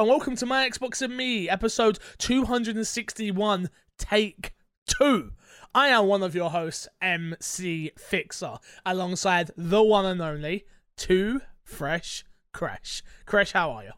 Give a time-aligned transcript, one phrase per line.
[0.00, 3.68] and welcome to My Xbox and Me, episode 261,
[3.98, 4.54] take
[4.86, 5.32] two.
[5.74, 10.64] I am one of your hosts, MC Fixer, alongside the one and only
[10.96, 12.24] Two Fresh
[12.54, 13.02] Crash.
[13.26, 13.90] Crash, how are you?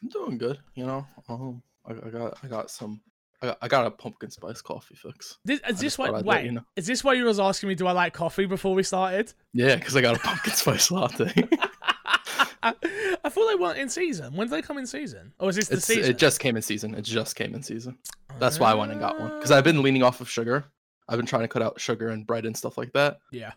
[0.00, 0.60] I'm doing good.
[0.76, 3.00] You know, um, I, I got I got some.
[3.42, 5.38] I got, I got a pumpkin spice coffee fix.
[5.44, 6.10] This, is this why?
[6.10, 6.64] Wait, let you know.
[6.76, 7.74] is this why you was asking me?
[7.74, 9.34] Do I like coffee before we started?
[9.52, 11.48] Yeah, because I got a pumpkin spice latte.
[12.64, 14.34] I thought they weren't in season.
[14.34, 15.32] When did they come in season?
[15.38, 16.10] Or is this the it's, season?
[16.10, 16.94] it just came in season.
[16.94, 17.98] It just came in season.
[18.38, 19.34] That's why I went and got one.
[19.34, 20.64] Because I've been leaning off of sugar.
[21.08, 23.18] I've been trying to cut out sugar and bread and stuff like that.
[23.30, 23.52] Yeah.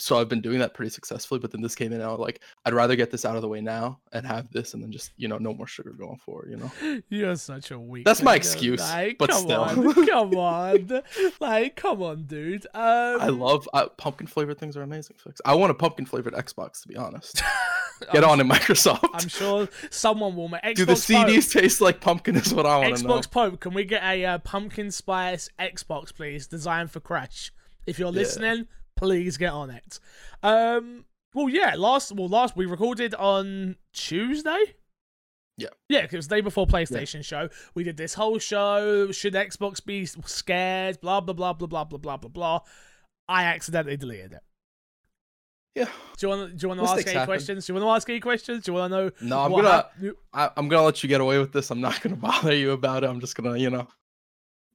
[0.00, 1.40] So I've been doing that pretty successfully.
[1.40, 3.42] But then this came in, and I was like, I'd rather get this out of
[3.42, 6.18] the way now and have this, and then just you know, no more sugar going
[6.18, 6.50] forward.
[6.50, 7.00] You know.
[7.08, 8.04] You're such a weak.
[8.04, 9.60] That's my excuse, Like, but come still.
[9.62, 11.02] on, come on,
[11.40, 12.66] like, come on, dude.
[12.74, 15.16] Um, I love uh, pumpkin flavored things are amazing.
[15.18, 15.40] Fix.
[15.44, 17.42] I want a pumpkin flavored Xbox to be honest.
[18.12, 19.08] Get I'm on it, Microsoft.
[19.14, 20.62] I'm sure someone will make.
[20.62, 22.36] Xbox Do the Pope, CDs taste like pumpkin?
[22.36, 23.14] Is what I want to know.
[23.14, 26.46] Xbox Pope, can we get a uh, pumpkin spice Xbox, please?
[26.46, 27.52] Designed for Crash.
[27.86, 28.18] If you're Yeah.
[28.20, 29.98] listening, please get on it.
[30.42, 31.04] Um.
[31.34, 31.74] Well, yeah.
[31.76, 32.12] Last.
[32.12, 34.74] Well, last we recorded on Tuesday.
[35.56, 35.68] Yeah.
[35.88, 37.48] Yeah, because it was the day before PlayStation show.
[37.74, 39.10] We did this whole show.
[39.10, 41.00] Should Xbox be scared?
[41.00, 42.60] Blah blah blah blah blah blah blah blah blah.
[43.28, 44.40] I accidentally deleted it.
[45.78, 45.88] Yeah.
[46.16, 46.56] Do you want?
[46.56, 47.28] Do you want to ask Mistakes any happen.
[47.28, 47.66] questions?
[47.66, 48.64] Do you want to ask any questions?
[48.64, 49.10] Do you want to know?
[49.20, 49.86] No, I'm gonna.
[50.32, 51.70] I, I'm gonna let you get away with this.
[51.70, 53.10] I'm not gonna bother you about it.
[53.10, 53.86] I'm just gonna, you know,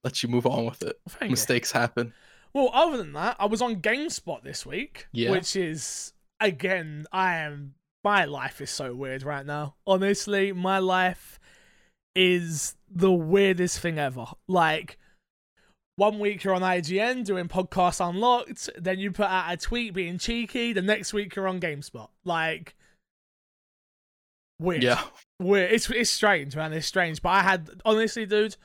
[0.04, 1.00] let you move on with it.
[1.10, 1.34] Thank you.
[1.34, 2.14] Mistakes happen.
[2.54, 5.32] Well, other than that, I was on GameSpot this week, Yeah.
[5.32, 7.74] which is again, I am.
[8.04, 9.76] My life is so weird right now.
[9.88, 11.40] Honestly, my life
[12.16, 14.26] is the weirdest thing ever.
[14.48, 14.98] Like,
[15.96, 20.18] one week you're on IGN doing podcast unlocked, then you put out a tweet being
[20.18, 20.74] cheeky.
[20.74, 22.10] The next week you're on GameSpot.
[22.26, 22.76] Like,
[24.60, 24.84] weird.
[24.84, 25.02] Yeah.
[25.40, 25.72] Weird.
[25.72, 26.74] It's it's strange, man.
[26.74, 27.22] It's strange.
[27.22, 28.56] But I had honestly, dude.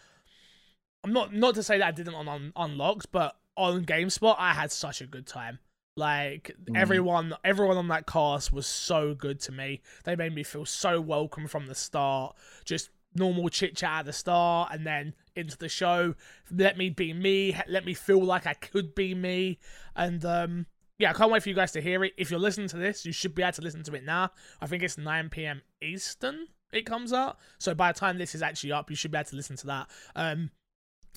[1.04, 4.52] I'm not not to say that I didn't on, on unlocked, but on GameSpot I
[4.52, 5.58] had such a good time.
[5.96, 6.76] Like Mhm.
[6.76, 9.80] everyone, everyone on that cast was so good to me.
[10.04, 12.36] They made me feel so welcome from the start.
[12.64, 16.14] Just normal chit chat at the start, and then into the show.
[16.50, 17.56] Let me be me.
[17.68, 19.58] Let me feel like I could be me.
[19.96, 20.66] And um,
[20.98, 22.12] yeah, I can't wait for you guys to hear it.
[22.16, 24.30] If you're listening to this, you should be able to listen to it now.
[24.60, 25.62] I think it's 9 p.m.
[25.80, 26.48] Eastern.
[26.72, 27.38] It comes out.
[27.58, 29.66] So by the time this is actually up, you should be able to listen to
[29.68, 29.90] that.
[30.16, 30.50] Um,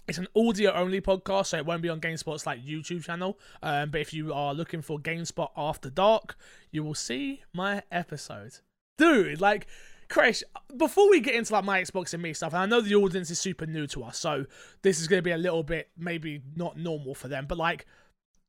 [0.07, 3.39] it's an audio only podcast, so it won't be on GameSpot's like YouTube channel.
[3.61, 6.37] Um, but if you are looking for GameSpot After Dark,
[6.71, 8.59] you will see my episode.
[8.97, 9.67] Dude, like,
[10.11, 10.43] Chris,
[10.77, 13.31] before we get into like my Xbox and me stuff, and I know the audience
[13.31, 14.45] is super new to us, so
[14.81, 17.85] this is gonna be a little bit maybe not normal for them, but like,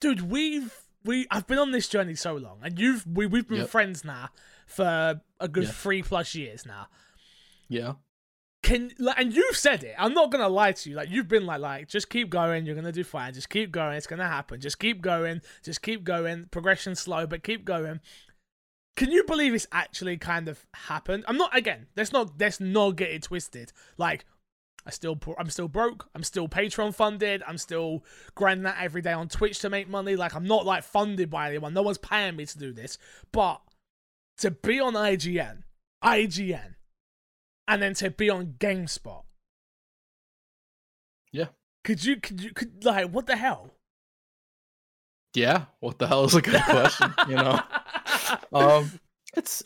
[0.01, 0.75] dude, we've
[1.05, 3.69] we I've been on this journey so long, and you've we we've been Yep.
[3.69, 4.31] friends now
[4.67, 5.71] for a good Yeah.
[5.71, 6.89] three plus years now
[7.69, 7.95] Yeah.
[8.65, 9.95] can like, and you've said it.
[9.99, 10.97] I'm not gonna lie to you.
[10.97, 12.67] Like you've been like, like just keep going.
[12.67, 13.35] You're gonna do fine.
[13.35, 13.97] Just keep going.
[13.97, 14.61] It's gonna happen.
[14.61, 15.43] Just keep going.
[15.63, 16.47] Just keep going.
[16.51, 18.01] Progression slow, but keep going.
[18.97, 21.25] Can you believe it's actually kind of happened?
[21.27, 21.87] I'm not again.
[21.97, 23.73] Let's not let's not get it twisted.
[23.97, 24.27] Like
[24.87, 26.09] I still I'm still broke.
[26.15, 27.43] I'm still Patreon funded.
[27.47, 28.05] I'm still
[28.35, 30.17] grinding that every day on Twitch to make money.
[30.17, 31.73] Like I'm not like funded by anyone.
[31.73, 32.99] No one's paying me to do this.
[33.33, 33.61] But
[34.39, 35.63] to be on IGN,
[36.05, 36.75] IGN,
[37.69, 39.23] and then to be on GameSpot.
[41.33, 41.47] Yeah.
[41.85, 43.71] Could you could you could like what the hell?
[45.35, 45.67] Yeah.
[45.81, 47.15] What the hell is a good question?
[47.29, 47.61] you know.
[48.53, 48.91] Um,
[49.37, 49.63] it's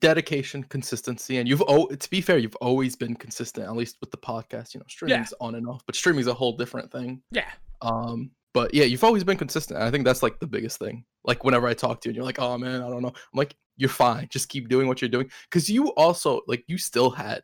[0.00, 4.10] dedication, consistency, and you've oh to be fair, you've always been consistent, at least with
[4.10, 4.74] the podcast.
[4.74, 7.22] You know, streaming's on and off, but streaming's a whole different thing.
[7.30, 7.50] yeah.
[7.82, 9.80] Um, but yeah, you've always been consistent.
[9.80, 11.04] I think that's like the biggest thing.
[11.24, 13.08] Like whenever I talk to you and you're like, oh man, I don't know.
[13.08, 14.28] I'm like, you're fine.
[14.30, 15.28] Just keep doing what you're doing.
[15.50, 17.42] Cause you also like you still had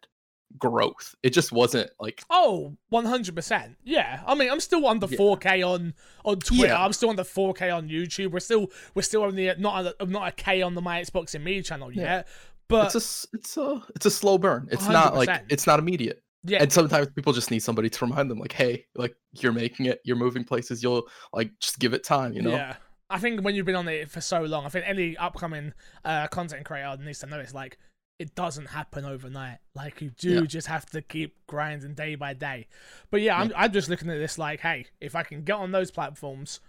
[0.59, 1.15] growth.
[1.23, 3.77] It just wasn't like Oh, 100%.
[3.85, 4.23] Yeah.
[4.27, 5.17] I mean, I'm still under Yeah.
[5.19, 5.95] 4K on
[6.25, 6.67] on Twitter.
[6.69, 6.85] Yeah.
[6.85, 8.33] I'm still under 4K on YouTube.
[8.33, 11.45] We're still we're still only not a, not a K on the My Xbox and
[11.45, 12.03] Me channel Yeah.
[12.03, 12.29] yet.
[12.69, 14.69] But it's a it's a it's a slow burn.
[14.71, 16.23] It's not like it's not immediate.
[16.45, 16.63] yeah.
[16.63, 20.01] And sometimes people just need somebody to remind them, like, hey, like you're making it,
[20.05, 22.51] you're moving places, you'll like just give it time, you know?
[22.53, 22.77] Yeah.
[23.13, 25.73] I think when you've been on it for so long, I think any upcoming
[26.05, 27.77] uh, content creator needs to know it's like
[28.21, 29.59] it doesn't happen overnight.
[29.75, 30.41] Like you do Yeah.
[30.43, 32.67] just have to keep grinding day by day.
[33.11, 35.73] But yeah, I'm I'm just looking at this like, hey, if I can get on
[35.73, 36.61] those platforms,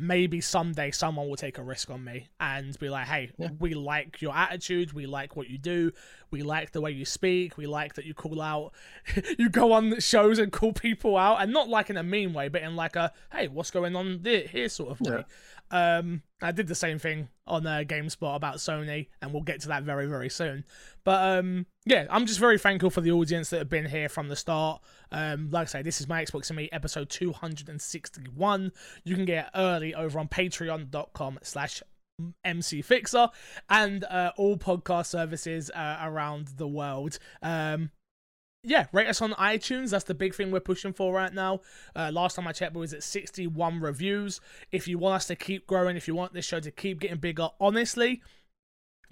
[0.00, 3.48] maybe someday someone will take a risk on me and be like, hey, Yeah.
[3.58, 5.90] we like your attitude, we like what you do,
[6.30, 8.72] we like the way you speak, we like that you call out,
[9.38, 12.46] you go on shows and call people out, and not like in a mean way,
[12.48, 15.16] but in like a, hey, what's going on there, here sort of way.
[15.16, 15.22] Yeah.
[15.70, 19.68] Um, I did the same thing on uh, GameSpot about Sony, and we'll get to
[19.68, 20.64] that very, very soon.
[21.04, 24.28] But um, yeah, I'm just very thankful for the audience that have been here from
[24.28, 24.80] the start.
[25.10, 28.72] Um, like I say, this is my Xbox and Me episode 261.
[29.04, 31.82] You can get it early over on patreon.com slash
[32.44, 33.28] MC Fixer
[33.68, 37.18] and uh, all podcast services uh, around the world.
[37.42, 37.90] Um,
[38.62, 39.90] yeah, rate us on iTunes.
[39.90, 41.60] That's the big thing we're pushing for right now.
[41.94, 44.40] Uh, last time I checked, we was at 61 reviews.
[44.72, 47.18] If you want us to keep growing, if you want this show to keep getting
[47.18, 48.20] bigger, honestly,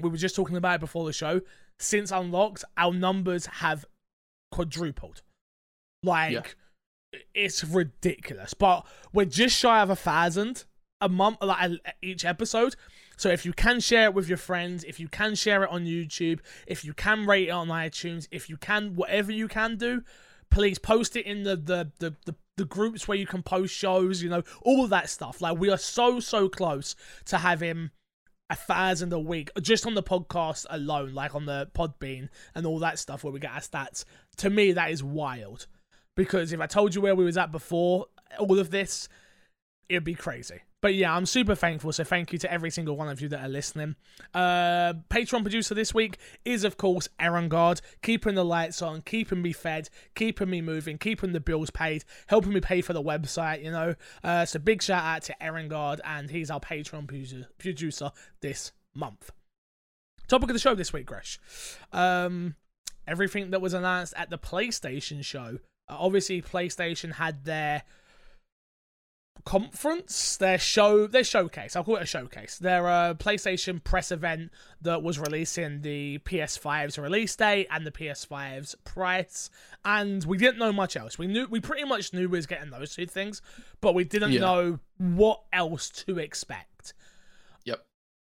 [0.00, 1.40] we were just talking about it before the show.
[1.78, 3.84] Since Unlocked, our numbers have
[4.50, 5.22] quadrupled.
[6.02, 6.56] Like,
[7.12, 7.20] yeah.
[7.34, 8.52] it's ridiculous.
[8.52, 10.64] But we're just shy of a thousand
[11.00, 11.72] a month, like
[12.02, 12.74] each episode.
[13.16, 15.84] So if you can share it with your friends, if you can share it on
[15.86, 20.02] YouTube, if you can rate it on iTunes, if you can, whatever you can do,
[20.50, 24.22] please post it in the the the, the, the groups where you can post shows,
[24.22, 25.40] you know, all of that stuff.
[25.40, 26.94] Like we are so so close
[27.26, 27.90] to having
[28.48, 32.78] a thousand a week just on the podcast alone, like on the Podbean and all
[32.80, 34.04] that stuff where we get our stats.
[34.38, 35.66] To me, that is wild.
[36.16, 38.06] Because if I told you where we was at before
[38.38, 39.08] all of this,
[39.88, 40.60] it'd be crazy.
[40.82, 41.92] But yeah, I'm super thankful.
[41.92, 43.96] So thank you to every single one of you that are listening.
[44.34, 49.40] Uh, Patreon producer this week is, of course, Aaron Guard, keeping the lights on, keeping
[49.42, 53.64] me fed, keeping me moving, keeping the bills paid, helping me pay for the website,
[53.64, 53.94] you know.
[54.22, 57.06] Uh, so big shout out to Aaron Guard, and he's our Patreon
[57.58, 58.12] producer
[58.42, 59.30] this month.
[60.28, 61.38] Topic of the show this week, Gresh.
[61.92, 62.54] Um,
[63.08, 65.58] everything that was announced at the PlayStation show.
[65.88, 67.82] Uh, obviously, PlayStation had their
[69.44, 71.76] conference, their show, their showcase.
[71.76, 72.58] I'll call it a showcase.
[72.58, 74.50] Their uh, PlayStation press event
[74.82, 79.50] that was releasing the PS5's release date and the PS5's price,
[79.84, 81.18] and we didn't know much else.
[81.18, 83.42] We knew we pretty much knew we was getting those two things,
[83.80, 84.40] but we didn't yeah.
[84.40, 86.94] know what else to expect.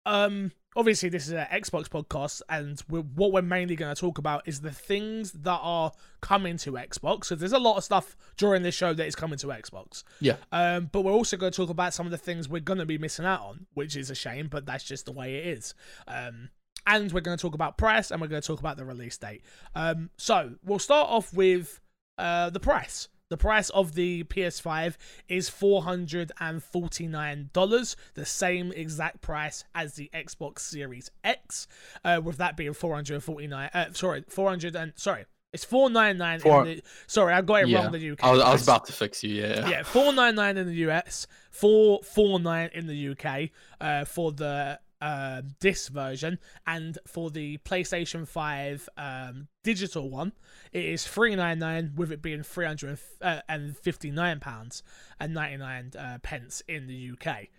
[0.05, 4.17] Um, obviously this is an Xbox podcast, and we're, what we're mainly going to talk
[4.17, 5.91] about is the things that are
[6.21, 7.25] coming to Xbox.
[7.25, 10.03] So there's a lot of stuff during this show that is coming to Xbox.
[10.19, 10.37] Yeah.
[10.51, 12.85] Um, but we're also going to talk about some of the things we're going to
[12.85, 15.73] be missing out on, which is a shame, but that's just the way it is.
[16.07, 16.49] Um,
[16.87, 19.17] and we're going to talk about price, and we're going to talk about the release
[19.17, 19.41] date.
[19.73, 21.79] Um, so we'll start off with
[22.17, 23.07] uh, the price.
[23.29, 31.09] The price of the PS5 is $449, the same exact price as the Xbox Series
[31.23, 31.65] X,
[32.03, 36.41] uh, with that being 449 uh, sorry, 400 and sorry, it's four nine nine.
[37.07, 37.77] Sorry, I got it yeah.
[37.77, 38.21] wrong in the UK.
[38.21, 39.41] I was, I was, about to fix you.
[39.41, 39.69] Yeah.
[39.69, 44.33] Yeah, four nine nine in the US, four four nine in the UK uh, for
[44.33, 50.33] the uh, this version, and for the PlayStation Five um, digital one,
[50.71, 54.81] it is three nine nine with it being three hundred and fifty nine pounds
[55.19, 57.49] and ninety nine uh, pence in the UK.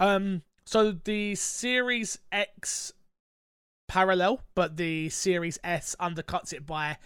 [0.00, 2.92] Um, so the Series X
[3.86, 6.96] parallel, but the Series S undercuts it by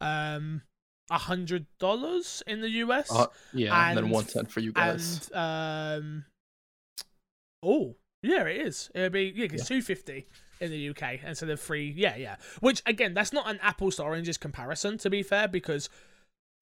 [0.00, 0.62] um
[1.10, 3.10] a hundred dollars in the US.
[3.10, 5.28] Uh, yeah, and, and then one cent for you guys.
[5.34, 6.24] And um,
[7.60, 8.90] oh yeah, it is.
[8.94, 9.76] It'll be yeah, it's yeah.
[9.76, 10.26] two fifty
[10.60, 11.92] in the UK instead of free.
[11.96, 12.36] Yeah, yeah.
[12.60, 15.88] Which again, that's not an apples to oranges comparison to be fair, because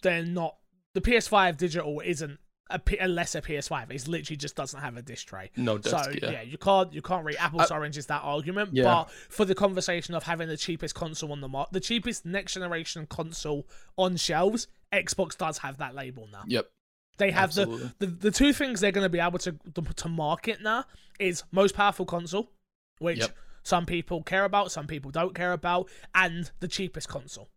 [0.02, 0.56] they're not.
[0.94, 2.38] The PS5 digital isn't
[2.70, 3.90] a, a lesser PS5.
[3.90, 5.50] It literally just doesn't have a disc tray.
[5.56, 5.96] No disc.
[5.96, 8.70] So yeah, yeah you can't you can't read apples uh, to oranges that argument.
[8.72, 8.84] Yeah.
[8.84, 12.54] But for the conversation of having the cheapest console on the market, the cheapest next
[12.54, 13.66] generation console
[13.96, 16.42] on shelves, Xbox does have that label now.
[16.46, 16.68] Yep.
[17.18, 19.54] They have the, the the two things they're going to be able to
[19.96, 20.84] to market now
[21.18, 22.50] is most powerful console,
[22.98, 23.36] which yep.
[23.62, 27.48] some people care about, some people don't care about, and the cheapest console,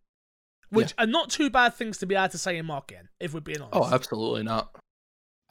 [0.70, 1.04] which yeah.
[1.04, 3.08] are not too bad things to be able to say in marketing.
[3.18, 3.92] If we're being oh, honest.
[3.92, 4.74] Oh, absolutely not.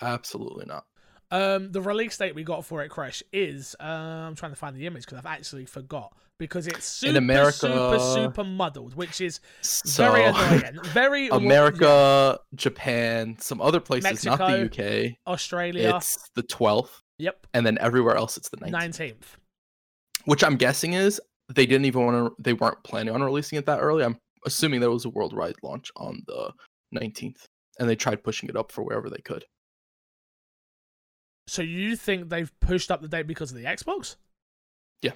[0.02, 0.86] Absolutely not.
[1.32, 4.76] Um, the release date we got for it, Crash, is uh, I'm trying to find
[4.76, 9.42] the image because I've actually forgot because it's super, America, super, super muddled, which is
[9.62, 10.80] so, very annoying.
[10.86, 12.58] Very America, yeah.
[12.58, 15.96] Japan, some other places, Mexico, not the UK, Australia.
[15.96, 17.02] It's the 12th.
[17.20, 17.46] Yep.
[17.54, 18.72] And then everywhere else, it's the 19th.
[18.72, 19.16] 19th.
[20.26, 21.22] Which I'm guessing is
[21.54, 22.42] they didn't even want to.
[22.42, 24.04] They weren't planning on releasing it that early.
[24.04, 26.54] I'm assuming there was a worldwide launch on the
[26.96, 27.44] 19th,
[27.80, 29.46] and they tried pushing it up for wherever they could.
[31.48, 34.16] So you think they've pushed up the date because of the Xbox?
[35.02, 35.14] Yeah.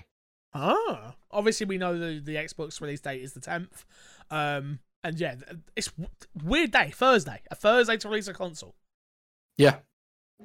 [0.53, 3.86] Ah, obviously we know the the Xbox release date is the tenth.
[4.29, 5.36] Um, and yeah,
[5.75, 5.91] it's
[6.43, 8.75] weird day, Thursday, a Thursday to release a console.
[9.57, 9.77] Yeah.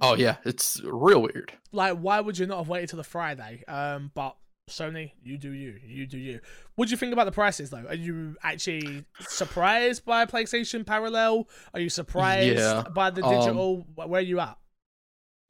[0.00, 1.52] Oh yeah, it's real weird.
[1.72, 3.64] Like, why would you not have waited till the Friday?
[3.66, 4.36] Um, but
[4.68, 6.40] Sony, you do you, you do you.
[6.76, 7.84] What do you think about the prices though?
[7.88, 11.48] Are you actually surprised by PlayStation Parallel?
[11.74, 12.84] Are you surprised yeah.
[12.94, 13.86] by the digital?
[13.98, 14.56] Um, Where are you at?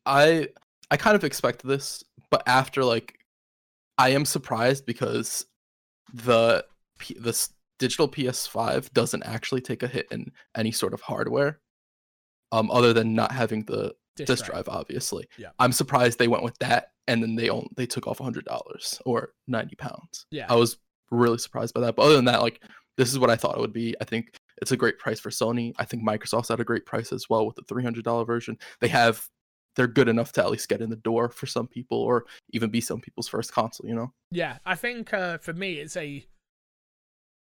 [0.06, 0.48] I
[0.90, 3.17] I kind of expected this, but after like,
[3.98, 5.46] I am surprised because
[6.12, 6.64] the
[6.98, 11.60] P- the digital PS5 doesn't actually take a hit in any sort of hardware,
[12.52, 15.28] um, other than not having the disk drive, obviously.
[15.36, 15.50] Yeah.
[15.58, 19.00] I'm surprised they went with that, and then they own they took off hundred dollars
[19.04, 20.26] or ninety pounds.
[20.30, 20.46] Yeah.
[20.48, 20.78] I was
[21.10, 21.96] really surprised by that.
[21.96, 22.62] But other than that, like
[22.96, 23.94] this is what I thought it would be.
[24.00, 25.72] I think it's a great price for Sony.
[25.78, 28.58] I think Microsoft's at a great price as well with the three hundred dollar version.
[28.80, 29.26] They have
[29.78, 32.68] they're good enough to at least get in the door for some people, or even
[32.68, 33.88] be some people's first console.
[33.88, 34.12] You know.
[34.30, 36.26] Yeah, I think uh, for me, it's a.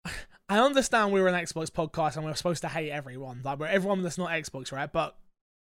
[0.48, 4.02] I understand we're an Xbox podcast and we're supposed to hate everyone, like we're everyone
[4.02, 4.92] that's not Xbox, right?
[4.92, 5.16] But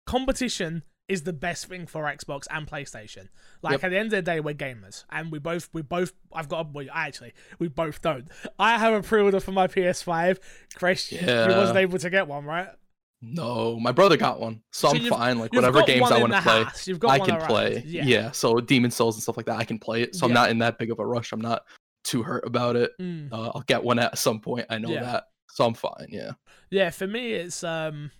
[0.06, 3.28] competition is the best thing for Xbox and PlayStation.
[3.62, 3.84] Like Yep.
[3.84, 6.66] at the end of the day, we're gamers, and we both, we both, I've got,
[6.66, 8.28] a, well, actually, we both don't.
[8.58, 10.38] I have a pre-order for my PS5.
[10.74, 11.56] Chris, you Yeah.
[11.56, 12.68] wasn't able to get one, right?
[13.22, 15.38] No, my brother got one, so, So I'm fine.
[15.38, 16.64] Like whatever games I want to play.
[17.08, 17.46] I can around.
[17.46, 17.82] play.
[17.86, 18.04] Yeah.
[18.04, 18.30] Yeah.
[18.32, 20.16] so Demon's Souls and stuff like that, I can play it.
[20.16, 21.32] So I'm not in that big of a rush.
[21.32, 21.62] I'm not
[22.02, 22.90] too hurt about it.
[23.00, 23.32] Mm.
[23.32, 24.66] Uh, I'll get one at some point.
[24.70, 25.04] I know Yeah.
[25.04, 26.08] that, so I'm fine.
[26.08, 26.32] Yeah,
[26.70, 28.10] Yeah, for me, it's um,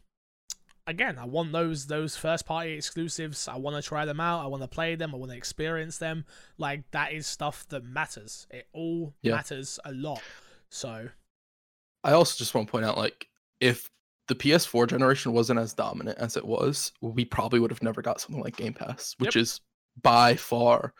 [0.86, 3.48] again, I want those those first party exclusives.
[3.48, 4.44] I want to try them out.
[4.44, 5.12] I want to play them.
[5.14, 6.26] I want to experience them.
[6.58, 8.46] Like that is stuff that matters.
[8.52, 9.34] It all Yeah.
[9.34, 10.22] matters a lot.
[10.70, 11.08] So
[12.04, 13.28] I also just want to point out, like,
[13.60, 13.88] if
[14.32, 18.20] the PS4 generation wasn't as dominant as it was, we probably would have never got
[18.20, 19.60] something like Game Pass, which is
[20.02, 20.94] by far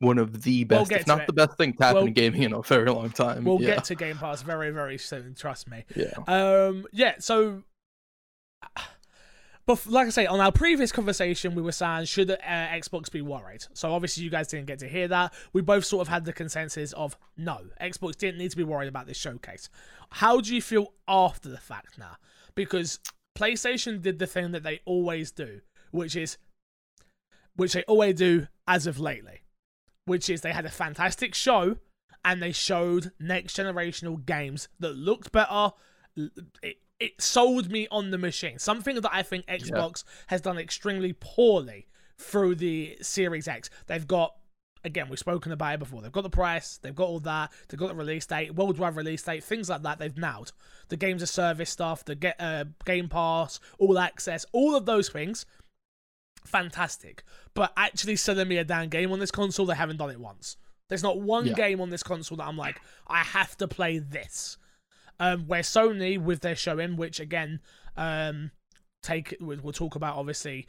[0.00, 1.26] one of the We'll best, get if not it.
[1.26, 3.44] the best thing to happen We'll- in gaming in a very long time.
[3.44, 3.74] we'll yeah.
[3.76, 5.34] get to Game Pass very very soon.
[5.34, 5.84] Trust me.
[5.96, 6.12] yeah.
[6.26, 7.14] Um, yeah.
[7.18, 7.62] So,
[9.64, 13.22] but like I say, on our previous conversation, we were saying should uh, Xbox be
[13.22, 13.64] worried?
[13.74, 15.32] So obviously, you guys didn't get to hear that.
[15.52, 18.88] We both sort of had the consensus of no, Xbox didn't need to be worried
[18.88, 19.68] about this showcase.
[20.10, 22.16] How do you feel after the fact now?
[22.54, 22.98] Because
[23.36, 26.38] PlayStation did the thing that they always do, which is,
[27.56, 29.42] which they always do as of lately,
[30.04, 31.78] which is they had a fantastic show
[32.24, 35.70] and they showed next generational games that looked better.
[36.62, 38.58] It, it sold me on the machine.
[38.58, 43.70] Something that I think Xbox has done extremely poorly through the Series X.
[43.86, 44.36] They've got,
[44.84, 46.02] again, we've spoken about it before.
[46.02, 49.22] They've got the price, they've got all that, they've got the release date, worldwide release
[49.22, 49.98] date, things like that.
[49.98, 50.52] They've nailed
[50.88, 55.08] the games of service stuff, the get uh, Game Pass, all access, all of those
[55.08, 55.46] things.
[56.44, 57.22] Fantastic,
[57.54, 60.56] but actually selling me a damn game on this console, they haven't done it once.
[60.88, 61.54] There's not one Yeah.
[61.54, 64.58] game on this console that I'm like, I have to play this.
[65.20, 67.60] Um, where Sony with their showing, which again,
[67.96, 68.50] um,
[69.02, 70.66] take we'll we'll talk about obviously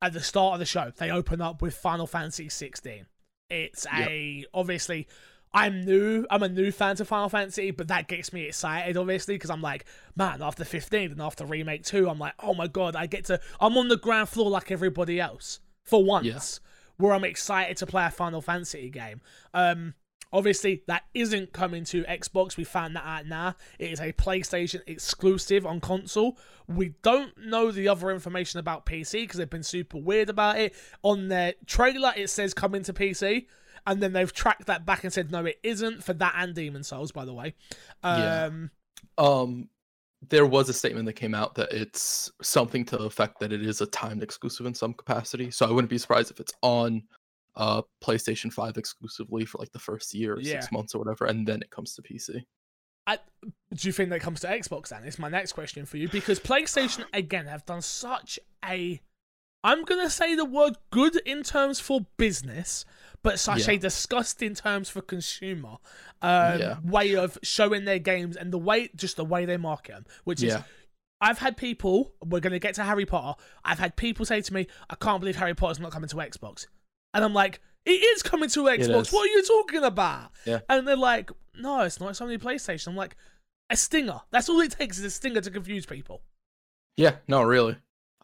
[0.00, 3.06] at the start of the show, they open up with Final Fantasy 16.
[3.50, 5.06] It's a obviously.
[5.54, 6.26] I'm new.
[6.30, 9.62] I'm a new fan to Final Fantasy, but that gets me excited, obviously, because I'm
[9.62, 13.24] like, man, after 15 and after Remake 2, I'm like, oh my god, I get
[13.26, 13.40] to.
[13.58, 16.60] I'm on the ground floor like everybody else for once,
[16.98, 19.22] where I'm excited to play a Final Fantasy game.
[19.54, 19.94] Um,
[20.32, 22.56] Obviously, that isn't coming to Xbox.
[22.56, 23.54] We found that out now.
[23.78, 26.36] It is a PlayStation exclusive on console.
[26.66, 30.74] We don't know the other information about PC because they've been super weird about it.
[31.02, 33.46] On their trailer, it says coming to PC,
[33.86, 36.88] and then they've tracked that back and said no, it isn't for that and Demon's
[36.88, 37.54] Souls, by the way.
[38.02, 38.46] Yeah.
[38.46, 38.70] Um,
[39.16, 39.68] Um,
[40.28, 43.64] there was a statement that came out that it's something to the effect that it
[43.64, 45.50] is a timed exclusive in some capacity.
[45.50, 47.02] So I wouldn't be surprised if it's on
[47.56, 50.60] uh PlayStation 5 exclusively for like the first year or Yeah.
[50.60, 52.44] six months or whatever, and then it comes to PC.
[53.08, 53.18] I,
[53.72, 55.04] do you think that comes to Xbox then?
[55.04, 59.00] It's my next question for you because PlayStation again have done such a
[59.64, 62.84] I'm gonna say the word good in terms for business,
[63.22, 63.74] but such Yeah.
[63.74, 65.76] a disgusting terms for consumer
[66.22, 66.76] um, Yeah.
[66.84, 70.42] way of showing their games and the way just the way they market them, which
[70.42, 70.56] is
[71.20, 72.12] I've had people.
[72.22, 73.40] We're gonna get to Harry Potter.
[73.64, 76.66] I've had people say to me, "I can't believe Harry Potter's not coming to Xbox,"
[77.16, 79.12] and I'm like, "It is coming to Xbox.
[79.12, 80.60] What are you talking about?" Yeah.
[80.68, 82.10] And they're like, "No, it's not.
[82.10, 83.16] It's only PlayStation." I'm like,
[83.70, 84.20] "A stinger.
[84.30, 86.22] That's all it takes is a stinger to confuse people."
[86.96, 87.76] Yeah, no, really.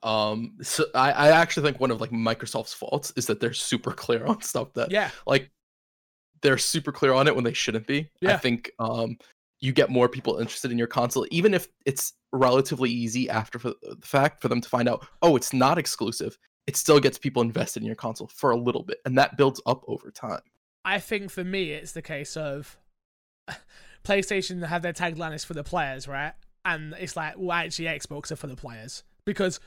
[0.03, 3.93] Um, so I, I actually think one of like Microsoft's faults is that they're super
[3.93, 5.51] clear on stuff that Yeah, like
[6.43, 8.11] they're super clear on it when they shouldn't be.
[8.27, 9.17] I think um
[9.61, 13.97] you get more people interested in your console, even if it's relatively easy after the
[14.03, 16.37] fact for them to find out, oh, it's not exclusive.
[16.67, 19.61] It still gets people invested in your console for a little bit, and that builds
[19.67, 20.41] up over time.
[20.85, 22.77] I think for me, it's the case of
[24.05, 26.33] PlayStation have their tagline is for the players, right?
[26.65, 29.59] And it's like, well, actually, Xbox are for the players because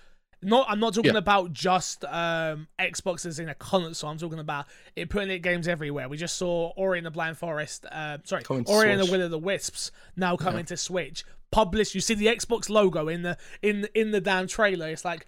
[0.42, 0.68] not.
[0.70, 1.18] I'm not talking Yeah.
[1.20, 4.10] about just um, Xbox as in a console.
[4.10, 6.08] I'm talking about it putting it games everywhere.
[6.08, 7.86] We just saw Ori and the Blind Forest.
[7.92, 11.26] Uh, sorry, Coming Ori and the Will of the Wisps now coming to Switch.
[11.52, 11.96] Published.
[11.96, 14.90] You see the Xbox logo in the in in the damn trailer.
[14.90, 15.26] It's like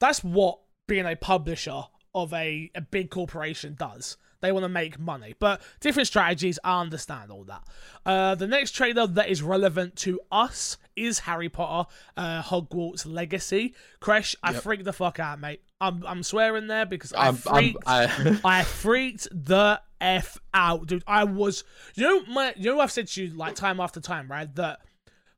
[0.00, 4.16] that's what being a publisher of a, a big corporation does.
[4.40, 6.58] They want to make money, but different strategies.
[6.62, 7.62] I understand all that.
[8.04, 11.88] Uh, the next trailer that is relevant to us is Harry Potter,
[12.18, 13.74] uh, Hogwarts Legacy.
[14.00, 14.62] Crash, I Yep.
[14.62, 15.62] freaked the fuck out, mate.
[15.80, 17.82] I'm I'm swearing there because I I'm, I'm, freaked.
[17.86, 21.04] I, I freaked the f out, dude.
[21.06, 21.64] I was,
[21.94, 24.54] you know, my, you know, I've said to you like time after time, right?
[24.56, 24.80] That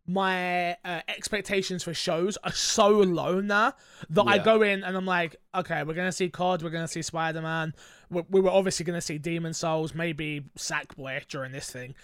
[0.06, 3.74] my uh, expectations for shows are so low now
[4.10, 7.02] that I go in and I'm like, okay, we're gonna see COD, we're gonna see
[7.02, 7.74] Spider Man,
[8.10, 11.94] we, we were obviously gonna see Demon's Souls, maybe Sackboy during this thing,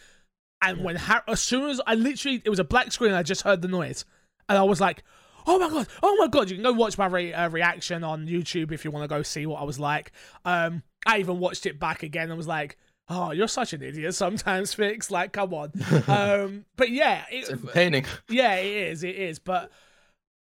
[0.61, 3.43] and when Har- as soon as I literally, it was a black screen, I just
[3.43, 4.05] heard the noise,
[4.49, 5.03] and I was like.
[5.45, 5.89] Oh my god!
[6.05, 6.51] Oh my god!
[6.51, 9.25] You can go watch my re- uh, reaction on YouTube if you want to go
[9.25, 10.13] see what I was like.
[10.45, 12.79] Um, I even watched it back again and was like,
[13.09, 15.11] "Oh, you're such an idiot sometimes, Fix.
[15.11, 15.73] Like, come on."
[16.07, 18.07] um, but yeah, it's it, entertaining.
[18.29, 19.05] yeah, it is.
[19.05, 19.39] It is.
[19.39, 19.71] But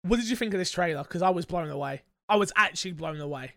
[0.03, 1.03] what did you think of this trailer?
[1.03, 2.01] Because I was blown away.
[2.29, 3.51] I was actually blown away.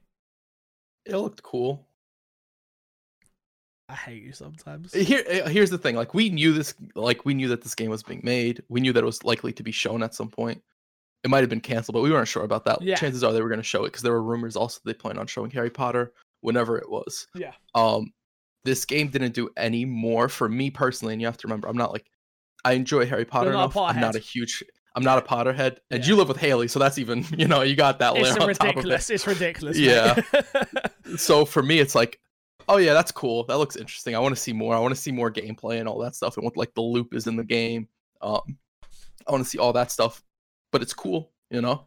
[1.05, 1.87] It looked cool.
[3.88, 4.93] I hate you sometimes.
[4.93, 5.95] Here, uh, here's the thing.
[5.95, 6.75] Like we knew this.
[6.97, 8.62] Like we knew that this game was being made.
[8.69, 10.61] We knew that it was likely to be shown at some point.
[11.23, 12.83] It might have been canceled, but we weren't sure about that.
[12.83, 12.97] Yeah.
[12.97, 15.19] Chances are they were going to show it because there were rumors also they plan
[15.19, 17.29] on showing Harry Potter whenever it was.
[17.35, 17.53] Yeah.
[17.75, 18.12] Um,
[18.66, 21.76] this game didn't do any more for me personally, and you have to remember, I'm
[21.78, 22.11] not like
[22.64, 23.75] I enjoy Harry Potter enough.
[23.76, 24.62] I'm not a huge.
[24.94, 26.08] I'm not a Potterhead, and Yeah.
[26.08, 28.40] you live with Haley, so that's even you know you got that layer It's on
[28.40, 28.66] top of it.
[28.66, 29.11] ridiculous.
[29.11, 29.78] It's ridiculous.
[29.78, 30.20] Yeah.
[31.16, 32.18] so for me it's like
[32.68, 35.00] oh yeah that's cool that looks interesting i want to see more i want to
[35.00, 37.44] see more gameplay and all that stuff and what like the loop is in the
[37.44, 37.87] game
[38.23, 38.40] um
[39.28, 40.25] i want to see all that stuff
[40.73, 41.87] but it's cool you know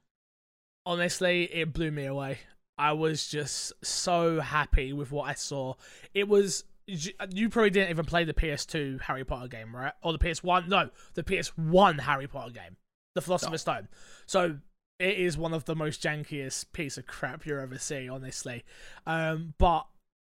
[0.85, 2.39] Honestly, it blew me away.
[2.79, 5.75] I was just so happy with what I saw.
[6.13, 6.63] It was.
[6.87, 9.93] You probably didn't even play the PS2 Harry Potter game, right?
[10.01, 10.67] Or the PS1?
[10.67, 12.77] No, the PS1 Harry Potter game,
[13.13, 13.89] The Philosopher's Stone.
[14.25, 14.57] So
[14.97, 18.63] it is one of the most jankiest piece of crap you ever see, honestly.
[19.05, 19.85] Um, but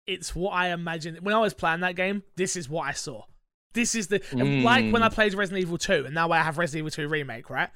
[0.06, 2.22] it's what I imagined when I was playing that game.
[2.36, 3.22] This is what I saw.
[3.72, 4.20] This is the
[4.62, 5.14] like when I Mm.
[5.14, 7.70] played Resident Evil 2, and now I have Resident Evil 2 remake, right?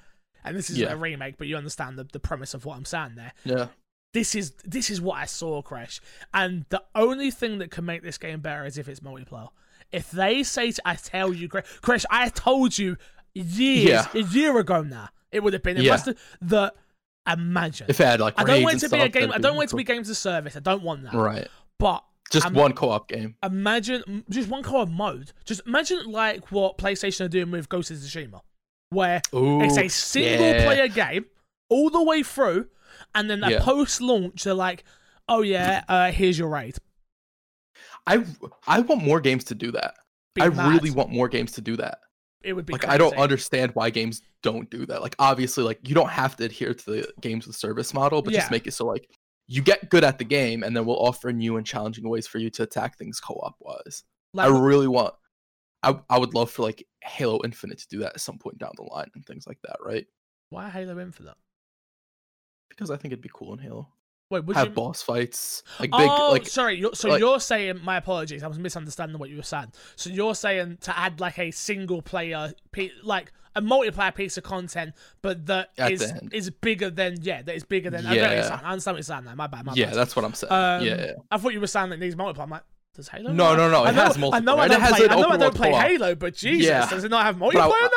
[0.44, 0.92] And this is Yeah.
[0.92, 3.68] a remake, but you understand the, the premise of what I'm saying there yeah
[4.16, 6.00] this is this is what I saw, Crash.
[6.32, 9.48] And the only thing that can make this game better is if it's multiplayer.
[9.92, 12.96] If they say, to, I tell you, Crash, I told you
[13.34, 14.06] years, Yeah.
[14.14, 15.76] a year ago now, it would have been.
[15.76, 15.92] Yeah.
[15.92, 16.72] must have, the
[17.30, 17.86] imagine.
[17.90, 19.32] if it had like I don't want it to be a game.
[19.32, 20.56] I don't want it to be games of service.
[20.56, 21.12] I don't want that.
[21.12, 21.46] right
[21.78, 22.02] But
[22.32, 25.32] just I'm- one co-op game imagine just one co-op mode.
[25.44, 28.40] Just imagine like what PlayStation are doing with Ghost of Tsushima,
[28.90, 30.64] where Ooh, it's a single yeah.
[30.64, 31.26] player game
[31.68, 32.66] all the way through,
[33.14, 33.60] and then Yeah.
[33.60, 34.84] post launch they're like,
[35.28, 36.76] "Oh yeah, uh, here's your raid."
[38.06, 38.24] i
[38.66, 39.94] i want more games to do that
[40.34, 40.68] Be i mad.
[40.70, 41.98] really want more games to do that
[42.42, 45.78] It would be like i don't understand why games don't do that like obviously like
[45.88, 48.40] you don't have to adhere to the games with service model but Yeah.
[48.40, 49.08] just make it so like
[49.48, 52.38] you get good at the game and then we'll offer new and challenging ways for
[52.38, 55.14] you to attack things co-op wise Like, i really want
[55.82, 58.72] I, I would love for like halo infinite to do that at some point down
[58.76, 60.06] the line and things like that right
[60.50, 61.34] why Halo Infinite?
[62.76, 63.88] Because i think it'd be cool in halo
[64.28, 64.72] Wait, would have you?
[64.72, 66.76] boss fights like big oh, like sorry.
[66.80, 68.42] You're, so like- you're saying my apologies.
[68.42, 69.72] I was misunderstanding what you were saying.
[69.94, 72.52] So you're saying to add like a single player,
[73.04, 77.54] like a multiplayer piece of content, but that At is is bigger than yeah, that
[77.54, 78.04] is bigger than.
[78.04, 78.60] I, get what you're Yeah.
[78.64, 79.34] I understand what you're saying now.
[79.36, 79.64] My bad.
[79.64, 79.94] My yeah bad.
[79.94, 81.12] that's what i'm saying Um, yeah, yeah.
[81.30, 82.40] I thought you were saying that needs multiplayer.
[82.40, 82.64] I'm like,
[82.96, 83.30] does Halo?
[83.32, 84.56] No, no, no, I it know, has I know.
[84.56, 85.06] multiplayer, I don't play.
[85.06, 85.28] I know.
[85.28, 85.72] I don't play.
[85.72, 86.90] Halo, but Jesus, Yeah.
[86.90, 87.88] does it not have I- multiplayer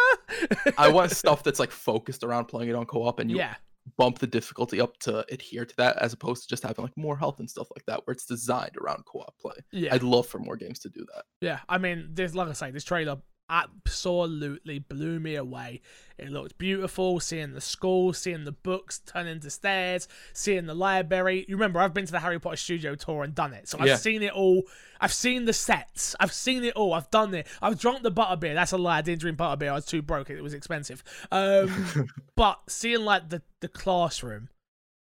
[0.68, 0.72] now?
[0.78, 3.56] i want stuff that's like focused around playing it on co-op and you yeah.
[3.97, 7.17] Bump the difficulty up to adhere to that as opposed to just having like more
[7.17, 9.93] health and stuff like that where it's designed around co-op play Yeah.
[9.95, 12.71] i'd love for more games to do that Yeah, I mean, there's like I say,
[12.71, 13.17] this trailer
[13.49, 15.81] absolutely blew me away.
[16.17, 21.45] It looked beautiful, seeing the school, seeing the books turn into stairs, seeing the library.
[21.47, 23.88] You remember, I've been to the Harry Potter studio tour and done it, so I've
[23.88, 23.95] Yeah.
[23.95, 24.63] seen it all.
[24.99, 26.15] I've seen the sets.
[26.19, 26.93] I've seen it all.
[26.93, 27.47] I've done it.
[27.62, 28.53] I've drunk the butterbeer.
[28.53, 28.97] That's a lie.
[28.97, 29.69] I didn't drink butterbeer.
[29.69, 30.29] I was too broke.
[30.29, 31.03] It was expensive.
[31.31, 34.49] Um, but seeing like the the classroom.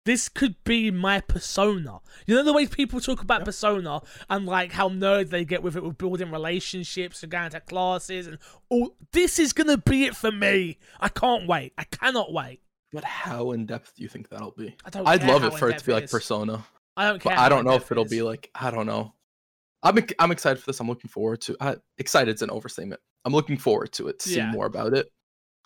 [0.06, 2.00] This could be my persona.
[2.28, 5.76] You know the way people talk about persona and like how nerd they get with
[5.76, 8.38] it with building relationships and going to classes and
[8.70, 8.96] all.
[9.12, 10.78] This is gonna be it for me.
[11.00, 11.74] I can't wait.
[11.78, 12.62] I cannot wait.
[12.94, 15.08] but how in depth do you think that'll be I don't.
[15.08, 16.64] i'd love it for it to be like persona
[16.96, 17.36] I don't care.
[17.36, 19.14] but i don't know if it'll be like i don't know
[19.84, 23.58] i'm i'm excited for this i'm looking forward to I, excited's an overstatement i'm looking
[23.58, 25.08] forward to it to see more about it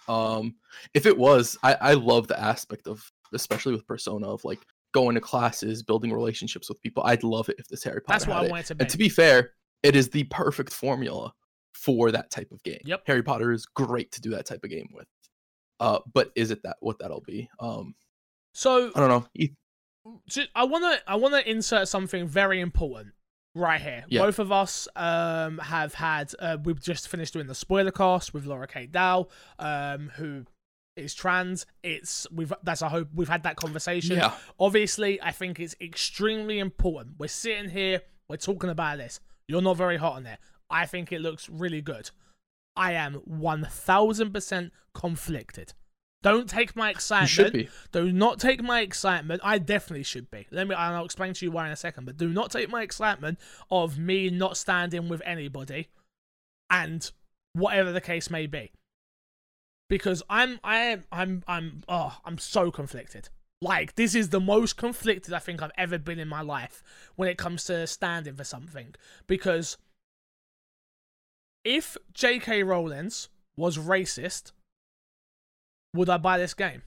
[0.08, 0.56] um
[0.96, 4.60] if it was i i love the aspect of especially with persona of like
[4.94, 8.28] going to classes building relationships with people i'd love it if this harry potter That's
[8.28, 8.52] what had I it.
[8.52, 8.82] want to be.
[8.82, 9.52] And to be fair,
[9.84, 11.34] it is the perfect formula
[11.74, 12.82] for that type of game.
[12.84, 13.04] Yep.
[13.08, 15.08] Harry Potter is great to do that type of game with.
[15.80, 17.50] Uh, but is it that what that'll be?
[17.62, 17.96] Um,
[18.54, 19.48] so I don't know.
[20.28, 23.14] So I wanna I wanna insert something very important
[23.56, 24.04] right here.
[24.10, 24.22] Yeah.
[24.24, 28.46] Both of us um have had uh, we've just finished doing the spoiler cast with
[28.46, 30.44] Laura Kate Dale, um, who
[30.96, 31.66] is trans.
[31.84, 34.18] It's we've that's I hope we've had that conversation.
[34.18, 34.34] Yeah.
[34.60, 37.16] Obviously, I think it's extremely important.
[37.18, 39.20] We're sitting here, we're talking about this.
[39.48, 40.40] You're not very hot on it.
[40.70, 42.12] I think it looks really good.
[42.76, 45.74] I am one thousand percent conflicted.
[46.22, 47.30] Don't take my You excitement.
[47.30, 47.70] should be.
[47.94, 49.40] Do not take my excitement.
[49.44, 50.48] I definitely should be.
[50.52, 50.76] Let me.
[50.76, 52.06] I'll explain to you why in a second.
[52.06, 53.40] But do not take my excitement
[53.72, 55.88] of me not standing with anybody,
[56.70, 57.10] and
[57.54, 58.72] whatever the case may be.
[59.90, 63.30] Because I'm, I am, I'm, I'm, oh, I'm so conflicted.
[63.62, 66.82] Like this is the most conflicted I think I've ever been in my life
[67.16, 68.96] when it comes to standing for something.
[69.28, 69.78] Because
[71.66, 72.64] if J.K.
[72.64, 74.54] Rowling's was racist,
[75.94, 76.84] would I buy this game?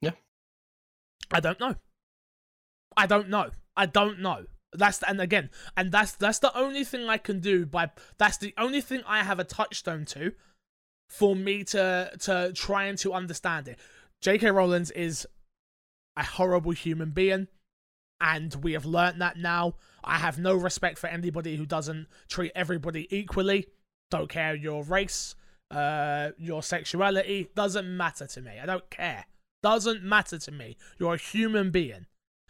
[0.00, 0.12] Yeah.
[1.30, 1.74] I don't know.
[2.96, 3.50] I don't know.
[3.76, 4.46] I don't know.
[4.76, 8.54] That's and again, and that's that's the only thing I can do by that's the
[8.58, 10.32] only thing I have a touchstone to
[11.08, 13.78] for me to to try and to understand it.
[14.20, 14.50] J.K.
[14.50, 15.26] Rowling is
[16.16, 17.48] a horrible human being,
[18.20, 19.74] and we have learnt that now.
[20.02, 23.66] I have no respect for anybody who doesn't treat everybody equally.
[24.10, 25.34] Don't care your race,
[25.70, 28.52] uh, your sexuality doesn't matter to me.
[28.62, 29.26] I don't care.
[29.62, 30.76] Doesn't matter to me.
[30.98, 32.06] You're a human being.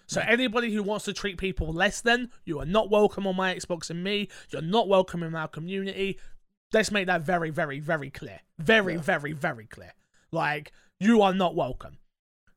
[0.07, 3.55] So anybody who wants to treat people less than, you are not welcome on my
[3.55, 4.29] Xbox and me.
[4.51, 6.19] You're not welcome in our community.
[6.73, 8.40] Let's make that very, very, very clear.
[8.59, 9.01] Very, Yeah.
[9.01, 9.92] very, very clear.
[10.33, 11.99] Like you are not welcome.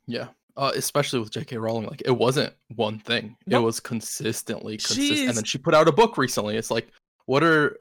[0.07, 0.27] Yeah.
[0.57, 1.57] Uh, especially with J.K.
[1.57, 3.61] Rowling, like it wasn't one thing; Nope.
[3.61, 5.11] it was consistently consistent.
[5.19, 6.57] is- And then she put out a book recently.
[6.57, 6.89] It's like,
[7.27, 7.77] what are,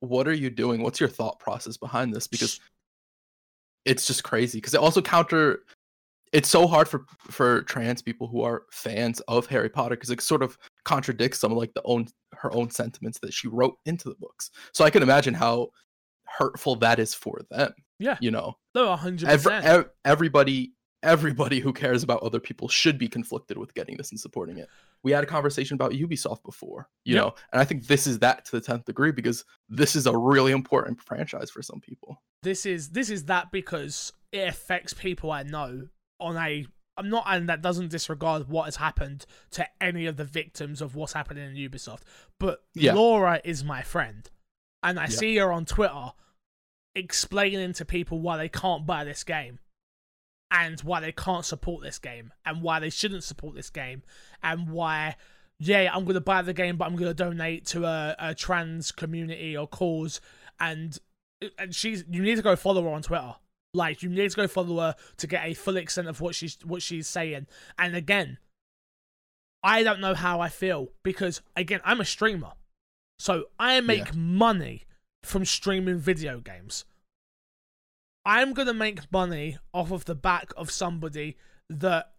[0.00, 0.82] what are you doing?
[0.82, 2.28] What's your thought process behind this?
[2.28, 2.60] Because
[3.84, 4.58] it's just crazy.
[4.58, 5.64] Because it also counter.
[6.32, 10.20] It's so hard for for trans people who are fans of Harry Potter because it
[10.20, 14.08] sort of contradicts some of like the own her own sentiments that she wrote into
[14.08, 14.50] the books.
[14.72, 15.68] So I can imagine how
[16.24, 17.72] hurtful that is for them.
[17.98, 18.16] Yeah.
[18.20, 19.86] You know, oh, No, hundred percent.
[20.04, 20.72] everybody
[21.04, 24.68] everybody who cares about other people should be conflicted with getting this and supporting it
[25.02, 27.20] we had a conversation about ubisoft before you Yep.
[27.24, 30.16] know and i think this is that to the 10th degree because this is a
[30.16, 35.32] really important franchise for some people This is this is that because it affects people
[35.32, 35.88] I know
[36.22, 36.66] on a.
[36.98, 40.94] I'm not, and that doesn't disregard what has happened to any of the victims of
[40.94, 42.00] what's happening in Ubisoft.
[42.38, 42.92] But Yeah.
[42.92, 44.28] Laura is my friend,
[44.82, 45.08] and I Yeah.
[45.08, 46.12] see her on Twitter
[46.94, 49.58] explaining to people why they can't buy this game
[50.50, 54.02] and why they can't support this game and why they shouldn't support this game
[54.42, 55.16] and why
[55.58, 58.34] yeah i'm going to buy the game but i'm going to donate to a, a
[58.34, 60.20] trans community or cause
[60.60, 60.98] and
[61.58, 63.36] and she's you need to go follow her on twitter
[63.74, 66.58] like you need to go follow her to get a full extent of what she's
[66.64, 67.46] what she's saying.
[67.78, 68.38] And again
[69.64, 72.52] i don't know how i feel because again i'm a streamer.
[73.18, 74.84] So i make money
[75.22, 76.84] from streaming video games.
[78.24, 81.36] I'm gonna make money off of the back of somebody
[81.68, 82.12] that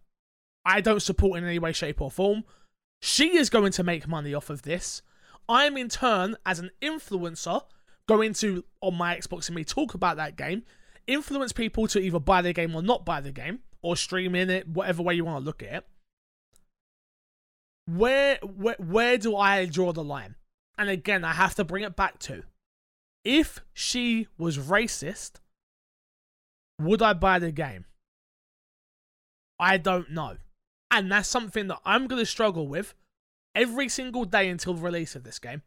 [0.64, 2.44] I don't support in any way, shape, or form.
[3.02, 5.02] She is going to make money off of this.
[5.48, 7.62] I'm in turn, as an influencer,
[8.08, 10.62] going to on my Xbox and me talk about that game,
[11.06, 14.50] influence people to either buy the game or not buy the game, or stream in
[14.50, 15.86] it, whatever way you want to look at it.
[17.86, 20.36] Where where where do I draw the line?
[20.78, 22.44] And again, I have to bring it back to
[23.24, 25.40] if she was racist,
[26.80, 27.86] would I buy the game?
[29.58, 30.36] I don't know.
[30.90, 32.94] And that's something that I'm going to struggle with
[33.54, 35.62] every single day until the release of this game.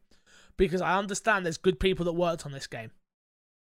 [0.55, 2.91] Because I understand there's good people that worked on this game.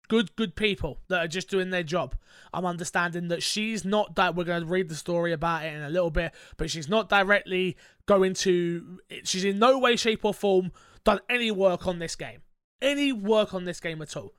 [0.08, 2.14] Good, good people that are just doing their job.
[2.52, 4.34] I'm understanding that she's not that.
[4.34, 7.08] We're going to read the story about it in a little bit, but she's not
[7.08, 9.00] directly going to.
[9.24, 10.72] She's in no way, shape, or form
[11.04, 12.42] done any work on this game.
[12.82, 14.34] Any work on this game at all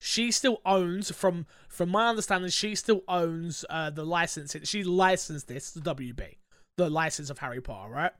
[0.00, 5.46] she still owns from from my understanding she still owns uh the license she licensed
[5.46, 6.36] this to wb
[6.76, 8.12] the license of harry potter right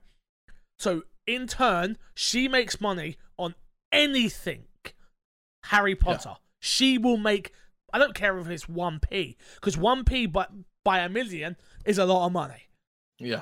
[0.77, 3.55] so in turn she makes money on
[3.91, 4.63] anything
[5.65, 7.51] harry potter she will make
[7.91, 10.49] i don't care if it's 1p because 1p but
[10.85, 12.69] by a million is a lot of money
[13.19, 13.41] yeah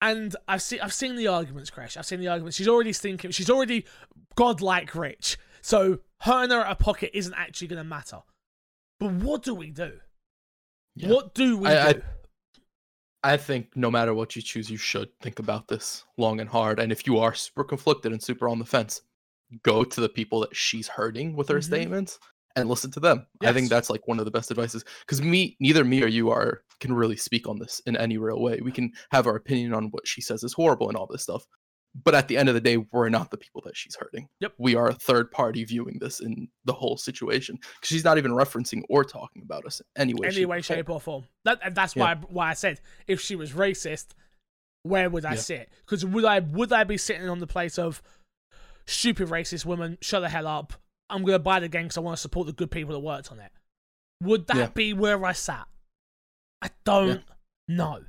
[0.00, 1.96] and I've seen I've seen the arguments, Crash.
[1.96, 2.56] I've seen the arguments.
[2.56, 3.30] She's already thinking.
[3.30, 3.84] She's already
[4.34, 5.38] godlike rich.
[5.60, 8.18] So her and her out of pocket isn't actually going to matter.
[8.98, 9.92] But what do we do?
[10.96, 11.08] Yeah.
[11.10, 12.02] What do we I- I- do?
[13.22, 16.80] I think no matter what you choose, you should think about this long and hard.
[16.80, 19.02] And if you are super conflicted and super on the fence,
[19.62, 21.64] go to the people that she's hurting with her Mhm.
[21.64, 22.18] statements
[22.56, 23.26] and listen to them.
[23.40, 26.30] I think that's like one of the best advices because me, neither me or you
[26.30, 28.60] are can really speak on this in any real way.
[28.60, 31.46] We can have our opinion on what she says is horrible and all this stuff,
[31.94, 34.28] but at the end of the day, we're not the people that she's hurting.
[34.40, 34.54] Yep.
[34.58, 38.32] we are a third party viewing this in the whole situation because she's not even
[38.32, 40.28] referencing or talking about us anyway.
[40.28, 41.24] any way, shape, or form.
[41.44, 44.08] That, and that's why why I said if she was racist,
[44.82, 45.36] where would I Yeah.
[45.40, 45.72] sit?
[45.86, 48.02] Because would I would I be sitting on the place of
[48.86, 49.98] stupid racist woman?
[50.00, 50.74] Shut the hell up!
[51.10, 53.30] I'm gonna buy the game because I want to support the good people that worked
[53.32, 53.52] on it.
[54.22, 54.68] Would that Yeah.
[54.68, 55.66] be where I sat?
[56.62, 57.24] I don't
[57.68, 58.04] know.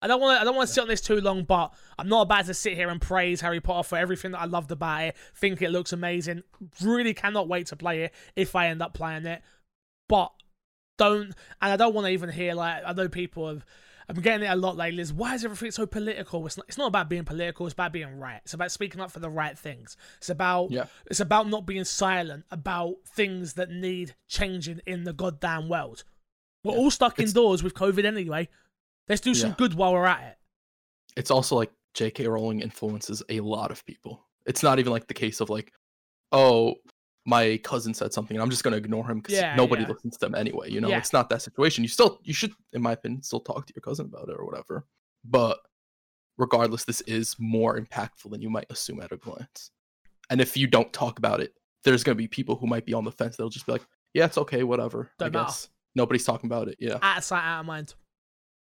[0.00, 0.40] I don't want to.
[0.40, 2.74] I don't want to sit on this too long, but I'm not about to sit
[2.74, 5.16] here and praise Harry Potter for everything that I loved about it.
[5.34, 6.42] Think it looks amazing.
[6.82, 9.42] Really cannot wait to play it if I end up playing it.
[10.08, 10.32] But
[10.98, 11.34] don't, and
[11.72, 13.64] I don't want to even hear like I know people have.
[14.08, 15.02] I'm getting it a lot lately.
[15.02, 16.46] Is why is everything so political?
[16.46, 16.66] It's not.
[16.68, 17.66] It's not about being political.
[17.66, 18.40] It's about being right.
[18.44, 19.96] It's about speaking up for the right things.
[20.16, 20.70] It's about.
[20.70, 20.86] Yeah.
[21.06, 26.04] It's about not being silent about things that need changing in the goddamn world.
[26.64, 26.78] We're Yeah.
[26.78, 28.48] all stuck It's- indoors with COVID anyway.
[29.08, 29.56] Let's do some Yeah.
[29.58, 30.34] good while we're at it.
[31.16, 32.28] it's also like J.K.
[32.28, 34.24] Rowling influences a lot of people.
[34.46, 35.72] It's not even like the case of like,
[36.30, 36.76] oh,
[37.28, 39.88] my cousin said something, and I'm just gonna ignore him because Yeah, nobody yeah.
[39.88, 40.70] listens to them anyway.
[40.70, 40.96] You know, Yeah.
[40.98, 41.84] it's not that situation.
[41.84, 44.46] You still, you should, in my opinion, still talk to your cousin about it or
[44.46, 44.86] whatever.
[45.24, 45.58] But
[46.38, 49.70] regardless, this is more impactful than you might assume at a glance.
[50.30, 51.52] And if you don't talk about it,
[51.84, 53.36] there's gonna be people who might be on the fence.
[53.36, 55.10] They'll just be like, yeah, it's okay, whatever.
[55.20, 55.44] I Don't matter.
[55.46, 56.76] guess nobody's talking about it.
[56.80, 57.94] Yeah, Out of sight, out of mind.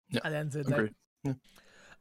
[0.10, 0.90] Yeah, At the end of the
[1.26, 1.36] day.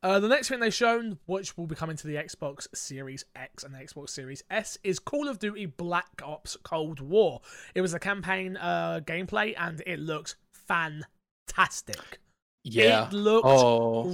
[0.03, 3.63] Uh, the next thing they shown, which will be coming to the Xbox Series X
[3.63, 7.41] and the Xbox Series S, is Call of Duty Black Ops Cold War.
[7.77, 12.19] It was a campaign uh, gameplay, and it looks fantastic.
[12.65, 13.07] Yeah.
[13.09, 14.05] It looked Oh.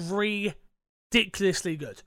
[1.11, 2.03] ridiculously good.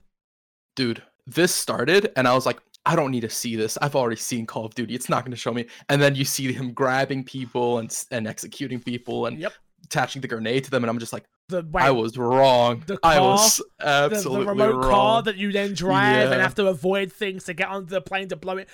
[0.74, 3.76] dude, this started and I was like, I don't need to see this.
[3.82, 4.94] I've already seen Call of Duty.
[4.94, 5.66] It's not going to show me.
[5.88, 9.52] And then you see him grabbing people and and executing people and Yep.
[9.84, 12.82] attaching the grenade to them, and I'm just like, The way I was wrong.
[12.86, 14.90] the I car- was the, absolutely the remote wrong.
[14.90, 18.28] car that you then drive and have to avoid things to get onto the plane
[18.28, 18.68] to blow it.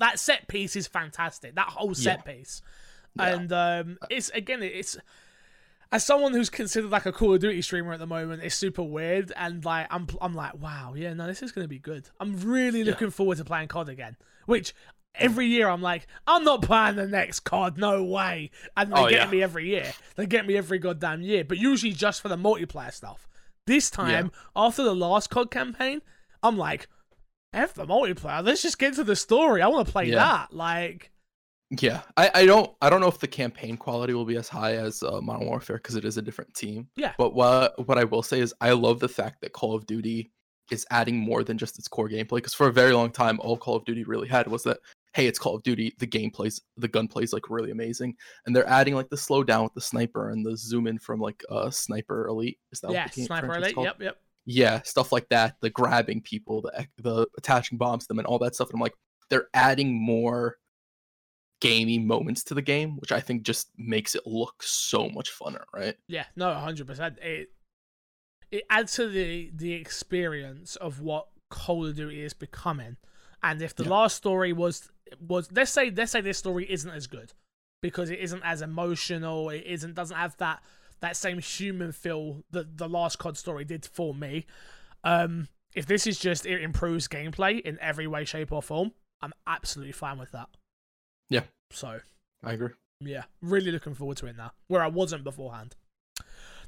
[0.00, 1.54] That set piece is fantastic.
[1.56, 2.62] That whole set piece,
[3.16, 3.34] Yeah.
[3.34, 4.96] and um, it's again, it's
[5.92, 8.82] as someone who's considered like a Call of Duty streamer at the moment, it's super
[8.82, 9.32] weird.
[9.36, 12.08] And like, I'm I'm like, wow, yeah, no, this is gonna be good.
[12.20, 12.90] I'm really Yeah.
[12.90, 14.16] looking forward to playing COD again.
[14.46, 14.74] Which
[15.14, 18.50] every year I'm like, I'm not playing the next COD, no way.
[18.76, 19.30] And they Oh, get yeah.
[19.30, 19.92] me every year.
[20.16, 23.28] They get me every goddamn year, but usually just for the multiplayer stuff.
[23.66, 26.02] This time, after the last COD campaign,
[26.42, 26.88] I'm like,
[27.52, 28.44] F the multiplayer.
[28.44, 29.62] Let's just get to the story.
[29.62, 30.16] I want to play Yeah.
[30.16, 30.52] that.
[30.52, 31.10] Like,
[31.70, 34.74] Yeah, I, I don't I don't know if the campaign quality will be as high
[34.74, 36.88] as uh, Modern Warfare because it is a different team.
[36.96, 37.12] Yeah.
[37.16, 40.30] But what what I will say is I love the fact that Call of Duty
[40.70, 42.36] is adding more than just its core gameplay.
[42.36, 44.78] Because for a very long time, all Call of Duty really had was that
[45.14, 45.94] hey, it's Call of Duty.
[45.98, 48.14] The gameplays, the gunplay's like really amazing,
[48.46, 51.42] and they're adding like the slowdown with the sniper and the zoom in from like
[51.48, 52.58] uh Sniper Elite.
[52.72, 53.76] Is that yeah, Sniper Elite.
[53.76, 54.16] Yep, yep.
[54.44, 58.38] yeah, stuff like that, the grabbing people, the the attaching bombs to them, and all
[58.40, 58.68] that stuff.
[58.68, 58.94] And I'm like,
[59.30, 60.56] they're adding more
[61.60, 65.62] gamey moments to the game, which I think just makes it look so much funner,
[65.72, 65.94] right?
[66.08, 67.18] Yeah, no, hundred percent.
[67.22, 67.50] It
[68.50, 72.96] it adds to the the experience of what Call of Duty is becoming.
[73.42, 73.90] And if the Yeah.
[73.90, 77.32] last story was was let's say let's say this story isn't as good
[77.82, 80.62] because it isn't as emotional, it isn't doesn't have that
[81.00, 84.46] that same human feel that the last COD story did for me.
[85.02, 89.32] Um, if this is just it improves gameplay in every way, shape, or form, I'm
[89.46, 90.48] absolutely fine with that.
[91.28, 91.42] Yeah.
[91.70, 92.00] So
[92.42, 92.70] I agree.
[93.00, 95.76] yeah, really looking forward to it now, where I wasn't beforehand.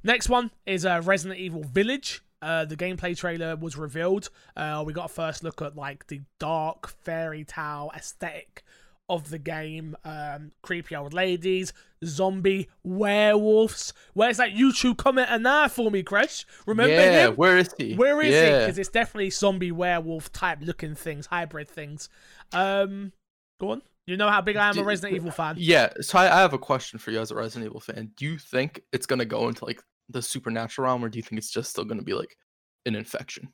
[0.02, 2.20] Next one is uh, Resident Evil Village.
[2.46, 4.30] Uh, the gameplay trailer was revealed.
[4.56, 8.62] Uh, we got a first look at like the dark fairy tale aesthetic
[9.08, 9.96] of the game.
[10.04, 11.72] Um, creepy old ladies,
[12.04, 13.92] zombie werewolves.
[14.14, 16.46] Where's that YouTube comment commenter now for me, Crash?
[16.66, 17.34] Remember yeah, him?
[17.34, 17.94] where is he?
[17.94, 18.58] Where is he?
[18.60, 22.08] Because it's definitely zombie werewolf type looking things, hybrid things.
[22.52, 23.12] Um,
[23.60, 23.82] go on.
[24.06, 25.56] You know how big I am a Resident Evil fan.
[25.58, 28.12] Yeah, so I, I have a question for you as a Resident Evil fan.
[28.16, 31.38] Do you think it's gonna go into like the supernatural realm, or do you think
[31.38, 32.36] it's just still gonna be like
[32.84, 33.48] an infection?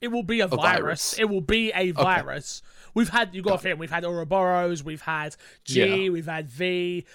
[0.00, 0.62] It will be a, virus.
[0.62, 1.18] virus.
[1.18, 2.60] It will be a virus.
[2.94, 3.62] We've had you got to Got it.
[3.62, 6.10] think we've had Ouroboros, we've had G, Yeah.
[6.10, 7.06] we've had V.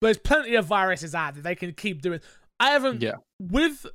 [0.00, 1.42] There's plenty of viruses out there.
[1.42, 2.20] They can keep doing.
[2.60, 3.16] I haven't Yeah.
[3.40, 3.86] with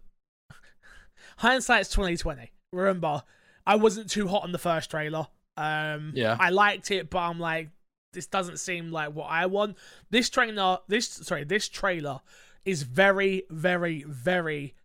[1.38, 2.52] hindsight's twenty twenty.
[2.72, 3.24] Remember,
[3.66, 5.28] I wasn't too hot on the first trailer.
[5.58, 6.36] Um, Yeah.
[6.40, 7.70] I liked it, but I'm like,
[8.14, 9.78] this doesn't seem like what I want.
[10.10, 12.20] This trailer, this sorry, this trailer
[12.66, 14.76] is very, very, very.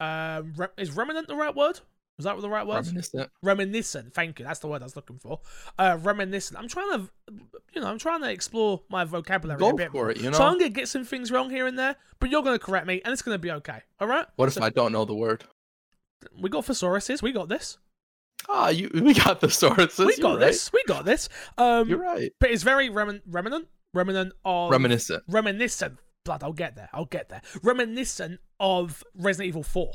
[0.00, 1.80] Um, re- is remnant the right word?
[2.16, 2.86] Was that the right word?
[2.86, 3.30] Reminiscent.
[3.42, 4.14] reminiscent.
[4.14, 4.44] Thank you.
[4.44, 5.40] That's the word I was looking for.
[5.78, 6.58] Uh, reminiscent.
[6.58, 7.10] I'm trying to
[7.74, 10.36] you know, I'm trying to explore my vocabulary a Go bit for it, you know.
[10.36, 13.00] So I'm gonna get some things wrong here and there, but you're gonna correct me,
[13.04, 13.80] and it's gonna be okay.
[14.00, 14.26] All right?
[14.36, 15.44] What if I don't know the word?
[16.38, 17.22] We got thesauruses.
[17.22, 17.78] We got this.
[18.48, 19.98] Ah, you we got the sources.
[19.98, 20.46] we got right.
[20.46, 20.72] this.
[20.72, 21.28] We got this.
[21.56, 22.32] Um, You're right.
[22.40, 25.22] but it's very remin- remnant, remnant of Reminiscent.
[25.28, 25.98] reminiscent.
[26.24, 26.88] Blood, I'll get there.
[26.92, 27.42] I'll get there.
[27.62, 29.92] Reminiscent of Resident Evil Four.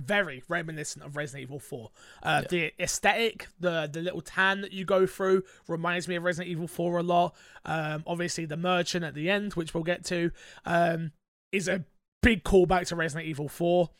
[0.00, 1.90] Very reminiscent of Resident Evil Four.
[2.22, 6.50] Uh, The aesthetic, the the little tan that you go through, reminds me of Resident
[6.50, 7.34] Evil Four a lot.
[7.64, 10.30] Um, obviously the merchant at the end, which we'll get to,
[10.64, 11.12] um,
[11.52, 11.84] is a
[12.22, 13.90] big callback to Resident Evil Four.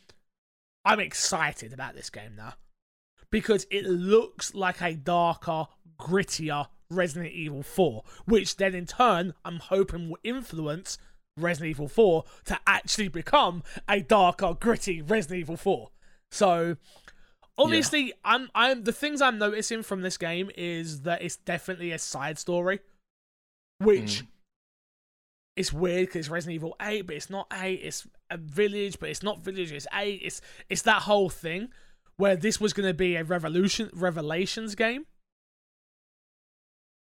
[0.84, 2.54] I'm excited about this game now
[3.30, 5.66] because it looks like a darker,
[6.00, 10.96] grittier Resident Evil 4, which then in turn I'm hoping will influence
[11.40, 15.90] Resident Evil 4 to actually become a darker, gritty Resident Evil 4.
[16.30, 16.76] So
[17.56, 21.98] obviously I'm I'm the things I'm noticing from this game is that it's definitely a
[21.98, 22.80] side story.
[23.80, 24.26] Which Mm.
[25.56, 27.80] it's weird because it's Resident Evil 8, but it's not 8.
[27.82, 29.72] It's a village, but it's not village.
[29.72, 30.20] It's 8.
[30.22, 31.68] It's it's that whole thing
[32.16, 35.06] where this was going to be a revolution revelations game.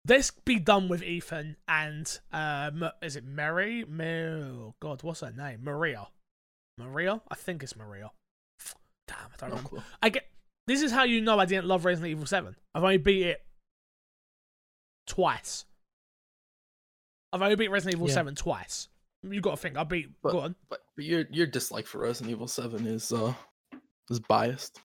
[0.09, 3.85] Let's be done with Ethan and um, is it Mary?
[3.85, 5.61] Mar- oh God, what's her name?
[5.63, 6.09] Maria.
[6.79, 7.21] Maria?
[7.31, 8.11] I think it's Maria.
[9.07, 9.69] Damn, I don't remember.
[9.69, 9.83] clue.
[10.03, 10.27] I get.
[10.67, 12.57] This is how you know I didn't love Resident Evil Seven.
[12.75, 13.43] I've only beat it
[15.07, 15.65] twice.
[17.33, 18.15] I've only beat Resident Evil Yeah.
[18.15, 18.89] Seven twice.
[19.23, 19.77] You got to think.
[19.77, 20.09] I beat.
[20.23, 20.55] But- go on.
[20.71, 23.35] But, but your your dislike for Resident Evil Seven is uh
[24.11, 24.81] is biased.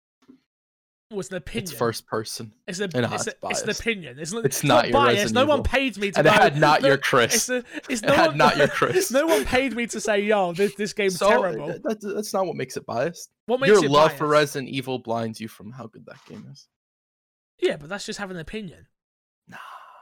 [1.13, 1.63] Oh, it's an opinion.
[1.63, 4.17] It's first person, It's a, it's, it's a, it's an opinion.
[4.19, 5.17] It's not, It's not your biased.
[5.21, 7.49] Resident No one paid me to and it had not no, your It's, Chris.
[7.49, 9.11] a, it's It no had one, not your Chris.
[9.11, 12.33] no one paid me to say, "Yo, this this game's so terrible." that- that- that's
[12.33, 13.29] not what makes it biased.
[13.45, 14.27] what makes Your love for?
[14.27, 16.67] Resident Evil blinds you from how good that game is.
[17.59, 18.87] Yeah, but that's just having an opinion.
[19.47, 19.57] Nah,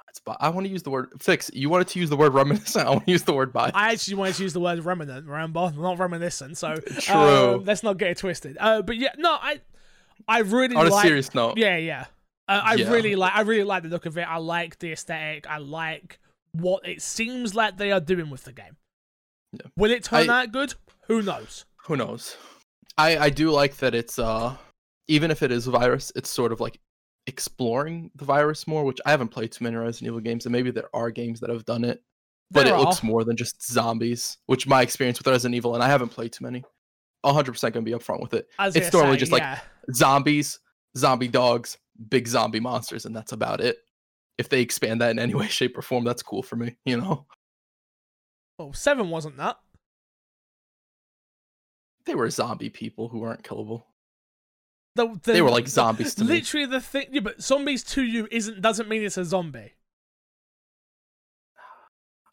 [0.10, 1.52] it's bi- I want to use the word fix.
[1.54, 2.86] You wanted to use the word reminiscent.
[2.88, 3.76] I want to use the word biased.
[3.76, 6.58] I actually wanted to use the word remnant, remember, not reminiscent.
[6.58, 7.15] So True.
[7.15, 8.58] um, let's not get it twisted.
[8.60, 9.62] Uh, but yeah, no, I,
[10.27, 11.05] I really On a like.
[11.05, 12.05] serious note, Yeah, yeah.
[12.47, 12.89] Uh, I Yeah.
[12.91, 13.34] really like.
[13.36, 14.23] I really like the look of it.
[14.23, 15.47] I like the aesthetic.
[15.49, 16.19] I like
[16.53, 18.75] what it seems like they are doing with the game.
[19.53, 19.67] Yeah.
[19.77, 20.73] Will it turn I- out good?
[21.07, 21.65] Who knows?
[21.86, 22.38] who knows?
[22.97, 24.55] I I do like that it's uh
[25.07, 26.79] even if it is a virus, it's sort of like
[27.27, 30.71] exploring the virus more, which I haven't played too many Resident Evil games, and maybe
[30.71, 32.03] there are games that have done it,
[32.49, 35.84] but There it looks more than just zombies, which my experience with Resident Evil, and
[35.84, 36.63] I haven't played too many.
[37.25, 38.47] 100% gonna be upfront with it.
[38.60, 39.60] It's normally say, just like- yeah.
[39.93, 40.60] Zombies,
[40.97, 41.77] zombie dogs,
[42.10, 43.77] big zombie monsters, and that's about it.
[44.38, 46.75] If they expand that in any way, shape, or form, that's cool for me.
[46.86, 47.25] You know,
[48.57, 49.57] Well, seven wasn't that.
[52.05, 53.84] they were zombie people who weren't killable.
[54.95, 56.31] The, the, They were like zombies to me.
[56.36, 57.07] Literally, the thing.
[57.12, 59.73] Yeah, but zombies to you isn't doesn't mean it's a zombie.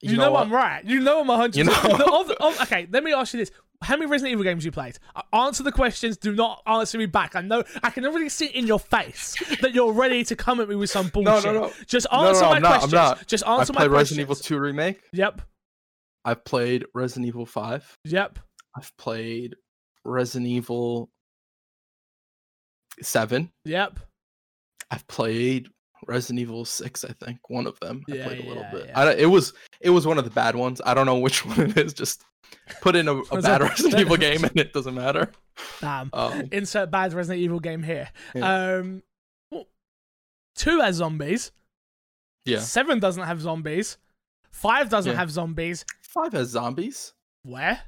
[0.01, 0.43] You, know, what?
[0.47, 0.85] I'm right.
[0.85, 1.57] You know I'm 100.
[1.57, 3.51] You know- The other- oh, okay, let me ask you this:
[3.83, 4.97] How many Resident Evil games you played?
[5.33, 6.17] Answer the questions.
[6.17, 7.35] Do not answer me back.
[7.35, 10.69] I know I can already see in your face that you're ready to come at
[10.69, 11.45] me with some bullshit.
[11.53, 11.73] no, no.
[11.87, 13.27] Just No, no, answer my I'm not, I'm not.
[13.27, 13.91] Just answer my played.
[13.91, 15.01] Resident Evil 2 remake.
[15.13, 15.43] Yep.
[16.25, 17.99] I've played Resident Evil 5.
[18.05, 18.39] Yep.
[18.77, 19.57] I've played
[20.05, 21.11] Resident Evil
[23.03, 23.51] 7.
[23.65, 24.01] Yep.
[24.91, 25.69] I've played
[26.07, 27.39] Resident Evil 6, I think.
[27.51, 28.03] One of them.
[28.09, 28.87] Yeah, I played a little yeah, bit.
[28.89, 29.01] yeah.
[29.01, 30.81] I, don't- it was it was one of the bad ones.
[30.85, 31.93] I don't know which one it is.
[31.95, 32.23] Just
[32.81, 35.31] put in a, a bad Resident Evil game and it doesn't matter.
[35.81, 36.11] Damn.
[36.15, 38.09] Um, Insert bad Resident Evil game here.
[38.41, 39.03] Um,
[39.51, 39.67] well,
[40.55, 41.51] two has zombies.
[42.45, 42.61] yeah.
[42.61, 43.99] Seven doesn't have zombies.
[44.51, 45.85] Five doesn't have zombies.
[46.03, 47.13] 5 has zombies.
[47.43, 47.81] Where?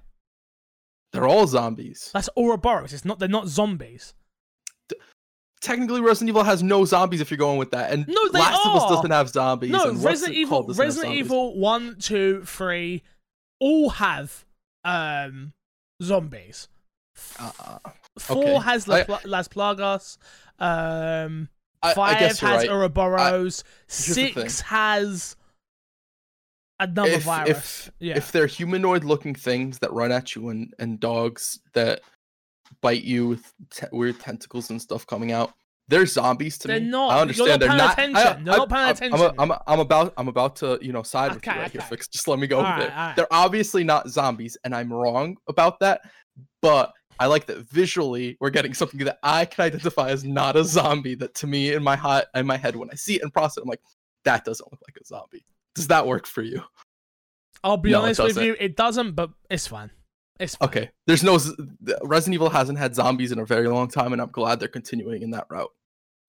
[1.12, 2.10] They're all zombies.
[2.12, 2.92] That's Ouroboros.
[2.92, 3.18] It's not.
[3.18, 4.14] They're not zombies.
[5.60, 7.92] Technically, Resident Evil has no zombies if you're going with that.
[7.92, 9.70] And No, they Last of Us doesn't have zombies.
[9.70, 10.58] No, Resident Evil.
[10.58, 11.14] called doesn't have Resident.
[11.14, 13.02] Evil one, two, three,
[13.58, 14.44] all have
[14.84, 15.52] um
[16.02, 16.68] zombies.
[17.38, 17.78] Uh,
[18.18, 18.58] Four okay.
[18.60, 20.16] has I- Las Plagas.
[20.58, 21.48] Um,
[21.82, 22.70] I, five I guess has right.
[22.70, 23.64] Ouroboros.
[23.88, 24.34] here's.
[24.34, 25.36] Six has
[26.78, 27.48] another if, virus.
[27.86, 28.16] if yeah.
[28.16, 32.00] if they're humanoid looking things that run at you and and dogs that
[32.80, 35.52] bite you with te- weird tentacles and stuff coming out
[35.90, 37.10] they're zombies to They're me not.
[37.10, 38.46] i You're understand not they're paying not I- attention.
[38.46, 39.34] You're I- not paying I'm- attention.
[39.38, 42.08] I'm, I'm, I'm about i'm about to you know side with you Okay, here fix
[42.08, 43.16] just let me go All with right, it right.
[43.16, 46.00] they're obviously not zombies and i'm wrong about that
[46.62, 50.64] but I like that visually we're getting something that I can identify as not a
[50.64, 51.14] zombie.
[51.16, 53.58] That to me in my heart in my head when I see it and process,
[53.58, 53.82] it, I'm like,
[54.24, 55.44] that doesn't look like a zombie.
[55.74, 56.62] Does that work for you?
[57.62, 59.90] I'll be No, honest with you, it doesn't, but it's fine.
[60.38, 60.68] It's fine.
[60.70, 60.90] Okay.
[61.06, 61.38] There's no
[62.04, 65.20] Resident Evil hasn't had zombies in a very long time, and I'm glad they're continuing
[65.20, 65.70] in that route.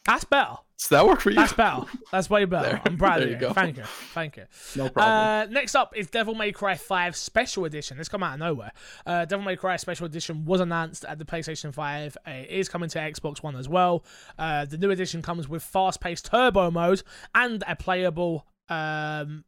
[0.06, 0.56] That's better.
[0.80, 1.36] Does that work for you?
[1.36, 1.86] That's better.
[2.12, 2.70] That's way better.
[2.70, 3.54] There- I'm proud of you go.
[3.54, 3.84] Thank you.
[3.84, 4.45] Thank you.
[4.76, 5.06] no problem.
[5.16, 7.99] Uh, next up is Devil May Cry 5 Special Edition.
[7.99, 8.72] This come out of nowhere.
[9.06, 12.18] Uh, Devil May Cry Special Edition was announced at the PlayStation 5.
[12.26, 14.04] It is coming to Xbox One as well.
[14.39, 17.04] Uh, the new edition comes with fast-paced turbo mode
[17.36, 19.43] and a playable um,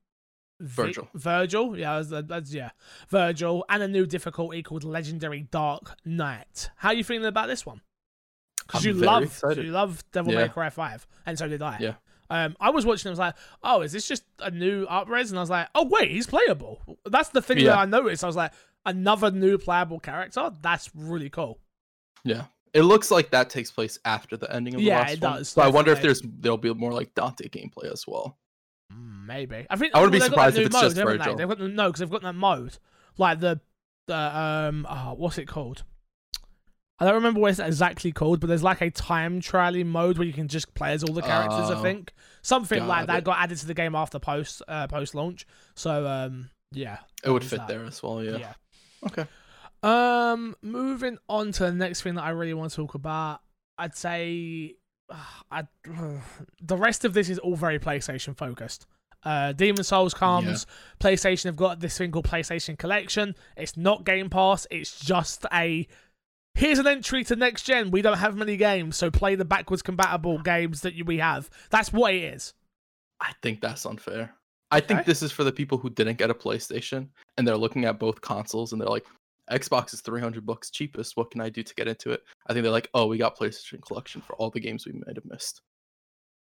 [0.60, 1.10] Vi- Virgil.
[1.16, 2.70] Virgil, yeah, that's, that's, yeah,
[3.10, 6.70] Virgil, and a new difficulty called Legendary Dark Knight.
[6.78, 7.82] How are you feeling about this one?
[8.68, 9.66] Because you love, excited.
[9.66, 11.78] you love Devil May Cry Five, and so did I.
[11.80, 11.94] Yeah.
[12.30, 13.10] Um, I was watching.
[13.10, 15.86] I was like, "Oh, is this just a new upres?" And I was like, "Oh,
[15.88, 18.24] wait, he's playable." That's the thing that I noticed.
[18.24, 18.54] I was like,
[18.86, 20.52] "Another new playable character?
[20.62, 21.60] That's really cool."
[22.24, 22.46] yeah.
[22.74, 25.34] It looks like that takes place after the ending of the Yeah, last it one.
[25.34, 28.40] does, So I wonder if there's there'll be more like Dante gameplay as well.
[28.92, 29.68] Mm, Maybe.
[29.70, 31.36] I think I wouldn't be they've got that surprised if it's mode, just haven't They?
[31.36, 32.80] They've got the, no, because they've got that mode,
[33.20, 33.62] like the
[34.08, 35.84] the um, oh, what's it called?
[37.00, 40.28] I don't remember what it's exactly called, but there's like a time trialing mode where
[40.28, 41.70] you can just play as all the characters.
[41.70, 42.14] I Oh, think
[42.44, 43.24] something like that it.
[43.24, 45.46] got added to the game after post uh, post launch.
[45.76, 47.68] So um, yeah, It would fit that.
[47.68, 48.24] there as well.
[48.24, 48.38] Yeah.
[48.38, 48.54] yeah.
[49.08, 49.26] Okay.
[49.82, 53.42] Um, moving on to the next thing that I really want to talk about,
[53.78, 54.76] I'd say,
[55.52, 55.64] I
[56.62, 58.86] the rest of this is all very PlayStation focused.
[59.26, 60.66] Uh, Demon's Souls comes.
[61.00, 63.36] PlayStation have got this thing called PlayStation Collection.
[63.56, 64.68] It's not Game Pass.
[64.70, 65.88] It's just a
[66.56, 67.92] here's an entry to next gen.
[67.92, 71.50] We don't have many games, so play the backwards compatible games that we have.
[71.70, 72.54] That's what it is.
[73.20, 74.34] I think that's unfair.
[74.72, 75.06] I think Okay.
[75.06, 78.22] this is for the people who didn't get a PlayStation and they're looking at both
[78.22, 79.06] consoles and they're like,
[79.52, 81.16] Xbox is 300 bucks cheapest.
[81.18, 82.24] What can I do to get into it?
[82.48, 85.16] I think they're like, oh, we got PlayStation Collection for all the games we might
[85.16, 85.62] have missed.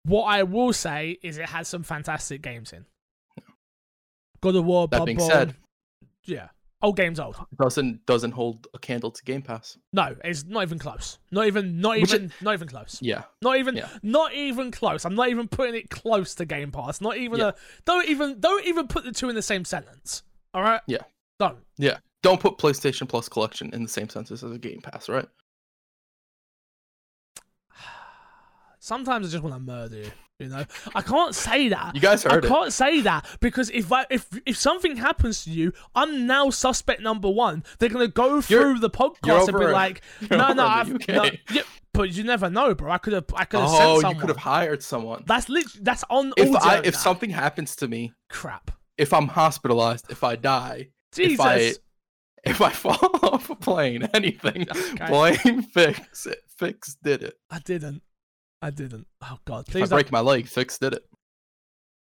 [0.03, 2.85] What I will say is it has some fantastic games in.
[4.41, 5.05] God of War, That Bloodborne.
[5.05, 5.55] being said-
[6.23, 6.49] yeah,
[6.85, 7.35] old game's old.
[7.59, 9.77] Doesn't doesn't hold a candle to Game Pass.
[9.91, 11.17] No, it's not even close.
[11.31, 12.99] Not even, not Which even, not even close.
[13.01, 13.23] Yeah.
[13.41, 13.89] Not even, Yeah.
[14.03, 15.03] not even close.
[15.05, 17.01] I'm not even putting it close to Game Pass.
[17.01, 17.49] Not even Yeah.
[17.49, 17.53] a.
[17.85, 20.23] Don't even, don't even put the two in the same sentence.
[20.53, 20.81] All right.
[20.87, 21.01] Yeah.
[21.39, 21.57] Don't.
[21.77, 21.97] Yeah.
[22.23, 25.27] Don't put PlayStation Plus Collection in the same sentence as a Game Pass, right?
[28.79, 30.11] Sometimes I just want to murder you.
[30.39, 31.95] You know, I can't say that.
[31.95, 32.51] You guys I heard it.
[32.51, 36.49] I can't say that because if I, if if something happens to you, I'm now
[36.49, 37.63] suspect number one.
[37.79, 40.65] They're gonna go through the you're podcast and be over- like, you're no, over no,
[40.65, 41.61] in I've, the no, yeah,
[41.93, 42.91] but you never know, bro.
[42.91, 45.23] I could have, I could have Oh, sent you could have hired someone.
[45.25, 45.67] That's lit.
[45.81, 46.99] That's on If audio I if now.
[46.99, 51.73] something happens to me, crap, if I'm hospitalized, if I die, Jesus, if I
[52.43, 55.07] if I fall off a plane, anything, Okay.
[55.07, 56.25] blame Fix.
[56.25, 56.39] It.
[56.57, 57.35] Fix did it.
[57.49, 58.01] I didn't,
[58.61, 59.07] I didn't.
[59.21, 60.03] Oh God, If please I don't.
[60.03, 61.05] break my leg, Fix did it.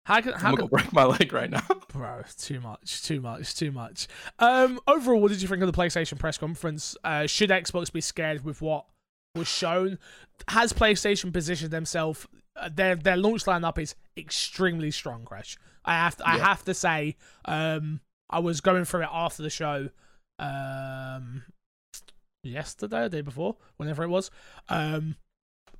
[0.06, 1.66] How can, I'm gonna can, break my leg right now.
[1.88, 4.06] Bro, too much, too much, too much.
[4.38, 6.94] Um, overall, what did you think of the PlayStation press conference?
[7.02, 8.84] Uh, should Xbox be scared with what
[9.34, 9.98] was shown?
[10.48, 12.26] Has PlayStation positioned themselves?
[12.54, 15.24] Uh, their their launch lineup is extremely strong.
[15.24, 15.56] Crash.
[15.86, 16.44] I have to, I Yeah.
[16.46, 17.16] have to say,
[17.46, 19.88] um, I was going through it after the show,
[20.38, 21.44] um,
[22.42, 24.30] yesterday, or the day before, whenever it was,
[24.68, 25.16] um,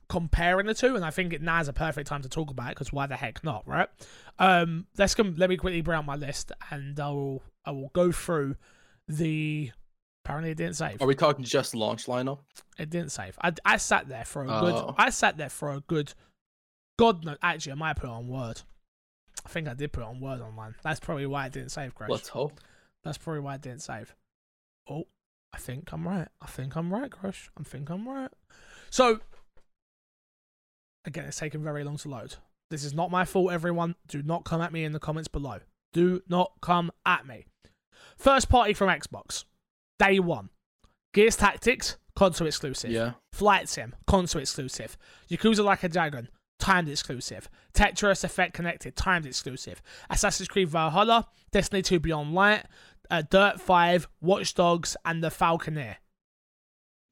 [0.09, 2.69] comparing the two, and I think it now is a perfect time to talk about
[2.69, 3.89] it because why the heck not, right?
[4.39, 5.35] Um, let's come.
[5.37, 8.57] Let me quickly bring out my list, and I will I will go through
[9.09, 9.71] the.
[10.25, 11.03] Apparently, it didn't save.
[11.03, 12.39] Are we talking just launch lineup?
[12.79, 13.37] It didn't save.
[13.43, 14.75] I, I sat there for a good.
[14.75, 14.95] Oh.
[14.97, 16.15] I sat there for a good.
[16.99, 18.63] God no, actually, I might put it on Word.
[19.45, 20.77] I think I did put it on Word online.
[20.83, 22.09] That's probably why it didn't save, Crash.
[22.09, 22.59] Let's hope.
[23.03, 24.15] That's probably why it didn't save.
[24.89, 25.05] Oh,
[25.53, 26.29] I think I'm right.
[26.41, 27.51] I think I'm right, Crush.
[27.59, 28.31] I think I'm right.
[28.91, 29.21] So,
[31.05, 32.37] again, it's taken very long to load.
[32.71, 33.95] This is not my fault, everyone.
[34.09, 35.59] Do not come at me in the comments below.
[35.93, 37.47] Do not come at me.
[38.17, 39.45] First party from Xbox.
[39.99, 40.51] Day one.
[41.13, 42.91] Gears Tactics, console exclusive.
[42.91, 43.13] Yeah.
[43.33, 44.97] Flight Sim, console exclusive.
[45.31, 46.29] Yakuza Like a Dragon,
[46.59, 47.49] timed exclusive.
[47.73, 49.81] Tetris Effect Connected, timed exclusive.
[50.11, 52.65] Assassin's Creed Valhalla, Destiny 2 Beyond Light,
[53.11, 55.97] uh, Dirt 5, Watch Dogs, and The Falconeer.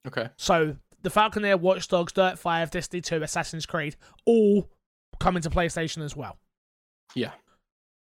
[0.06, 0.30] Okay.
[0.36, 4.70] So, The Falconeer, Watch Dogs, Dirt 5, Destiny 2, Assassin's Creed, all
[5.18, 6.38] coming to PlayStation as well.
[7.14, 7.32] Yeah.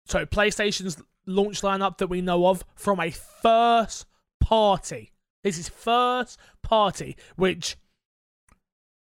[0.05, 4.05] So, PlayStation's launch lineup that we know of from a first
[4.39, 5.11] party.
[5.43, 7.77] This is first party, which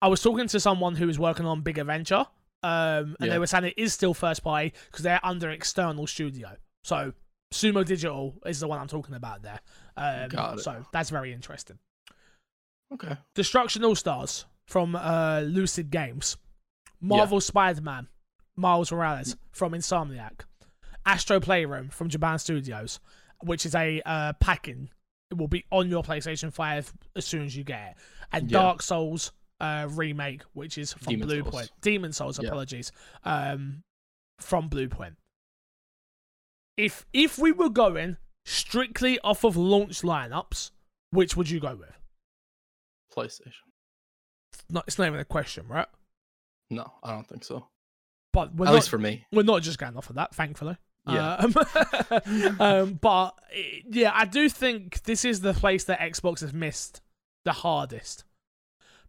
[0.01, 2.27] I was talking to someone who was working on Big Adventure,
[2.63, 6.57] um, and they were saying it is still first party because they're under external studio.
[6.83, 7.13] So,
[7.53, 9.61] Sumo Digital is the one I'm talking about there.
[9.97, 10.59] Um.
[10.59, 11.79] So, that's very interesting.
[12.95, 13.17] Okay.
[13.35, 16.37] Destruction All Stars from uh, Lucid Games,
[17.01, 18.09] Marvel Spider Man,
[18.57, 20.43] Miles Morales from Insomniac,
[21.05, 23.01] Astro Playroom from Japan Studios,
[23.43, 24.89] which is a uh, packing.
[25.31, 27.97] It will be on your PlayStation 5 as soon as you get it.
[28.33, 28.59] And Yeah.
[28.59, 31.53] Dark Souls uh, remake, which is from Demon Bluepoint.
[31.53, 31.71] Souls.
[31.81, 32.49] Demon's Souls, Yeah.
[32.49, 32.93] apologies.
[33.25, 33.83] Um,
[34.41, 35.17] from Bluepoint.
[36.77, 40.71] If if we were going strictly off of launch lineups,
[41.11, 41.97] which would you go with?
[43.15, 43.53] PlayStation.
[44.71, 45.87] Not, it's not even a question, right?
[46.71, 47.67] No, I don't think so.
[48.33, 49.27] But we're At not, least for me.
[49.33, 50.77] we're not just going off of that, thankfully.
[51.07, 51.35] Yeah.
[51.37, 51.55] Um,
[52.61, 53.33] um, but
[53.91, 57.03] yeah, I do think this is the place that Xbox has missed
[57.45, 58.25] the hardest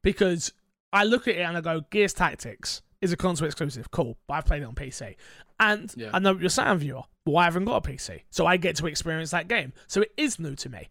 [0.01, 0.51] because
[0.91, 4.35] I look at it and I go, Gears Tactics is a console exclusive, cool, but
[4.35, 5.15] I've played it on PC,
[5.59, 6.09] and Yeah.
[6.13, 7.03] I know what you're saying, viewer.
[7.25, 10.11] Well, I haven't got a PC, so I get to experience that game, so it
[10.17, 10.89] is new to me.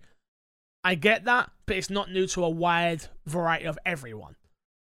[0.85, 4.37] I get that, but it's not new to a wide variety of everyone.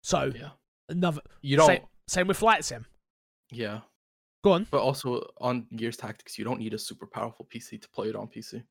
[0.04, 0.50] So Yeah.
[0.90, 1.68] another You don't.
[1.68, 2.86] same, same with Flight Sim.
[3.52, 3.82] Yeah.
[4.44, 4.68] Go on.
[4.70, 8.16] But also on Gears Tactics, you don't need a super powerful PC to play it
[8.16, 8.64] on PC.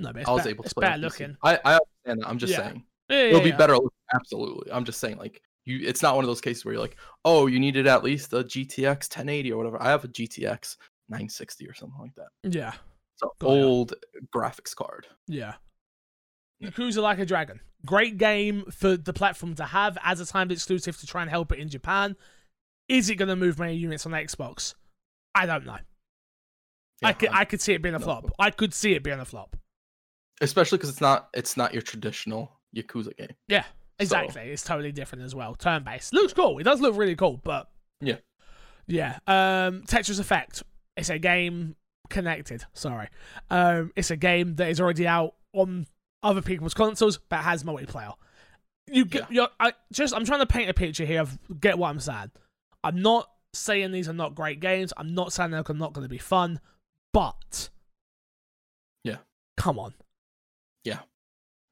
[0.00, 1.36] No, but I was able to play it on looking.
[1.42, 2.28] I, I understand that.
[2.28, 2.58] I'm just Yeah.
[2.58, 2.84] saying.
[3.08, 4.70] Yeah, It'll be better looking, absolutely.
[4.70, 7.46] I'm just saying, like, you it's not one of those cases where you're like, oh,
[7.46, 9.80] you needed at least a GTX 1080 or whatever.
[9.82, 10.76] I have a GTX
[11.08, 12.28] 960 or something like that.
[12.42, 12.74] Yeah,
[13.16, 13.94] So old
[14.34, 15.06] graphics card.
[15.26, 15.54] yeah.
[16.62, 17.60] Yakuza Like a Dragon.
[17.86, 21.52] Great game for the platform to have as a timed exclusive to try and help
[21.52, 22.16] it in Japan.
[22.88, 24.74] Is it going to move many units on Xbox?
[25.34, 25.72] I don't know.
[25.72, 25.80] I
[27.02, 28.32] Yeah, could, I'm- I could see it being a no flop.
[28.38, 29.56] I could see it being a flop.
[30.40, 33.28] especially because it's not it's not your traditional Yakuza game.
[33.48, 33.64] Yeah,
[34.00, 34.42] exactly.
[34.42, 35.54] It's totally different as well.
[35.54, 36.12] Turn based.
[36.12, 36.58] Looks cool.
[36.58, 37.68] It does look really cool, but
[38.00, 38.16] Yeah.
[38.88, 39.18] Yeah.
[39.28, 40.62] Um Tetris Effect.
[40.96, 41.76] It's a game
[42.10, 43.08] connected, sorry.
[43.50, 45.86] Um it's a game that is already out on
[46.22, 48.14] other people's consoles but has multiplayer.
[48.90, 51.88] You get you're, I just I'm trying to paint a picture here of get what
[51.90, 52.30] I'm saying.
[52.82, 54.92] I'm not saying these are not great games.
[54.96, 56.60] I'm not saying they're not going to be fun,
[57.12, 57.68] but
[59.04, 59.16] Yeah.
[59.56, 59.94] Come on.
[60.84, 61.00] Yeah,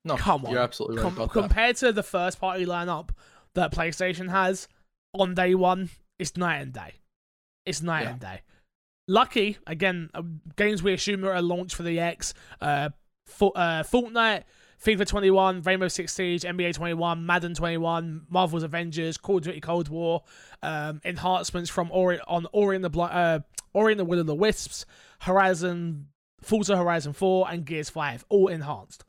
[0.05, 0.53] no, Come on.
[0.53, 1.41] you're absolutely right Com- about that.
[1.41, 3.11] compared to the first party lineup
[3.55, 4.69] that PlayStation has
[5.15, 5.89] on day one,
[6.19, 6.95] it's night and day.
[7.65, 8.11] It's night Yeah.
[8.11, 8.41] and day.
[9.09, 10.23] Lucky again, uh,
[10.57, 12.35] games we assume are a launch for the X.
[12.61, 12.91] Uh,
[13.41, 14.45] Uh, Fortnite,
[14.85, 19.89] FIFA 21, Rainbow Six Siege, NBA 21, Madden 21, Marvel's Avengers, Call of Duty Cold
[19.89, 20.23] War,
[20.63, 23.41] um, enhancements from Ori on Ori and the Blo- uh,
[23.75, 24.87] Ori and the Will of the Wisps,
[25.21, 26.09] Horizon,
[26.43, 29.05] Forza Horizon 4, and Gears 5, all enhanced.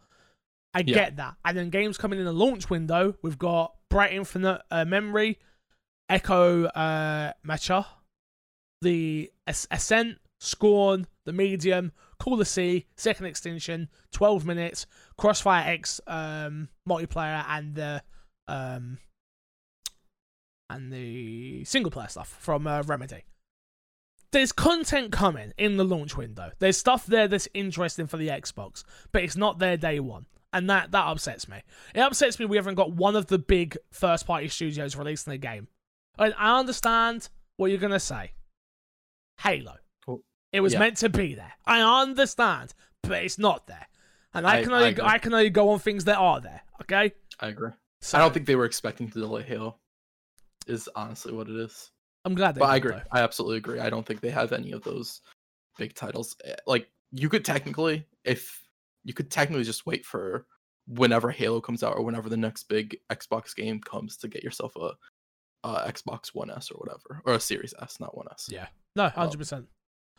[0.73, 0.95] I Yeah.
[0.95, 1.35] get that.
[1.45, 5.39] And then games coming in the launch window, we've got Bright Infinite uh, Memory,
[6.09, 7.85] Echo uh, Matcha,
[8.81, 14.87] the As- Ascent, Scorn, the Medium, Call the Sea, Second Extinction, 12 Minutes,
[15.17, 18.01] Crossfire X um, multiplayer, and the
[18.47, 18.97] um,
[20.69, 23.23] and the single player stuff from uh, Remedy.
[24.31, 26.51] There's content coming in the launch window.
[26.59, 30.25] There's stuff there that's interesting for the Xbox, but it's not there day one.
[30.51, 31.61] And that, that upsets me.
[31.93, 35.37] It upsets me we haven't got one of the big first party studios releasing a
[35.37, 35.67] game.
[36.17, 38.31] And I understand what you're going to say.
[39.41, 39.75] Halo.
[40.53, 40.79] It was yeah.
[40.79, 41.53] meant to be there.
[41.65, 42.73] I understand,
[43.03, 43.87] but it's not there.
[44.33, 45.05] And I, I- can only agree.
[45.05, 46.61] I, can only go on things that are there.
[46.81, 47.13] Okay.
[47.39, 47.71] I agree.
[48.01, 49.77] So I don't think they were expecting to delay Halo.
[50.67, 51.91] Is honestly what it is.
[52.25, 52.55] I'm glad.
[52.55, 52.91] They But I agree.
[52.91, 53.01] though.
[53.11, 53.79] I absolutely agree.
[53.79, 55.21] I don't think they have any of those
[55.77, 56.35] big titles.
[56.43, 58.61] Eh, Like you could technically, if
[59.05, 60.45] you could technically just wait for
[60.87, 64.75] whenever Halo comes out or whenever the next big Xbox game comes to get yourself
[64.75, 64.91] a,
[65.63, 68.49] a Xbox One S or whatever, or a Series S, not One S.
[68.51, 68.67] Yeah.
[68.95, 69.67] No, hundred percent.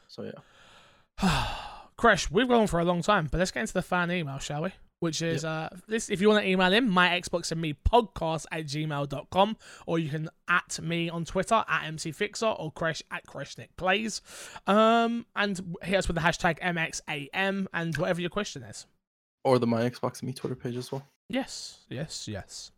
[0.09, 1.45] So yeah,
[1.97, 4.63] Crash, we've gone for a long time, but let's get into the fan email, shall
[4.63, 4.71] we?
[5.01, 8.47] Which is uh this if you want to email in, my Xbox and me podcast
[8.51, 9.57] at gmail.com,
[9.87, 14.23] or you can at me on Twitter at MCFixer or Crash at Crashnick Plays.
[14.67, 18.87] Um and hit us with the hashtag MXAM and whatever your question is.
[19.45, 21.07] or the My Xbox and Me Twitter page as well.
[21.29, 22.73] Yes, yes, yes.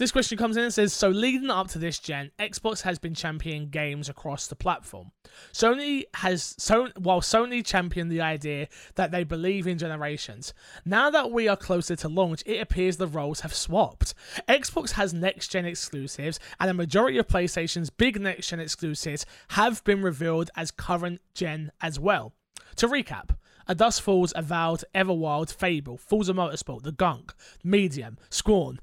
[0.00, 3.14] This question comes in and says So, leading up to this gen, Xbox has been
[3.14, 5.10] championing games across the platform.
[5.52, 10.54] Sony has, so, while Sony championed the idea that they believe in generations,
[10.86, 14.14] now that we are closer to launch, it appears the roles have swapped.
[14.48, 19.84] Xbox has next gen exclusives, and a majority of PlayStation's big next gen exclusives have
[19.84, 22.32] been revealed as current gen as well.
[22.76, 23.32] To recap,
[23.74, 28.80] Dust Falls, Avowed, Everwild, Fable, Forza Motorsport, The Gunk, Medium, Scorn,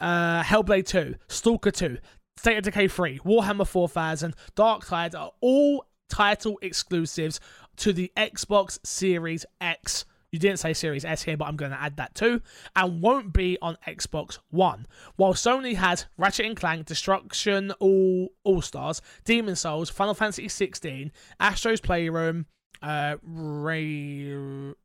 [0.00, 1.98] uh, Hellblade 2, Stalker 2,
[2.36, 7.40] State of Decay 3, Warhammer 4000, Dark Tide are all title exclusives
[7.76, 10.04] to the Xbox Series X.
[10.30, 12.42] You didn't say Series S here, but I'm going to add that too,
[12.74, 14.86] and won't be on Xbox One.
[15.14, 21.12] While Sony has Ratchet and Clank, Destruction All All Stars, Demon's Souls, Final Fantasy 16,
[21.38, 22.46] Astro's Playroom,
[22.84, 24.24] uh, Ray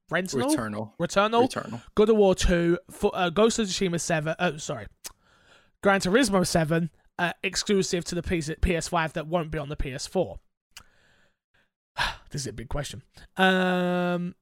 [0.09, 0.91] Rental, Returnal.
[0.99, 1.81] Returnal, Returnal.
[1.95, 4.87] God of War 2, Fo- uh, Ghost of Tsushima 7, uh, sorry,
[5.83, 6.89] Gran Turismo 7
[7.19, 10.37] uh, exclusive to the PS- PS5 that won't be on the PS4?
[12.31, 13.03] this is a big question.
[13.37, 14.35] Um,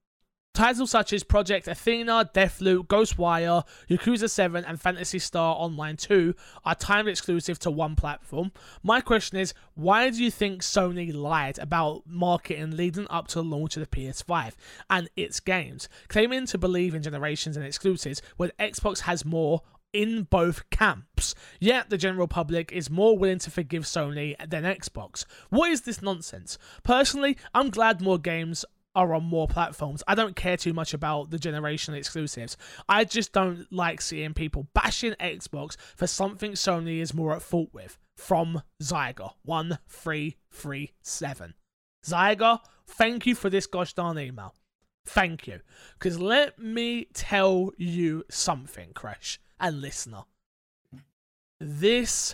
[0.58, 6.34] Titles such as Project Athia, Deathloop, Ghostwire, Yakuza 7, and Phantasy Star Online 2
[6.66, 8.52] are timed exclusive to one platform.
[8.82, 13.44] My question is, why do you think Sony lied about marketing leading up to the
[13.44, 14.54] launch of the PS5
[14.90, 19.62] and its games, claiming to believe in generations and exclusives when Xbox has more
[19.94, 21.36] in both camps.
[21.60, 25.24] Yet the general public is more willing to forgive Sony than Xbox.
[25.52, 26.58] What is this nonsense?
[26.84, 28.66] Personally, I'm glad more games
[28.98, 30.04] are on more platforms.
[30.08, 32.58] I don't care too much about the generation exclusives.
[32.90, 37.70] I just don't like seeing people bashing Xbox for something Sony is more at fault
[37.72, 38.00] with.
[38.18, 41.54] From Zyger 1337.
[42.04, 44.56] Zyger, thank you for this gosh darn email.
[45.06, 45.60] Thank you.
[45.94, 50.24] Because let me tell you something, Crash and listener.
[51.60, 52.34] This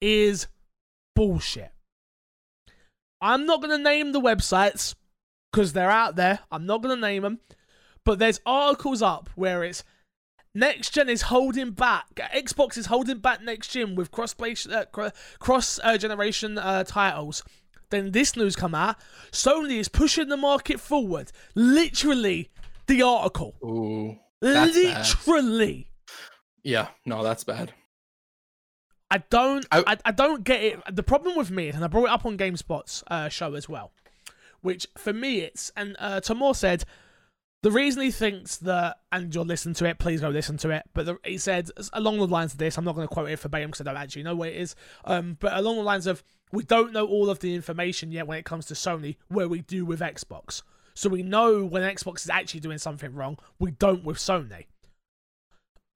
[0.00, 0.48] is
[1.14, 1.70] bullshit.
[3.20, 4.96] I'm not going to name the websites
[5.50, 6.40] because they're out there.
[6.50, 7.40] I'm not going to name them.
[8.04, 9.84] But there's articles up where it's
[10.54, 12.14] next gen is holding back.
[12.16, 17.42] Xbox is holding back next gen with cross uh, cross uh, generation uh, titles.
[17.90, 18.96] Then this news come out.
[19.32, 21.32] Sony is pushing the market forward.
[21.54, 22.50] Literally,
[22.86, 23.54] the article.
[23.64, 25.88] Ooh, literally.
[26.06, 26.14] Bad.
[26.62, 27.72] Yeah, no, that's bad.
[29.10, 30.78] I don't, I, I, I, don't get it.
[30.94, 33.68] The problem with me, is, and I brought it up on GameSpot's uh, show as
[33.68, 33.90] well
[34.62, 36.84] which for me it's and uh, Tamoor said
[37.62, 40.82] the reason he thinks that, and you'll listen to it, please go listen to it.
[40.94, 43.38] But the, he said along the lines of this, I'm not going to quote it
[43.38, 44.74] verbatim because I don't actually know what it is.
[45.04, 48.38] Um, but along the lines of we don't know all of the information yet when
[48.38, 50.62] it comes to Sony, where we do with Xbox.
[50.94, 53.38] So we know when Xbox is actually doing something wrong.
[53.58, 54.66] We don't with Sony.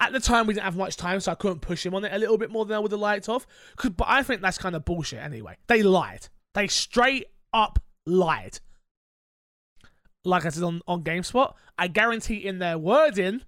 [0.00, 2.12] At the time, we didn't have much time, so I couldn't push him on it
[2.12, 3.46] a little bit more than I would have liked off.
[3.82, 5.56] But I think that's kind of bullshit anyway.
[5.66, 6.28] They lied.
[6.52, 8.58] They straight up lied.
[10.24, 13.42] Like I said on, on GameSpot, I guarantee in their wording,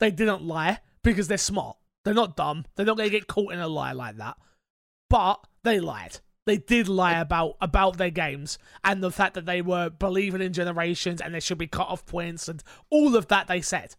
[0.00, 1.76] they didn't lie because they're smart.
[2.04, 2.64] They're not dumb.
[2.74, 4.36] They're not going to get caught in a lie like that.
[5.10, 6.20] But they lied.
[6.46, 10.52] They did lie about about their games and the fact that they were believing in
[10.52, 13.96] generations and there should be cut off points and all of that they said.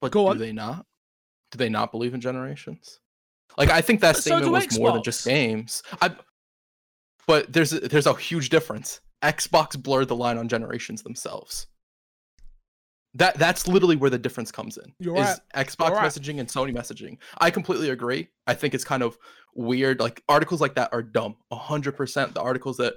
[0.00, 0.38] But Go do on.
[0.38, 0.86] they not?
[1.50, 3.00] Do they not believe in generations?
[3.58, 4.78] Like I think that statement so was Xbox.
[4.78, 5.82] more than just games.
[6.00, 6.12] I
[7.30, 9.00] but there's a, there's a huge difference.
[9.22, 11.68] Xbox blurred the line on generations themselves.
[13.14, 14.92] That that's literally where the difference comes in.
[14.98, 15.66] You're is right.
[15.66, 16.40] Xbox You're messaging right.
[16.40, 17.18] and Sony messaging.
[17.38, 18.28] I completely agree.
[18.48, 19.16] I think it's kind of
[19.54, 20.00] weird.
[20.00, 21.36] Like articles like that are dumb.
[21.52, 22.34] hundred percent.
[22.34, 22.94] The articles that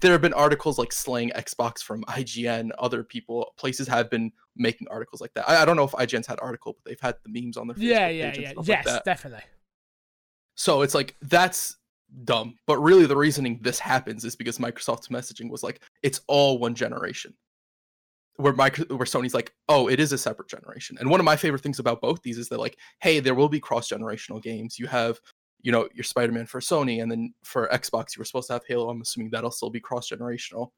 [0.00, 2.70] there have been articles like slaying Xbox from IGN.
[2.78, 5.48] Other people, places have been making articles like that.
[5.48, 7.76] I, I don't know if IGN's had article, but they've had the memes on their
[7.76, 9.44] Facebook yeah, yeah, yeah, yes, like definitely.
[10.56, 11.76] So it's like that's
[12.24, 12.56] dumb.
[12.66, 16.74] But really, the reasoning this happens is because Microsoft's messaging was like, it's all one
[16.74, 17.34] generation.
[18.36, 20.96] Where micro, where Sony's like, oh, it is a separate generation.
[20.98, 23.50] And one of my favorite things about both these is that like, hey, there will
[23.50, 24.78] be cross generational games.
[24.78, 25.20] You have,
[25.60, 28.62] you know, your Spider-Man for Sony, and then for Xbox, you were supposed to have
[28.66, 28.88] Halo.
[28.88, 30.70] I'm assuming that'll still be cross generational.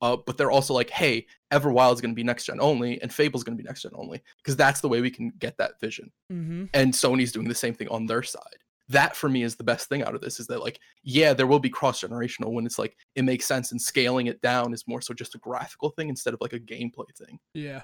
[0.00, 3.12] Uh, but they're also like, hey, Everwild is going to be next gen only, and
[3.12, 5.80] Fable's going to be next gen only, because that's the way we can get that
[5.80, 6.12] vision.
[6.32, 6.66] Mm-hmm.
[6.72, 8.58] And Sony's doing the same thing on their side
[8.88, 11.46] that for me is the best thing out of this is that like yeah there
[11.46, 14.84] will be cross generational when it's like it makes sense and scaling it down is
[14.86, 17.38] more so just a graphical thing instead of like a gameplay thing.
[17.54, 17.82] Yeah.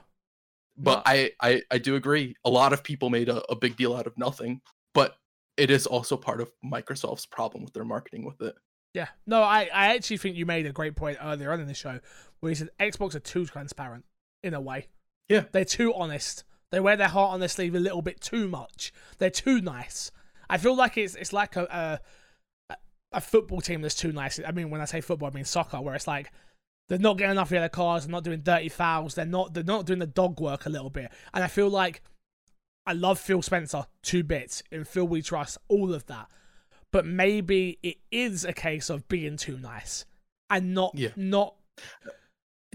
[0.77, 3.95] But I, I i do agree a lot of people made a, a big deal
[3.95, 4.61] out of nothing
[4.93, 5.17] but
[5.57, 8.55] it is also part of microsoft's problem with their marketing with it.
[8.93, 9.09] Yeah.
[9.27, 12.01] No i i actually think you made a great point earlier on in the show
[12.41, 14.05] where you said xbox are too transparent
[14.43, 14.89] in a way.
[15.29, 15.45] Yeah.
[15.53, 16.45] They're too honest.
[16.71, 18.93] They wear their heart on their sleeve a little bit too much.
[19.19, 20.11] They're too nice
[20.55, 22.01] I feel like it's it's like a,
[22.71, 22.77] a
[23.11, 24.39] a football team that's too nice.
[24.47, 26.31] I mean, when I say football, I mean soccer, where it's like
[26.89, 29.65] they're not getting enough of their cars, they're not doing dirty fouls, they're not they're
[29.65, 31.11] not doing the dog work a little bit.
[31.33, 32.03] And I feel like
[32.87, 36.29] I love Phil Spencer two bits in Phil We Trust, all of that.
[36.93, 40.05] But maybe it is a case of being too nice
[40.51, 41.09] and not yeah.
[41.17, 41.57] not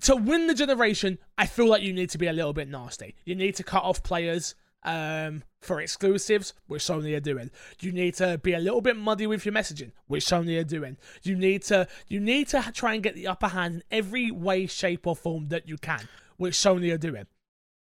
[0.01, 1.17] to win the generation.
[1.37, 3.15] I feel like you need to be a little bit nasty.
[3.23, 4.53] You need to cut off players
[4.83, 7.51] um, for exclusives, which Sony are doing.
[7.81, 10.97] You need to be a little bit muddy with your messaging, which Sony are doing.
[11.23, 14.67] You need to you need to try and get the upper hand in every way,
[14.67, 16.07] shape, or form that you can,
[16.37, 17.25] which Sony are doing.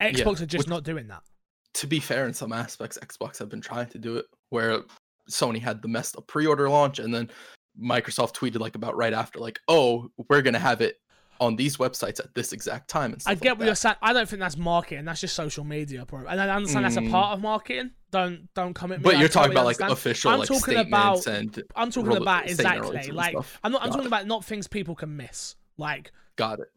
[0.01, 1.23] Xbox yeah, are just not doing that.
[1.75, 4.81] To be fair, in some aspects, Xbox have been trying to do it, where
[5.29, 7.29] Sony had the messed up pre-order launch, and then
[7.81, 10.97] Microsoft tweeted like about right after, like, "Oh, we're gonna have it
[11.39, 13.95] on these websites at this exact time and stuff I get like what you're saying.
[14.01, 15.05] I don't think that's marketing.
[15.05, 16.25] That's just social media, bro.
[16.27, 17.11] And I understand that's a Mm.
[17.11, 17.91] part of marketing.
[18.11, 19.03] Don't don't come at me.
[19.03, 22.21] But I you're talking about like official I'm like talking about- and I'm talking rel-
[22.21, 23.35] about exactly like.
[23.63, 23.81] I'm not.
[23.81, 24.07] I'm Got talking it.
[24.07, 25.55] about not things people can miss.
[25.77, 26.67] Like got it.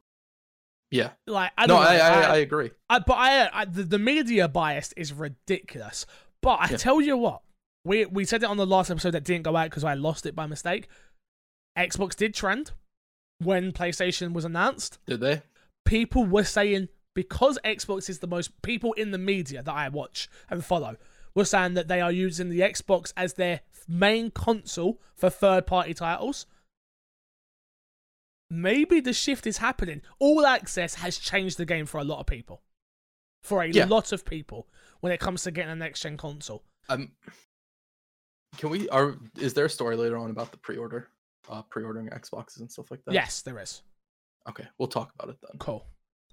[0.91, 1.11] Yeah.
[1.27, 1.77] like I no.
[1.77, 2.71] I, I, I- agree.
[2.91, 6.07] I, but I, I the, the media bias is ridiculous.
[6.41, 6.77] But I Yeah.
[6.79, 7.43] tell you what,
[7.85, 10.27] we we said it on the last episode that didn't go out because I lost
[10.27, 10.89] it by mistake.
[11.77, 12.73] Xbox did trend
[13.39, 14.99] when PlayStation was announced.
[15.07, 15.43] Did they?
[15.84, 20.28] People were saying because Xbox is the most people in the media that I watch
[20.51, 20.97] and follow
[21.34, 25.95] were saying that they are using the Xbox as their main console for third party
[25.95, 26.47] titles.
[28.51, 30.01] Maybe the shift is happening.
[30.18, 32.62] All access has changed the game for a lot of people.
[33.43, 33.84] For a Yeah.
[33.86, 34.66] lot of people
[35.01, 36.64] when it comes to getting a next gen console.
[36.89, 37.12] Um,
[38.57, 38.89] can we?
[38.89, 41.09] Are is there a story later on about the pre-order,
[41.49, 43.14] uh, pre-ordering Xboxes and stuff like that?
[43.14, 43.82] Yes, there is.
[44.49, 45.59] Okay, we'll talk about it then.
[45.59, 45.84] Cool.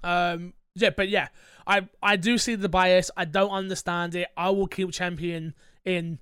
[0.03, 1.29] Um yeah, but yeah,
[1.65, 3.09] I I do see the bias.
[3.15, 4.27] I don't understand it.
[4.35, 5.53] I will keep championing
[5.85, 6.19] in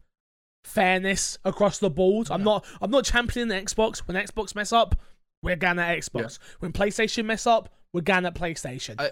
[0.63, 2.27] fairness across the board.
[2.31, 3.99] I'm not I'm not championing the Xbox.
[3.99, 4.95] When Xbox mess up,
[5.41, 6.39] we're going at Xbox.
[6.59, 8.95] When PlayStation mess up, we're going at PlayStation.
[8.99, 9.11] I-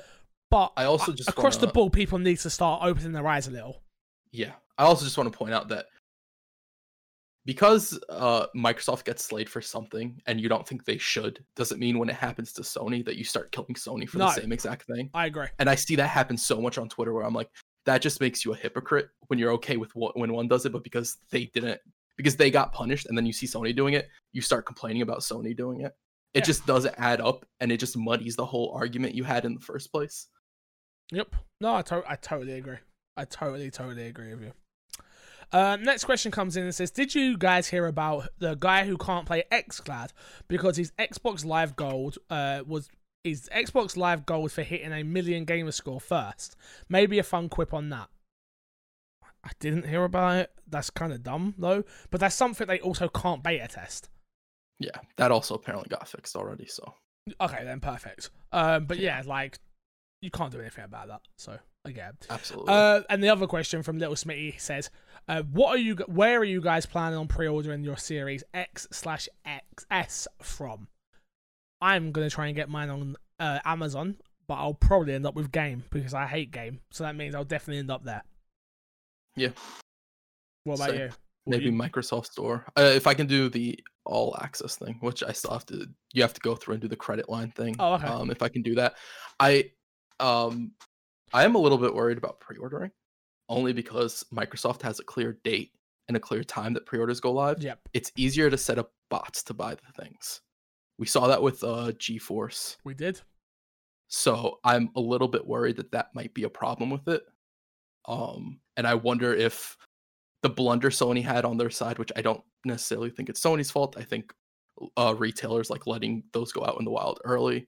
[0.50, 3.48] but I also just across the wanna- board, people need to start opening their eyes
[3.48, 3.82] a little.
[4.34, 5.86] Yeah, I also just want to point out that
[7.46, 11.98] because uh, Microsoft gets slayed for something, and you don't think they should, doesn't mean
[11.98, 14.26] when it happens to Sony that you start killing Sony for No.
[14.28, 15.10] the same exact thing.
[15.14, 15.48] I agree.
[15.60, 17.50] And I see that happen so much on Twitter, where I'm like,
[17.86, 20.72] that just makes you a hypocrite when you're okay with what when one does it,
[20.72, 21.82] but because they didn't,
[22.16, 25.20] because they got punished, and then you see Sony doing it, you start complaining about
[25.22, 25.94] Sony doing it.
[26.34, 26.46] It Yeah.
[26.46, 29.60] just doesn't add up, and it just muddies the whole argument you had in the
[29.60, 30.28] first place.
[31.12, 31.36] Yep.
[31.60, 32.78] No, I, to- I totally agree.
[33.18, 34.54] I totally, totally agree with you.
[35.52, 38.98] Uh, next question comes in and says, "Did you guys hear about the guy who
[38.98, 40.12] can't play XCloud
[40.48, 42.90] because his Xbox Live Gold uh, was
[43.24, 46.56] his Xbox Live Gold for hitting a million gamer score first?
[46.90, 48.10] Maybe a fun quip on that."
[49.44, 50.52] I didn't hear about it.
[50.68, 51.84] That's kind of dumb though.
[52.12, 54.10] But that's something they also can't beta test.
[54.80, 56.68] Yeah, that also apparently got fixed already.
[56.68, 56.94] So
[57.40, 58.30] Okay, then perfect.
[58.52, 59.60] Um, but yeah, like
[60.22, 61.22] you can't do anything about that.
[61.38, 62.14] So again.
[62.30, 62.74] absolutely.
[62.74, 64.90] Uh, and the other question from Little Smitty says,
[65.28, 65.96] uh, "What are you?
[66.08, 70.88] Where are you guys planning on pre-ordering your Series X slash XS from?"
[71.82, 74.18] I'm gonna try and get mine on uh, Amazon,
[74.48, 77.44] but I'll probably end up with Game because I hate Game, so that means I'll
[77.44, 78.24] definitely end up there.
[79.36, 79.50] Yeah.
[80.64, 81.00] What about Same.
[81.00, 81.10] you?
[81.46, 82.66] What maybe you- Microsoft Store.
[82.78, 86.22] Uh, if I can do the all access thing, which I still have to, you
[86.22, 87.76] have to go through and do the credit line thing.
[87.80, 88.08] Oh, okay.
[88.08, 88.96] Um, if I can do that,
[89.40, 89.72] I,
[90.20, 90.72] um,
[91.34, 92.92] I am a little bit worried about pre-ordering,
[93.52, 95.72] only because Microsoft has a clear date
[96.08, 97.62] and a clear time that pre-orders go live.
[97.62, 100.42] Yep, It's easier to set up bots to buy the things.
[100.98, 103.22] We saw that with uh, GeForce, we did.
[104.08, 107.24] so I'm a little bit worried that that might be a problem with it.
[108.08, 109.78] Um, and I wonder if
[110.44, 113.96] the blunder Sony had on their side, which I don't necessarily think it's Sony's fault.
[113.98, 114.34] I think
[114.98, 117.68] uh, retailers like letting those go out in the wild early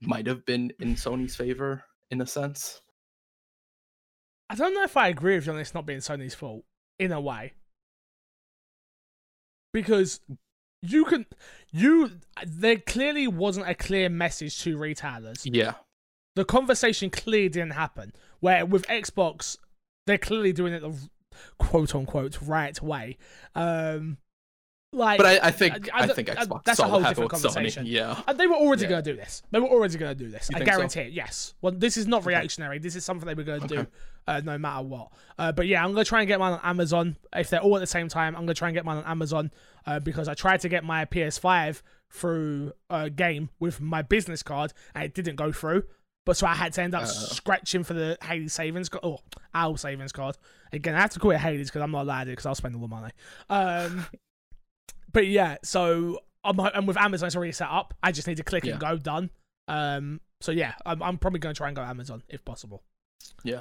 [0.00, 2.80] might have been in Sony's favor in a sense.
[4.54, 6.64] I don't know if I agree with you on this not being Sony's fault
[7.00, 7.54] in a way,
[9.72, 10.20] because
[10.80, 11.26] you can
[11.72, 12.12] you
[12.46, 15.74] there clearly wasn't a clear message to retailers Yeah,
[16.36, 18.12] the conversation clearly didn't happen.
[18.38, 19.58] Where with Xbox,
[20.06, 20.96] they're clearly doing it the
[21.58, 23.18] quote unquote right way.
[23.56, 24.18] Um,
[24.94, 27.40] like, but I, I think I- I I, think Xbox that's a whole different with
[27.42, 27.44] Sony.
[27.44, 27.86] conversation.
[27.86, 28.88] Yeah, and they were already Yeah.
[28.90, 29.42] going to do this.
[29.50, 30.48] They were already going to do this.
[30.50, 30.76] You I think so?
[30.76, 31.12] guarantee it.
[31.12, 31.54] Yes.
[31.60, 32.28] Well, this is not Okay.
[32.28, 32.78] reactionary.
[32.78, 33.86] This is something they were going to do,
[34.26, 35.08] uh, no matter what.
[35.38, 37.16] Uh, but yeah, I'm going to try and get mine on Amazon.
[37.34, 39.04] If they're all at the same time, I'm going to try and get mine on
[39.04, 39.50] Amazon
[39.86, 44.72] uh, because I tried to get my PS5 through a game with my business card
[44.94, 45.84] and it didn't go through.
[46.26, 47.06] But so I had to end up Uh.
[47.06, 49.04] scratching for the Haley savings card.
[49.04, 49.18] Oh,
[49.54, 50.38] our savings card.
[50.72, 52.74] Again, I have to call it Haley's because I'm not allowed to because I'll spend
[52.76, 53.12] all the money.
[53.50, 54.06] Um,
[55.14, 57.94] but yeah, so I'm and with Amazon it's already set up.
[58.02, 58.72] I just need to click Yeah.
[58.72, 59.30] and go done.
[59.66, 62.82] Um, so yeah, I'm, I'm probably going to try and go Amazon if possible.
[63.42, 63.60] yeah.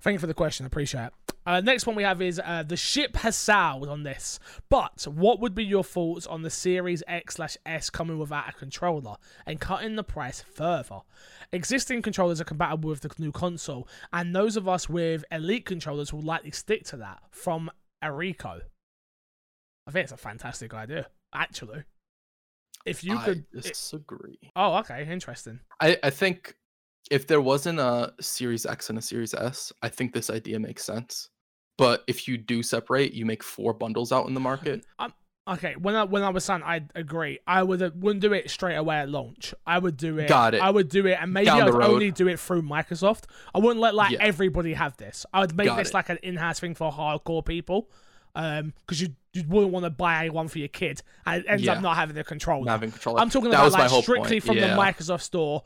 [0.00, 0.64] Thank you for the question.
[0.64, 1.12] I appreciate it.
[1.46, 4.38] Uh, next one we have is uh, the ship has sailed on this.
[4.68, 8.52] But what would be your thoughts on the Series X slash S coming without a
[8.52, 9.14] controller
[9.46, 11.00] and cutting the price further?
[11.52, 16.12] Existing controllers are compatible with the new console, and those of us with Elite controllers
[16.12, 17.20] will likely stick to that.
[17.30, 17.70] From
[18.04, 18.60] Arico.
[19.88, 21.82] I think it's a fantastic idea, actually.
[22.84, 23.44] If you I could.
[23.50, 24.38] disagree.
[24.54, 25.60] oh, okay, interesting.
[25.80, 26.54] I, I think
[27.10, 30.84] if there wasn't a Series X and a Series S, I think this idea makes
[30.84, 31.30] sense.
[31.76, 34.84] But if you do separate, you make four bundles out in the market.
[34.98, 35.12] I'm
[35.50, 38.74] Okay, when I when I was saying I agree, I would wouldn't do it straight
[38.74, 39.54] away at launch.
[39.66, 40.28] I would do it.
[40.28, 40.60] Got it.
[40.60, 41.84] I would do it, and maybe I'd road.
[41.84, 43.24] only do it through Microsoft.
[43.54, 44.18] I wouldn't let like Yeah.
[44.20, 45.24] everybody have this.
[45.32, 45.94] I would make Got this it.
[45.94, 47.90] like an in-house thing for hardcore people,
[48.38, 51.82] um, because you you wouldn't want to buy one for your kid and ends up
[51.82, 52.64] not having the controller.
[52.64, 53.18] Not having control.
[53.18, 54.44] I'm talking that about was my like strictly point.
[54.44, 54.74] from yeah.
[54.74, 55.64] the Microsoft store.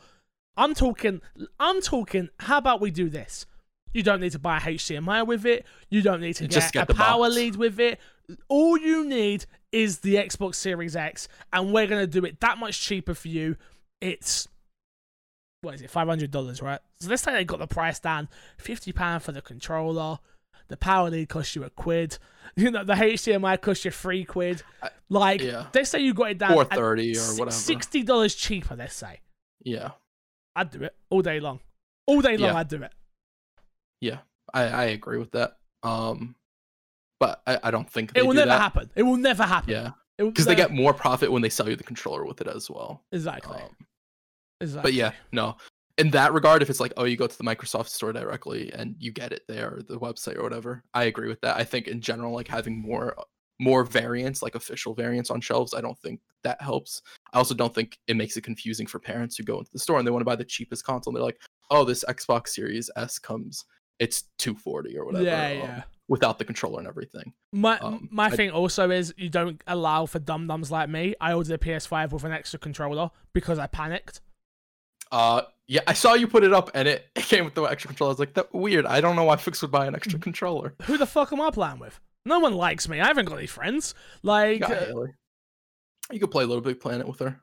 [0.56, 1.20] I'm talking.
[1.60, 2.30] I'm talking.
[2.40, 3.46] How about we do this?
[3.92, 5.66] You don't need to buy a HDMI with it.
[5.90, 7.34] You don't need to Just get, get a power box.
[7.34, 8.00] lead with it.
[8.48, 12.80] All you need is the Xbox Series X, and we're gonna do it that much
[12.80, 13.56] cheaper for you.
[14.00, 14.48] It's
[15.60, 15.90] what is it?
[15.90, 16.80] Five hundred dollars, right?
[17.00, 18.30] So let's say they got the price down.
[18.56, 20.20] Fifty pound for the controller.
[20.72, 22.18] The power lead costs you a quid.
[22.54, 24.62] You know the HDMI costs you three quid.
[25.08, 25.68] Like yeah.
[25.74, 27.50] let's say you got it down Four thirty or whatever.
[27.50, 29.20] Sixty dollars cheaper, let's say.
[29.64, 29.92] Yeah.
[30.54, 31.60] I'd do it all day long.
[32.06, 32.56] All day long, Yeah.
[32.58, 32.92] I'd do it.
[34.02, 34.18] Yeah.
[34.52, 35.56] I, I agree with that.
[35.82, 36.34] Um,
[37.18, 38.60] but I, I don't think they It will never that.
[38.60, 38.90] happen.
[38.96, 39.70] It will never happen.
[39.70, 42.68] Yeah, because they get more profit when they sell you the controller with it as
[42.68, 43.02] well.
[43.12, 43.62] exactly.
[43.62, 43.76] Um,
[44.60, 44.90] exactly.
[44.90, 45.56] but yeah, no.
[45.99, 48.97] In that regard, if it's like, oh, you go to the Microsoft store directly and
[48.99, 51.57] you get it there, the website or whatever, I agree with that.
[51.57, 53.14] I think in general, like having more
[53.62, 57.03] more variants, like official variants on shelves, I don't think that helps.
[57.32, 59.99] I also don't think it makes it confusing for parents who go into the store
[59.99, 61.12] and they want to buy the cheapest console.
[61.12, 61.40] And they're like,
[61.70, 63.64] oh, this Xbox Series S comes,
[63.99, 65.24] it's 240 or whatever.
[65.24, 65.82] yeah, um, yeah.
[66.09, 67.32] Without the controller and everything.
[67.53, 71.14] My um, my I- thing also is you don't allow for dum dums like me.
[71.20, 74.20] I ordered a PS5 with an extra controller because I panicked.
[75.12, 77.88] Uh, yeah, I saw you put it up and it, it came with the extra
[77.88, 78.10] controller.
[78.10, 78.84] I was like, that weird.
[78.84, 80.74] I don't know why Fix would buy an extra controller.
[80.82, 81.98] Who the fuck am I playing with?
[82.26, 83.00] No one likes me.
[83.00, 83.94] I haven't got any friends.
[84.22, 84.92] Like uh.
[86.10, 87.40] You could play a Little Big Planet with her.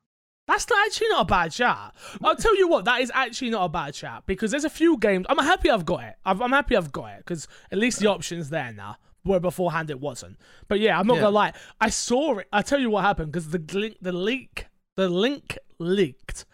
[0.47, 1.93] That's not actually not a bad chat.
[2.23, 4.97] I'll tell you what, that is actually not a bad chat because there's a few
[4.97, 5.25] games.
[5.29, 6.15] I'm happy I've got it.
[6.25, 9.89] I'm, I'm happy I've got it because at least the option's there now, where beforehand
[9.89, 10.37] it wasn't.
[10.67, 11.21] But yeah, I'm not Yeah.
[11.21, 11.53] gonna lie.
[11.81, 12.47] I saw it.
[12.53, 14.67] I tell you what happened because the link, the leak,
[14.97, 16.45] the link leaked,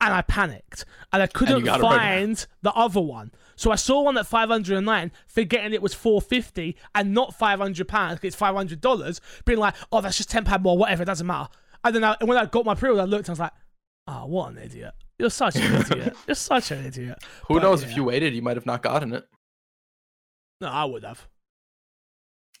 [0.00, 3.32] and I panicked and I couldn't right find the other one.
[3.56, 8.20] So I saw one at 509, forgetting it was 450 and not 500 pounds.
[8.22, 9.20] It's 500 dollars.
[9.46, 10.76] Being like, oh, that's just 10 pound more.
[10.76, 11.48] Whatever, it doesn't matter.
[11.84, 13.52] And then I, when I got my pre-order, I looked and I was like,
[14.08, 14.92] oh, what an idiot.
[15.18, 16.16] You're such an idiot.
[16.26, 17.18] You're such an idiot.
[17.48, 17.88] Who But, knows yeah.
[17.88, 19.26] if you waited, you might have not gotten it.
[20.60, 21.26] No, I would have.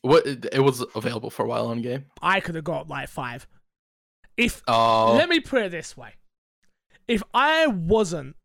[0.02, 2.06] What it it was available for a while on game.
[2.22, 3.46] I could have got like five.
[4.36, 6.10] If Oh, let me put it this way:
[7.08, 8.36] if I wasn't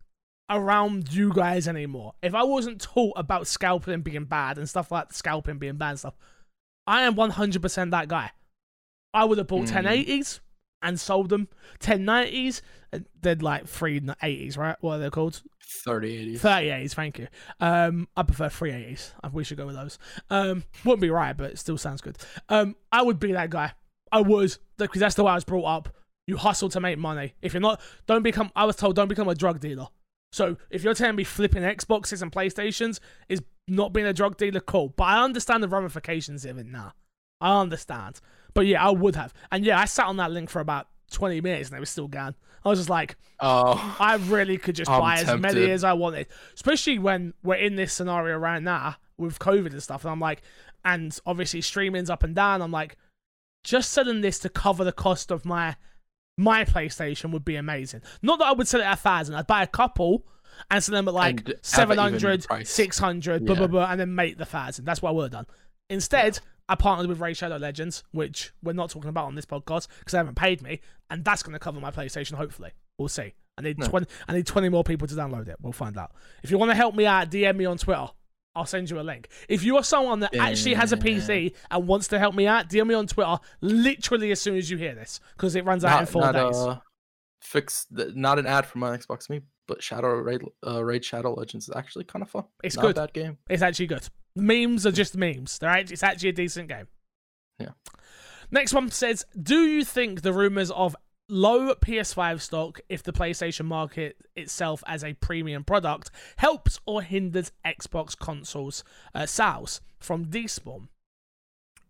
[0.49, 5.13] around you guys anymore, if I wasn't taught about scalping being bad and stuff like
[5.13, 6.15] scalping being bad and stuff,
[6.87, 8.31] I am one hundred percent that guy.
[9.13, 9.83] I would have bought Mm.
[9.83, 10.39] 1080s
[10.81, 11.47] and sold them
[11.79, 12.61] 1090s.
[12.91, 14.75] and They're like three 80s, right?
[14.81, 15.41] What are they called?
[15.83, 16.37] 3080.
[16.39, 17.27] 3080s, thank you.
[17.59, 19.13] Um, I prefer 380s.
[19.23, 19.99] Uh, We should go with those.
[20.29, 22.17] Um, wouldn't be right, but it still sounds good.
[22.49, 23.73] Um, I would be that guy.
[24.11, 25.89] I was because that's the way I was brought up.
[26.31, 27.33] You hustle to make money.
[27.41, 28.51] If you're not, don't become.
[28.55, 29.87] I was told don't become a drug dealer.
[30.31, 34.61] So if you're telling me flipping Xboxes and PlayStations is not being a drug dealer,
[34.61, 34.93] cool.
[34.95, 36.93] But I understand the ramifications of it now.
[37.41, 38.21] I understand.
[38.53, 39.33] But yeah, I would have.
[39.51, 42.07] And yeah, I sat on that link for about 20 minutes and it was still
[42.07, 42.33] gone.
[42.63, 45.91] I was just like, Oh, I really could just I'm buy as many as I
[45.91, 50.05] wanted, especially when we're in this scenario right now with COVID and stuff.
[50.05, 50.43] And I'm like,
[50.85, 52.61] and obviously streaming's up and down.
[52.61, 52.95] I'm like,
[53.65, 55.75] just selling this to cover the cost of my
[56.37, 58.01] my PlayStation would be amazing.
[58.21, 59.35] Not that I would sell it at a thousand.
[59.35, 60.25] I'd buy a couple
[60.69, 63.59] and sell them at like And have an even 700, 600, blah, Yeah.
[63.59, 64.85] blah, blah, and then make the thousand.
[64.85, 65.45] That's what I would have done.
[65.89, 69.87] Instead, I partnered with Raid Shadow Legends, which we're not talking about on this podcast
[69.99, 70.79] because they haven't paid me,
[71.09, 72.33] and that's going to cover my PlayStation.
[72.33, 73.33] Hopefully, we'll see.
[73.57, 73.87] I need No.
[73.87, 74.07] twenty.
[74.27, 75.57] I need twenty more people to download it.
[75.61, 76.13] We'll find out.
[76.43, 78.07] If you want to help me out, DM me on Twitter.
[78.55, 79.29] I'll send you a link.
[79.47, 82.69] If you are someone that actually has a PC and wants to help me out,
[82.69, 86.01] DM me on Twitter literally as soon as you hear this because it runs out
[86.01, 86.57] in four not, days.
[86.57, 86.79] uh,
[87.41, 91.33] fix the, not an ad for my Xbox Me, but Shadow Raid, uh, Raid Shadow
[91.33, 92.43] Legends is actually kind of fun.
[92.63, 92.97] It's not good.
[92.97, 93.37] a bad game.
[93.49, 94.07] It's actually good.
[94.35, 95.57] Memes are just memes.
[95.57, 96.87] They're act- it's actually a decent game.
[97.59, 97.69] Yeah.
[98.49, 100.95] Next one says, "Do you think the rumors of
[101.31, 107.51] low PS5 stock, if the PlayStation market itself as a premium product, helps or hinders
[107.65, 108.83] Xbox consoles
[109.15, 110.89] uh, sales from Despawn?"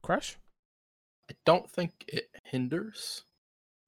[0.01, 0.37] Crash?
[1.29, 3.23] I don't think it hinders.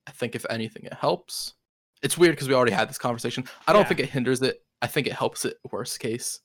[0.07, 1.53] I think if anything, it helps.
[2.01, 3.45] It's weird because we already had this conversation.
[3.67, 3.87] I don't Yeah.
[3.87, 4.63] think it hinders it.
[4.81, 6.39] I think it helps it worst case.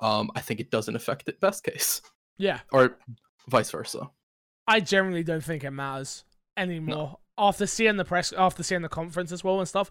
[0.00, 2.02] Um, I think it doesn't affect it best case,
[2.36, 2.98] Yeah, or
[3.48, 4.10] vice versa.
[4.66, 6.24] I generally don't think it matters
[6.56, 7.18] anymore.
[7.36, 9.90] After seeing the press, after seeing the conference as well and stuff,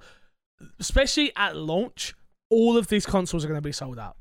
[0.79, 2.13] especially at launch,
[2.49, 4.17] all of these consoles are going to be sold out.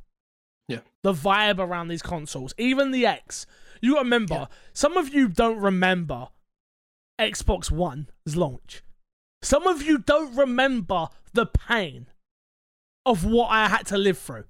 [0.69, 0.81] Yeah.
[1.03, 3.47] The vibe around these consoles, even the X,
[3.81, 4.47] you remember, Yeah.
[4.73, 6.29] some of you don't remember
[7.21, 8.83] Xbox One's launch.
[9.43, 12.07] Some of you don't remember the pain
[13.05, 14.45] of what I had to live through.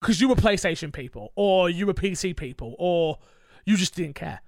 [0.00, 3.18] Because you were PlayStation people, or you were PC people, or
[3.64, 4.40] you just didn't care.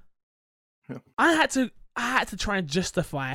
[0.89, 0.99] Yeah.
[1.17, 3.35] I had to I had to try and justify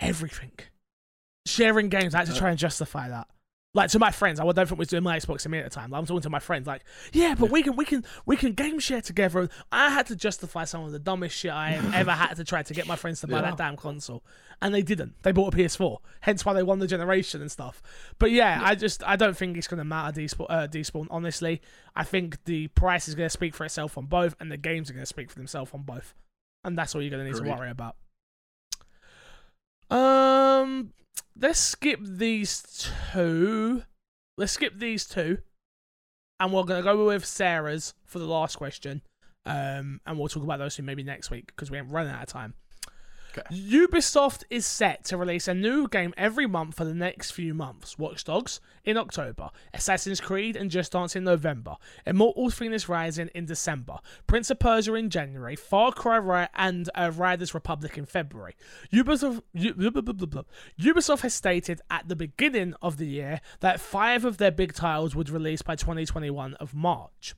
[0.00, 0.52] everything.
[1.46, 3.26] Sharing games, I had to try and justify that.
[3.74, 5.64] Like to my friends, I don't think we was doing my Xbox to me at
[5.64, 5.92] the time.
[5.94, 6.82] I'm talking to my friends, like,
[7.12, 9.48] yeah, but we can, we can, we can game share together.
[9.70, 12.74] I had to justify some of the dumbest shit I ever had to try to
[12.74, 13.42] get my friends to buy Yeah.
[13.42, 14.24] that damn console,
[14.62, 15.22] and they didn't.
[15.22, 17.82] They bought a PS4, hence why they won the generation and stuff.
[18.18, 20.46] But yeah, I just, I don't think it's gonna matter despawn.
[20.48, 21.06] Uh, despawn.
[21.10, 21.60] Honestly,
[21.94, 24.94] I think the price is gonna speak for itself on both, and the games are
[24.94, 26.14] gonna speak for themselves on both,
[26.64, 27.50] and that's all you're gonna need Agreed.
[27.50, 27.96] to worry about.
[29.90, 30.92] Um,
[31.38, 32.62] let's skip these
[33.12, 33.82] two.
[34.36, 35.38] Let's skip these two,
[36.38, 39.02] and we're gonna go with Sarah's for the last question.
[39.46, 42.22] Um, and we'll talk about those two maybe next week because we ain't running out
[42.22, 42.54] of time.
[43.36, 43.42] Okay.
[43.54, 47.98] Ubisoft is set to release a new game every month for the next few months.
[47.98, 51.76] Watch Dogs in October, Assassin's Creed and Just Dance in November,
[52.06, 57.12] Immortals Phoenix Rising in December, Prince of Persia in January, Far Cry Ri- and uh,
[57.14, 58.56] Riders Republic in February.
[58.92, 59.42] Ubisoft.
[60.80, 65.14] Ubisoft has stated at the beginning of the year that five of their big titles
[65.14, 67.34] would release by 2021 of March.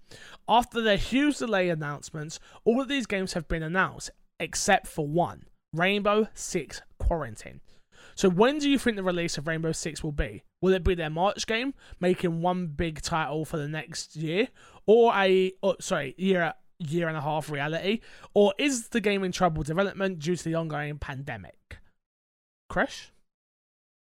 [0.48, 5.44] After their huge delay announcements, all of these games have been announced except for one.
[5.72, 7.60] Rainbow Six Quarantine.
[8.14, 10.42] So when do you think the release of Rainbow Six will be?
[10.60, 14.48] Will it be their March game, making one big title for the next year,
[14.86, 18.00] or a oh, sorry year year and a half reality,
[18.34, 21.78] or is the game in trouble development due to the ongoing pandemic?
[22.68, 23.12] Crash.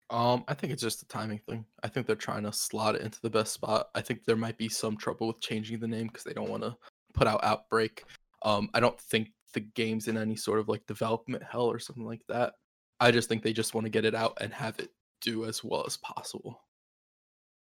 [0.10, 1.66] Um, I think it's just a timing thing.
[1.84, 3.90] I think they're trying to slot it into the best spot.
[3.96, 6.64] I think there might be some trouble with changing the name because they don't want
[6.64, 6.76] to
[7.14, 8.04] put out Outbreak.
[8.44, 12.06] Um, I don't think the game's in any sort of like development hell or something
[12.06, 12.54] like that.
[13.00, 14.90] I just think they just want to get it out and have it
[15.22, 16.62] do as well as possible.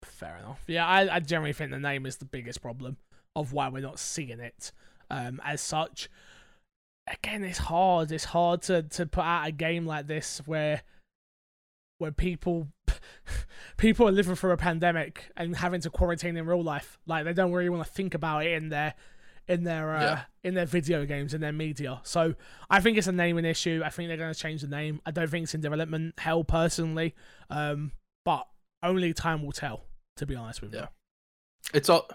[0.04, 0.64] Fair enough.
[0.68, 2.98] Yeah, I, I generally think the name is the biggest problem
[3.36, 4.72] of why we're not seeing it
[5.10, 6.10] um, as such.
[7.08, 8.12] Again, it's hard.
[8.12, 10.84] It's hard to, to put out a game like this where
[12.00, 12.68] where people
[13.78, 17.00] people are living through a pandemic and having to quarantine in real life.
[17.06, 18.94] Like they don't really want to think about it in their
[19.48, 20.22] in their uh, Yeah.
[20.44, 22.00] in their video games in their media.
[22.04, 22.36] So
[22.70, 23.82] I think it's a naming issue.
[23.84, 25.02] I think they're going to change the name.
[25.06, 27.16] I don't think it's in development hell personally,
[27.50, 27.92] um,
[28.26, 28.48] but
[28.82, 29.86] only time will tell.
[30.18, 30.80] To be honest with you.
[30.80, 30.88] Yeah.
[31.74, 32.08] It's all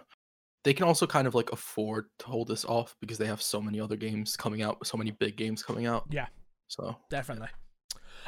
[0.65, 3.61] they can also kind of like afford to hold this off because they have so
[3.61, 6.05] many other games coming out, so many big games coming out.
[6.11, 6.27] Yeah.
[6.69, 7.49] So Definitely.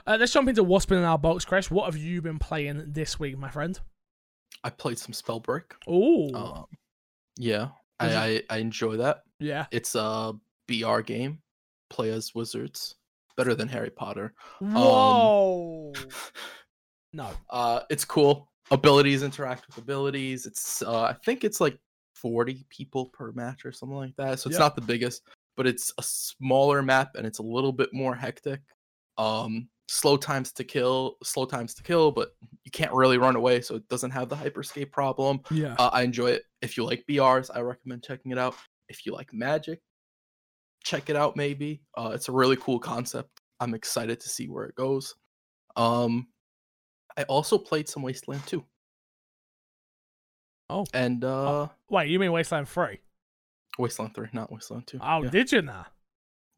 [0.06, 1.70] Uh, let's jump into what's been in our box, Crash.
[1.70, 3.78] What have you been playing this week, my friend?
[4.64, 5.64] I played some Spellbreak.
[5.86, 6.64] Oh, Um,
[7.36, 7.68] yeah,
[8.00, 9.22] I, I I enjoy that.
[9.38, 9.66] yeah.
[9.70, 10.32] It's a
[10.66, 11.40] BR game.
[11.90, 12.96] Play as wizards.
[13.36, 14.34] Better than Harry Potter.
[14.60, 15.92] Whoa.
[17.12, 17.30] no.
[17.50, 18.48] Uh, it's cool.
[18.70, 20.46] Abilities interact with abilities.
[20.46, 21.78] It's uh, I think it's like
[22.14, 24.38] forty people per match or something like that.
[24.40, 24.60] So it's Yep.
[24.60, 25.22] not the biggest,
[25.56, 28.60] but it's a smaller map and it's a little bit more hectic.
[29.18, 33.60] Um, slow times to kill, slow times to kill, but you can't really run away,
[33.60, 35.40] so it doesn't have the hyperscape problem.
[35.50, 35.74] Yeah.
[35.80, 36.44] Uh, I enjoy it.
[36.62, 38.54] If you like BRs, I recommend checking it out.
[38.88, 39.80] If you like Magic,
[40.84, 41.34] check it out.
[41.34, 43.40] Maybe uh, it's a really cool concept.
[43.58, 45.16] I'm excited to see where it goes.
[45.74, 46.28] Um,
[47.16, 48.64] I also played some Wasteland 2.
[50.72, 50.86] Oh.
[50.94, 53.00] and uh, Wait, you mean Wasteland 3?
[53.76, 55.00] Wasteland 3, not Wasteland 2.
[55.02, 55.86] Oh, Yeah, did you now?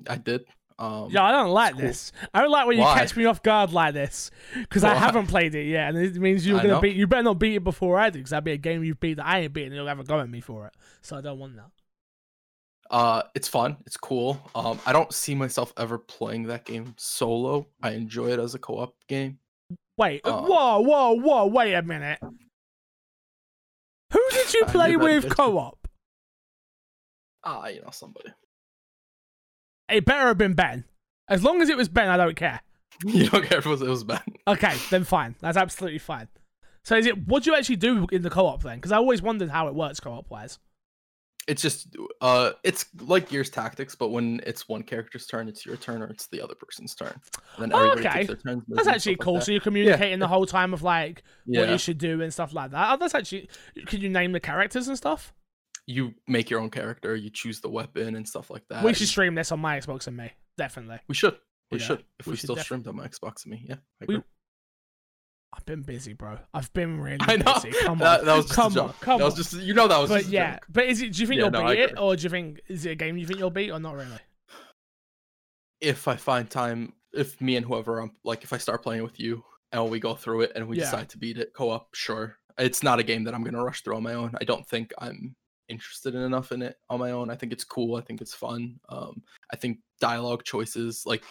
[0.06, 0.44] I did.
[0.82, 1.82] Um, Yeah, I don't like cool.
[1.82, 2.10] this.
[2.34, 2.98] I don't like when you Why?
[2.98, 6.44] catch me off guard like this because I haven't played it yet, and it means
[6.46, 6.80] you're I gonna know.
[6.80, 6.96] beat.
[6.96, 9.14] You better not beat it before I do, because that'd be a game you beat
[9.18, 10.74] that I ain't beaten, and you'll have a go at me for it.
[11.00, 11.70] So I don't want that.
[12.90, 13.76] Uh, it's fun.
[13.86, 14.38] It's cool.
[14.54, 17.68] Um, I don't see myself ever playing that game solo.
[17.82, 19.38] I enjoy it as a co-op game.
[19.96, 20.42] Wait, uh, Oh.
[20.42, 21.46] whoa, whoa, whoa!
[21.46, 22.18] Wait a minute.
[24.12, 25.86] Who did you play with co-op?
[27.44, 28.30] Ah, you know somebody.
[29.92, 30.84] It better have been Ben.
[31.28, 32.60] As long as it was Ben, I don't care.
[33.04, 34.22] You don't care if it was, it was bad.
[34.46, 35.34] Okay, then fine.
[35.40, 36.28] That's absolutely fine.
[36.84, 37.26] So is it?
[37.26, 38.76] What do you actually do in the co-op then?
[38.76, 40.58] Because I always wondered how it works co-op wise.
[41.48, 45.76] It's just uh it's like Gears Tactics, but when it's one character's turn, it's your
[45.76, 47.20] turn or it's the other person's turn.
[47.56, 48.02] And then Oh, okay.
[48.10, 48.62] takes their turns.
[48.68, 49.40] That's actually cool.
[49.40, 52.70] so you're communicating the whole time of like what you should do and stuff like
[52.70, 52.92] that.
[52.92, 53.48] Oh, that's actually.
[53.86, 55.32] Can you name the characters and stuff?
[55.86, 58.84] You make your own character, you choose the weapon and stuff like that.
[58.84, 60.30] we should stream this on my Xbox and me.
[60.56, 60.98] Definitely.
[61.08, 61.36] we should.
[61.70, 62.04] We Yeah, should.
[62.20, 63.76] If we we, should still def- streamed on my Xbox and me, yeah.
[64.00, 64.24] I We- agree.
[65.54, 66.38] I've been busy, bro.
[66.54, 67.54] I've been really I know.
[67.54, 67.72] busy.
[67.80, 67.98] Come on.
[67.98, 68.92] that, that was just come on.
[69.00, 69.38] Come that was on.
[69.38, 71.12] just you know that was but yeah, but is it?
[71.12, 72.94] Do you think Yeah, you'll no, beat it, or do you think is it a
[72.94, 74.18] game you think you'll beat, or not really?
[75.80, 79.18] if I find time, if me and whoever I'm like, if I start playing with
[79.18, 80.84] you and we go through it and we Yeah.
[80.84, 82.36] decide to beat it co-op, sure.
[82.58, 84.34] It's not a game that I'm gonna rush through on my own.
[84.40, 85.34] I don't think I'm
[85.68, 87.30] interested in enough in it on my own.
[87.30, 87.96] I think it's cool.
[87.96, 88.78] I think it's fun.
[88.88, 91.22] Um, I think dialogue choices, like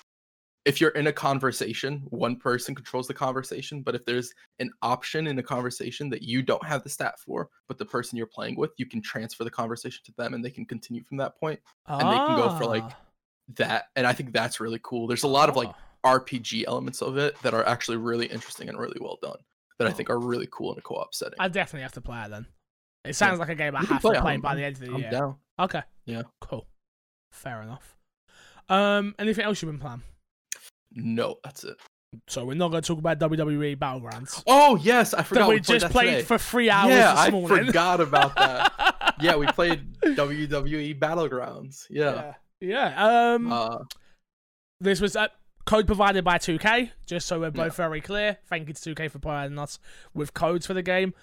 [0.63, 3.82] if you're in a conversation, one person controls the conversation.
[3.82, 7.49] But if there's an option in a conversation that you don't have the stat for,
[7.67, 10.51] but the person you're playing with, you can transfer the conversation to them and they
[10.51, 11.59] can continue from that point.
[11.88, 12.97] And they can go for, like, Ah.
[13.55, 15.07] That and I think that's really cool.
[15.07, 15.69] There's a lot of like
[16.03, 16.17] Ah.
[16.19, 19.39] RPG elements of it that are actually really interesting and really well done.
[19.77, 21.38] That I think are really cool in a co-op setting.
[21.39, 22.45] I definitely have to play it then.
[23.06, 24.76] It sounds like a game I have to play it, play I'm- by the end
[24.76, 25.12] of the I'm year.
[25.12, 25.36] down.
[25.60, 25.82] Okay.
[26.06, 26.24] Yeah.
[26.39, 26.68] Cool.
[27.32, 27.95] Fair enough.
[28.70, 30.02] Um, anything else you've been playing?
[30.93, 31.78] No, that's it.
[32.28, 35.56] So we're not going to talk about WWE Battlegrounds Oh yes, I forgot that we,
[35.56, 36.22] we played just that played today.
[36.24, 39.16] for three hours yeah, this I forgot about that.
[39.22, 41.86] yeah, we played WWE Battlegrounds.
[41.89, 42.34] Yeah.
[42.60, 42.93] yeah.
[42.95, 43.34] Yeah.
[43.34, 43.78] Um, Uh,
[44.82, 45.30] this was a
[45.66, 47.52] code provided by 2K, just so we're Yeah.
[47.52, 48.38] both very clear.
[48.47, 49.80] Thank you to 2K for providing us
[50.14, 51.14] with codes for the game.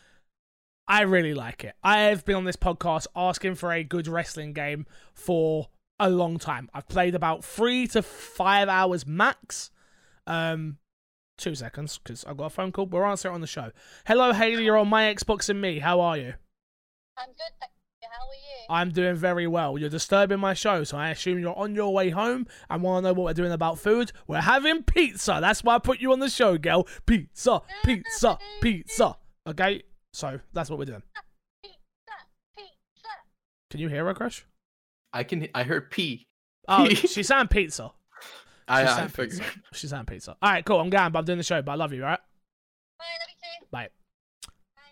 [0.89, 1.74] I really like it.
[1.84, 5.68] I have been on this podcast asking for a good wrestling game for
[6.01, 6.70] a long time.
[6.72, 9.70] I've played about three to five hours max.
[10.26, 10.78] Um,
[11.36, 12.86] two seconds because I've got a phone call.
[12.86, 13.70] We'll answer it on the show.
[14.07, 14.64] Hello, Haley.
[14.64, 15.78] You're on my Xbox and me.
[15.78, 16.34] How are you?
[17.18, 17.72] I'm good, thank
[18.03, 18.09] you.
[18.11, 18.66] How are you?
[18.70, 19.76] I'm doing very well.
[19.76, 23.09] You're disturbing my show, so I assume you're on your way home and want to
[23.09, 24.12] know what we're doing about food.
[24.26, 25.39] We're having pizza.
[25.41, 26.89] That's why I put you on the show, girl.
[27.05, 29.16] Pizza, pizza, pizza.
[29.47, 29.82] Okay,
[30.19, 31.03] so that's what we're doing.
[31.62, 31.79] Pizza,
[32.57, 33.09] pizza.
[33.71, 34.45] Can you hear her, Crush?
[35.12, 35.47] I can.
[35.55, 36.27] I heard P.
[36.66, 37.93] Oh, she's saying pizza.
[38.69, 39.39] I, She's I saying figured.
[39.39, 39.53] pizza.
[39.73, 40.37] She's saying pizza.
[40.43, 40.81] All right, cool.
[40.81, 41.62] I'm going, but I'm doing the show.
[41.62, 42.19] But I love you, all right?
[42.99, 43.66] Bye, love you too.
[43.71, 43.89] Bye.
[44.75, 44.83] Bye.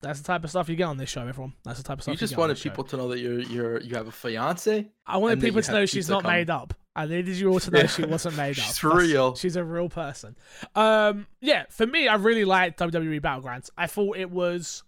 [0.00, 1.52] That's the type of stuff you get on this show, everyone.
[1.64, 2.70] That's the type of stuff You just get on wanted this show.
[2.70, 4.88] people to know that you're you're you have a fiance.
[5.06, 6.38] I wanted people to know she's not coming.
[6.38, 6.72] made up.
[6.96, 7.86] I needed you all to know Yeah.
[7.86, 8.54] she wasn't made up.
[8.64, 9.34] She's That's- real.
[9.36, 10.34] She's a real person.
[10.74, 13.68] Um, yeah, for me, I really liked WWE Battlegrounds.
[13.76, 14.82] I thought it was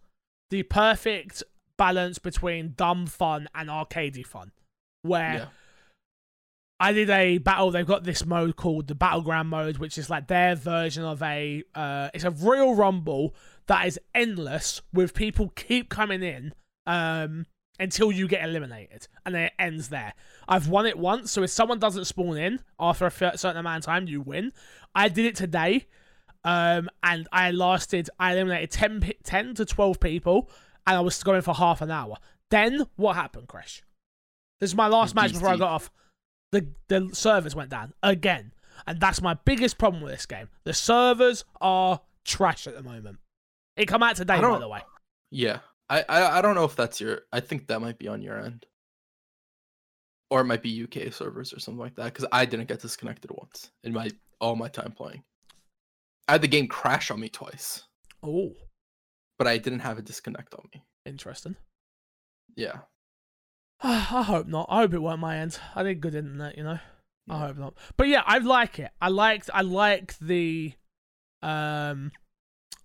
[0.51, 1.43] the perfect
[1.77, 4.53] balance between dumb fun and arcadey fun.
[5.03, 5.47] Where Yeah.
[6.81, 7.71] I did a battle.
[7.73, 11.63] They've got this mode called the battleground mode, which is like their version of a.
[11.75, 13.35] Uh, it's a real rumble
[13.67, 16.55] that is endless, with people keep coming in
[16.87, 17.47] um,
[17.79, 20.15] until you get eliminated, and then it ends there.
[20.49, 23.87] I've won it once, so if someone doesn't spawn in after a certain amount of
[23.87, 24.53] time, you win.
[24.95, 25.87] I did it today,
[26.45, 28.11] um, and I lasted.
[28.19, 30.51] I eliminated 10, 10 to twelve people,
[30.87, 32.17] and I was going for half an hour.
[32.51, 33.83] Then what happened, Crash?
[34.61, 35.91] This is my last match before I got off.
[36.51, 38.53] The the servers went down again,
[38.87, 40.49] and that's my biggest problem with this game.
[40.65, 43.19] The servers are trash at the moment.
[43.77, 44.81] It come out today, by the way.
[45.31, 45.59] Yeah.
[45.91, 47.23] I, I I don't know if that's your.
[47.33, 48.67] I think that might be on your end,
[50.31, 52.13] or it might be UK servers or something like that.
[52.13, 54.11] Because I didn't get disconnected once in my
[54.41, 55.23] all my time playing.
[56.29, 57.85] I had the game crash on me twice,
[58.23, 58.53] Oh,
[59.39, 60.83] but I didn't have a disconnect on me.
[61.07, 61.57] interesting.
[62.55, 62.81] Yeah.
[63.83, 64.67] I hope not.
[64.69, 65.59] I hope it weren't my end.
[65.75, 66.79] I did good internet, you know.
[67.31, 67.75] I hope not.
[67.97, 68.91] But yeah, I like it.
[69.01, 69.49] I liked.
[69.55, 70.73] I like the,
[71.43, 72.11] um,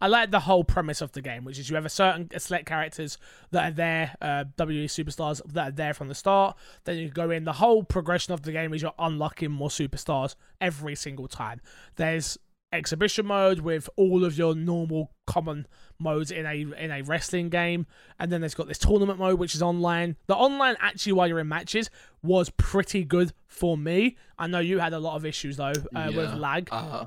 [0.04, 2.40] I like the whole premise of the game, which is you have a certain a
[2.42, 3.18] select characters
[3.52, 6.58] that are there, uh, WWE superstars that are there from the start.
[6.84, 7.46] Then you go in.
[7.46, 11.62] The whole progression of the game is you're unlocking more superstars every single time.
[11.96, 12.38] There's
[12.74, 15.68] exhibition mode with all of your normal common
[16.00, 17.86] modes in a in a wrestling game
[18.20, 21.40] and then there's got this tournament mode which is online the online actually while you're
[21.40, 21.92] in matches
[22.24, 26.12] was pretty good for me i know you had a lot of issues though uh,
[26.16, 27.06] with lag Uh,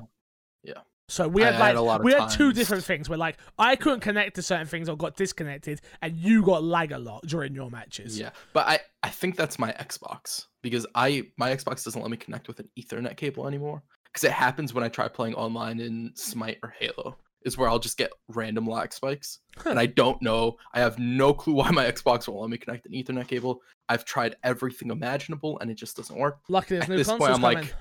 [1.09, 3.37] so we I had had like a lot we had two different things where like
[3.57, 7.23] i couldn't connect to certain things or got disconnected and you got lag a lot
[7.25, 8.31] during your matches yeah.
[8.53, 12.47] But I I think that's my Xbox because I my Xbox doesn't let me connect
[12.47, 13.83] with an Ethernet cable anymore.
[14.05, 17.17] Because it happens when I try playing online in Smite or Halo.
[17.43, 19.39] Is where I'll just get random lag spikes.
[19.65, 20.57] and I don't know.
[20.73, 23.61] I have no clue why my Xbox won't let me connect an Ethernet cable.
[23.87, 26.39] I've tried everything imaginable and it just doesn't work.
[26.67, 27.75] there's At this point, I'm coming like,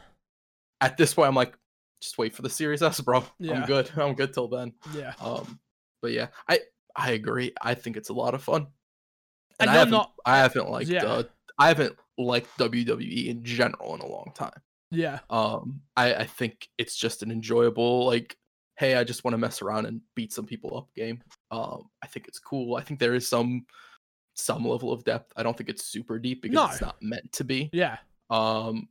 [0.81, 1.57] At this point, I'm like,
[2.07, 3.25] just wait for the Series S, bro.
[3.39, 3.61] Yeah.
[3.61, 3.91] I'm good.
[3.97, 4.73] I'm good till then.
[4.95, 5.59] yeah Um,
[6.03, 6.61] but yeah, I
[6.95, 7.53] I agree.
[7.61, 8.69] I think it's a lot of fun.
[9.61, 10.89] And I you're haven't, not- I haven't liked.
[10.91, 11.05] Yeah.
[11.05, 11.23] Uh,
[11.59, 14.61] I haven't liked WWE in general in a long time.
[14.91, 18.37] yeah Um, I I think it's just an enjoyable like,
[18.79, 21.23] hey, I just want to mess around and beat some people up game.
[21.51, 22.77] Um, I think it's cool.
[22.77, 23.67] I think there is some
[24.35, 25.33] some level of depth.
[25.37, 27.71] I don't think it's super deep because it's not meant to be.
[27.73, 27.97] yeah
[28.31, 28.89] Um,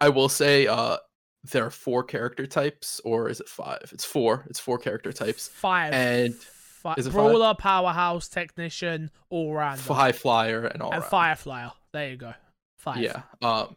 [0.00, 0.96] I will say, uh,
[1.44, 3.88] there are four character types, or is it five?
[3.92, 4.44] It's four.
[4.48, 5.48] It's four character types.
[5.48, 7.14] five And- Fi- is it five?
[7.30, 10.90] brawler powerhouse technician all rounder High flyer and all.
[10.92, 11.10] and around.
[11.10, 12.32] fireflyer there you go
[12.78, 13.22] five Yeah.
[13.42, 13.76] Um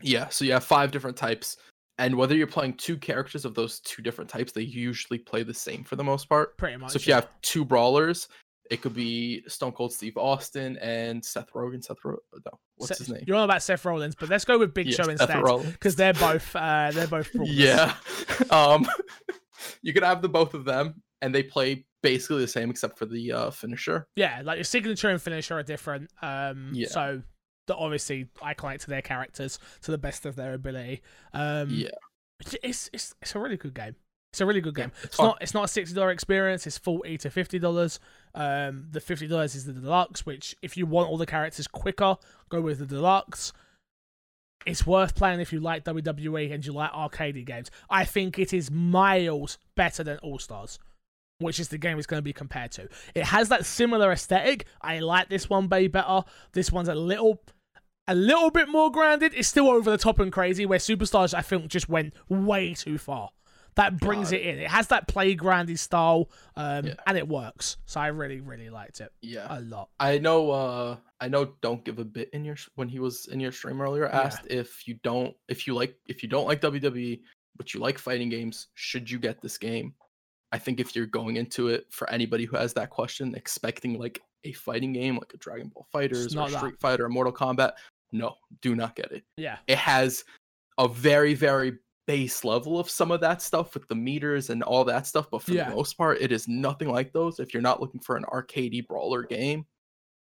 [0.00, 1.56] Yeah, so you have five different types,
[1.98, 5.54] and whether you're playing two characters of those two different types, they usually play the
[5.54, 6.56] same for the most part.
[6.56, 6.92] Pretty much.
[6.92, 8.28] So if you have two brawlers,
[8.70, 11.84] it could be Stone Cold Steve Austin and Seth Rogen.
[11.84, 13.24] Seth Rogen, no, what's Seth- his name?
[13.26, 15.42] You're on about Seth Rollins, but let's go with Big Yeah, Show instead
[15.72, 17.54] because they're both uh, they're both brawlers.
[17.54, 17.94] Yeah.
[18.50, 18.86] um,
[19.82, 23.06] you could have the both of them, and they play basically the same except for
[23.06, 24.06] the uh, finisher.
[24.16, 26.10] Yeah, like your signature and finisher are different.
[26.22, 26.88] Um, Yeah.
[26.88, 27.22] so
[27.66, 31.02] they're obviously iconic to their characters to the best of their ability.
[31.32, 31.88] Um, Yeah.
[32.62, 33.96] it's it's it's, a really good game.
[34.32, 34.92] It's a really good Yeah, game.
[34.96, 36.66] it's It's not it's not a sixty dollar experience.
[36.66, 38.00] It's forty to fifty dollars.
[38.34, 42.16] Um, the fifty dollars is the deluxe, which if you want all the characters quicker,
[42.48, 43.52] go with the deluxe.
[44.66, 47.70] It's worth playing if you like WWE and you like arcade games.
[47.90, 50.78] I think it is miles better than All Stars,
[51.38, 52.88] which is the game it's going to be compared to.
[53.14, 54.64] It has that similar aesthetic.
[54.80, 56.22] I like this one way better.
[56.52, 57.42] This one's a little
[58.08, 59.32] a little bit more grounded.
[59.34, 62.98] It's still over the top and crazy, where Superstars I think just went way too
[62.98, 63.30] far.
[63.76, 64.58] That brings it in.
[64.58, 66.94] It has that playgroundy style, um, Yeah.
[67.06, 67.76] and it works.
[67.86, 69.46] So I really, really liked it Yeah.
[69.50, 69.88] a lot.
[69.98, 73.40] I know uh I know don't give a bit in your when he was in
[73.40, 74.20] your stream earlier Yeah.
[74.20, 77.20] asked if you don't if you like if you don't like WWE
[77.56, 79.94] but you like fighting games should you get this game
[80.52, 84.22] I think if you're going into it for anybody who has that question expecting like
[84.44, 86.48] a fighting game like a Dragon Ball FighterZ or.
[86.50, 87.72] Street Fighter or Mortal Kombat
[88.12, 90.24] no do not get it Yeah, it has
[90.78, 94.84] a very very base level of some of that stuff with the meters and all
[94.84, 95.70] that stuff but for Yeah.
[95.70, 98.86] the most part it is nothing like those if you're not looking for an arcadey
[98.86, 99.66] brawler game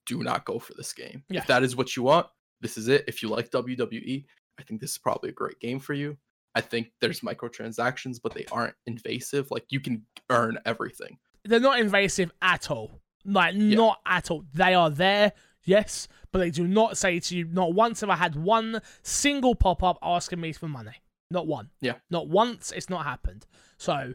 [0.05, 1.41] do not go for this game Yeah.
[1.41, 2.27] if that is what you want
[2.61, 4.25] this is it if you like wwe
[4.59, 6.17] i think this is probably a great game for you
[6.55, 11.79] i think there's microtransactions but they aren't invasive like you can earn everything they're not
[11.79, 12.99] invasive at all.
[13.23, 14.43] Like not at all.
[14.53, 15.31] They are there,
[15.63, 17.45] yes, but they do not say to you.
[17.45, 20.91] Not once have I had one single pop up asking me for money.
[21.29, 21.69] Not one.
[21.81, 21.95] Yeah.
[22.09, 22.71] Not once.
[22.71, 23.45] It's not happened.
[23.77, 24.13] So,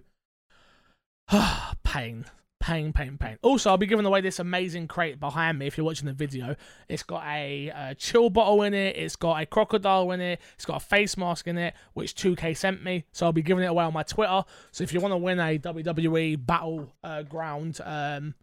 [1.85, 2.25] pain.
[2.63, 3.39] Pain, pain, pain.
[3.43, 6.55] Also, I'll be giving away this amazing crate behind me if you're watching the video.
[6.89, 10.65] It's got a uh, chill bottle in it, it's got a crocodile in it, it's
[10.65, 13.05] got a face mask in it, which 2K sent me.
[13.11, 14.45] So I'll be giving it away on my Twitter.
[14.71, 18.37] So if you want to win a WWE Battle uh, Ground um,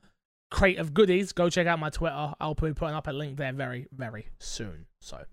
[0.52, 2.34] crate of goodies, go check out my Twitter.
[2.42, 4.88] I'll be putting up a link there very, very soon.
[5.00, 5.24] So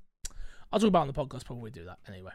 [0.72, 2.30] I'll talk about it on the podcast before we do that anyway.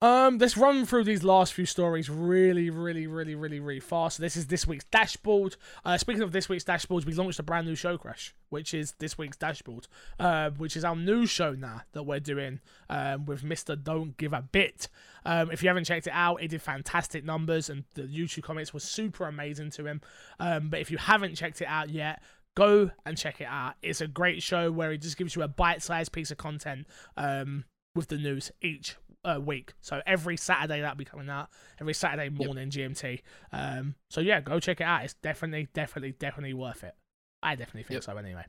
[0.00, 4.18] Um, let's run through these last few stories really, really, really, really, really fast.
[4.18, 5.56] So this is this week's dashboard.
[5.84, 8.92] Uh, speaking of this week's dashboards, we launched a brand new show, Crash, which is
[9.00, 9.88] this week's dashboard,
[10.20, 14.32] uh, which is our new show now that we're doing um, with Mister Don't Give
[14.32, 14.88] a Bit.
[15.26, 18.72] Um, if you haven't checked it out, it did fantastic numbers, and the YouTube comments
[18.72, 20.00] were super amazing to him.
[20.38, 22.22] Um, but if you haven't checked it out yet,
[22.56, 23.74] go and check it out.
[23.82, 26.86] It's a great show where it just gives you a bite-sized piece of content
[27.16, 27.64] um,
[27.96, 28.94] with the news each
[29.28, 29.74] uh, week.
[29.80, 31.48] So every Saturday that'll be coming out.
[31.80, 33.20] Every Saturday morning GMT.
[33.52, 35.04] Um, so yeah, go check it out.
[35.04, 36.94] It's definitely, definitely, definitely worth it.
[37.42, 38.04] I definitely think Yep.
[38.04, 38.16] so.
[38.16, 38.44] Anyway.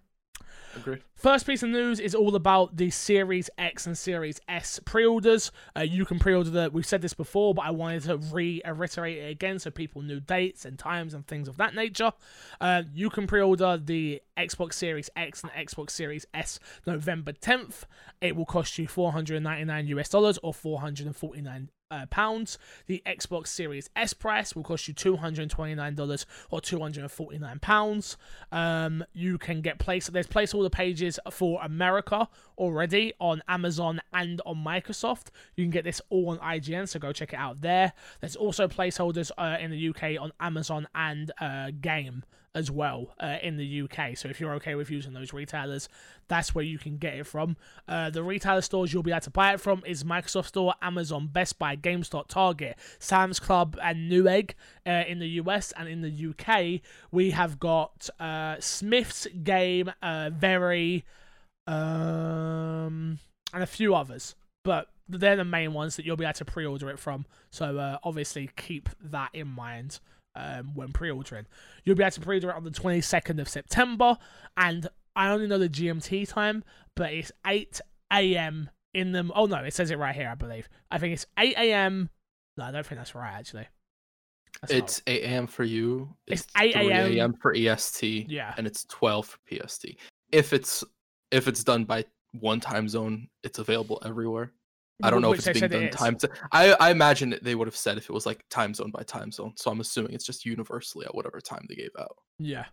[0.75, 5.51] Agreed First piece of news is all about the Series X and Series S pre-orders.
[5.75, 6.69] Uh, you can pre-order the.
[6.71, 10.63] We've said this before, but I wanted to reiterate it again so people knew dates
[10.63, 12.13] and times and things of that nature.
[12.61, 16.57] Uh, you can pre-order the Xbox Series X and Xbox Series S
[16.87, 17.83] November 10th.
[18.21, 22.57] It will cost you 499 US dollars or 449 uh, pounds.
[22.87, 26.79] The Xbox Series S price will cost you two hundred twenty nine dollars or two
[26.79, 28.17] hundred forty nine pounds.
[28.51, 30.07] Um, you can get place.
[30.07, 35.27] There's placeholder pages for America already on Amazon and on Microsoft.
[35.55, 37.93] You can get this all on IGN, so go check it out there.
[38.19, 42.23] There's also placeholders uh, in the UK on Amazon and uh, Game
[42.55, 44.17] as well uh, in the UK.
[44.17, 45.87] So if you're okay with using those retailers,
[46.27, 47.57] that's where you can get it from.
[47.87, 51.27] Uh, the retailer stores you'll be able to buy it from is Microsoft Store, Amazon,
[51.27, 54.51] Best Buy, GameStop, Target, Sam's Club, and Newegg
[54.85, 56.81] uh, in the US and in the UK.
[57.11, 61.05] We have got uh, Smyths Game, uh, Very,
[61.67, 63.19] um,
[63.53, 66.89] and a few others, but they're the main ones that you'll be able to pre-order
[66.89, 67.25] it from.
[67.51, 69.99] So uh, obviously keep that in mind
[70.35, 71.45] um, when pre-ordering.
[71.83, 74.17] You'll be able to pre-order it on the 22nd of September,
[74.57, 76.63] and I only know the GMT time,
[76.95, 77.81] but it's 8
[78.13, 78.69] a.m.
[78.93, 79.29] in the.
[79.35, 80.69] Oh no, it says it right here, I believe.
[80.91, 82.09] I think it's 8 a.m.
[82.57, 83.67] No, I don't think that's right actually.
[84.61, 87.11] That's not- it's 8 a.m for you It's 8 3 a.m.
[87.13, 89.85] a.m for est yeah, and it's 12 for PST.
[90.31, 90.83] If it's
[91.31, 92.03] if it's done by
[92.39, 94.51] one time zone, it's available everywhere.
[95.03, 96.29] I don't know which if it's being said it done time to.
[96.51, 99.31] I I imagine they would have said if it was like time zone by time
[99.31, 99.53] zone.
[99.55, 102.15] So I'm assuming it's just universally at whatever time they gave out.
[102.37, 102.65] Yeah.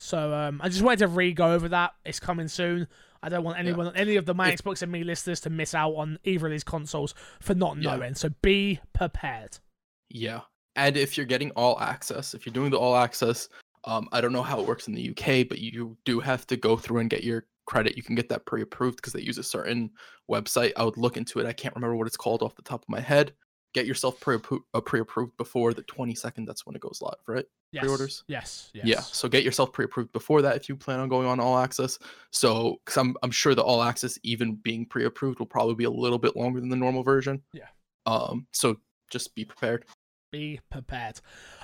[0.00, 1.92] So um, I just wanted to re go over that.
[2.04, 2.88] It's coming soon.
[3.22, 5.74] I don't want anyone, any of the my If- Xbox and me listeners to miss
[5.74, 7.96] out on either of these consoles for not Yeah.
[7.96, 8.14] knowing.
[8.16, 9.58] So be prepared.
[10.08, 10.40] Yeah.
[10.74, 13.48] And if you're getting all access, if you're doing the all access,
[13.84, 16.56] um, I don't know how it works in the UK, but you do have to
[16.56, 17.96] go through and get your credit.
[17.96, 19.90] You can get that pre-approved because they use a certain
[20.30, 20.72] website.
[20.76, 21.46] I would look into it.
[21.46, 23.32] I can't remember what it's called off the top of my head.
[23.74, 24.36] Get yourself pre
[24.74, 26.46] uh, pre-approved before the 22nd.
[26.46, 27.46] That's when it goes live, right?
[27.72, 27.80] Yes.
[27.82, 28.24] Pre-orders?
[28.28, 28.70] Yes.
[28.74, 28.86] Yes.
[28.86, 29.00] Yeah.
[29.00, 31.98] So get yourself pre-approved before that if you plan on going on all access.
[32.30, 35.90] So, because I'm I'm sure the all access, even being pre-approved, will probably be a
[35.90, 37.40] little bit longer than the normal version.
[37.54, 37.68] Yeah.
[38.04, 38.46] Um.
[38.52, 38.76] So
[39.10, 39.86] just be prepared.
[40.30, 41.20] be prepared.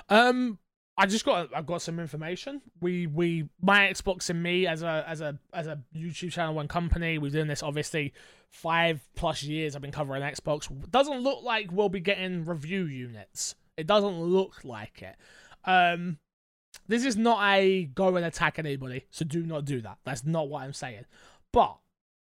[0.09, 0.57] Um,
[0.99, 2.61] I just got I've got some information.
[2.81, 6.67] We we my Xbox and me as a as a as a YouTube channel and
[6.67, 7.17] company.
[7.17, 8.13] We're doing this obviously
[8.49, 9.75] five plus years.
[9.77, 10.69] I've been covering Xbox.
[10.91, 13.55] Doesn't look like we'll be getting review units.
[13.77, 15.15] It doesn't look like it.
[15.63, 16.17] Um,
[16.89, 19.05] this is not a go and attack anybody.
[19.09, 19.99] So do not do that.
[20.03, 21.05] That's not what I'm saying.
[21.53, 21.77] But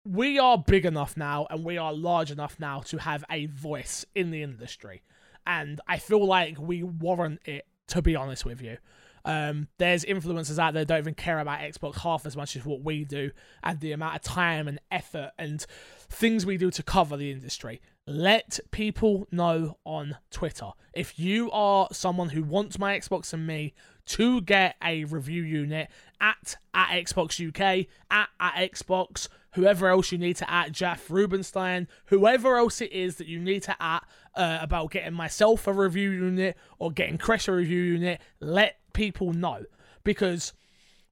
[0.04, 4.04] we are big enough now and we are large enough now to have a voice
[4.16, 5.02] in the industry
[5.46, 7.66] and I feel like we warrant it.
[7.88, 8.78] To be honest with you,
[9.26, 12.64] um, there's influencers out there that don't even care about Xbox half as much as
[12.64, 13.32] what we do,
[13.62, 15.66] and the amount of time and effort and
[16.08, 17.80] things we do to cover the industry.
[18.06, 23.74] Let people know on Twitter if you are someone who wants my Xbox and me
[24.06, 25.88] to get a review unit
[26.20, 31.88] at at Xbox UK at at Xbox whoever else you need to at Jeff Rubenstein,
[32.06, 34.04] whoever else it is that you need to at
[34.34, 39.32] uh, about getting myself a review unit or getting Crash a review unit, let people
[39.32, 39.64] know
[40.04, 40.52] because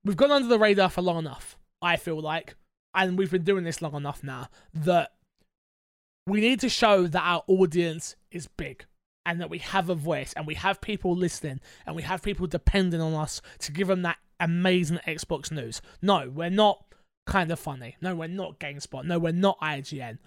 [0.04, 1.56] we've gone under the radar for long enough.
[1.80, 2.54] I feel like,
[2.94, 5.12] and we've been doing this long enough now that
[6.26, 8.84] we need to show that our audience is big
[9.24, 12.46] and that we have a voice and we have people listening and we have people
[12.46, 15.80] depending on us to give them that amazing Xbox news.
[16.02, 16.83] No, we're not
[17.26, 17.96] kind of funny.
[18.00, 19.04] No, we're not GameSpot.
[19.04, 20.18] No, we're not IGN.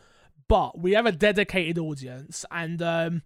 [0.47, 3.21] But we have a dedicated audience, and um,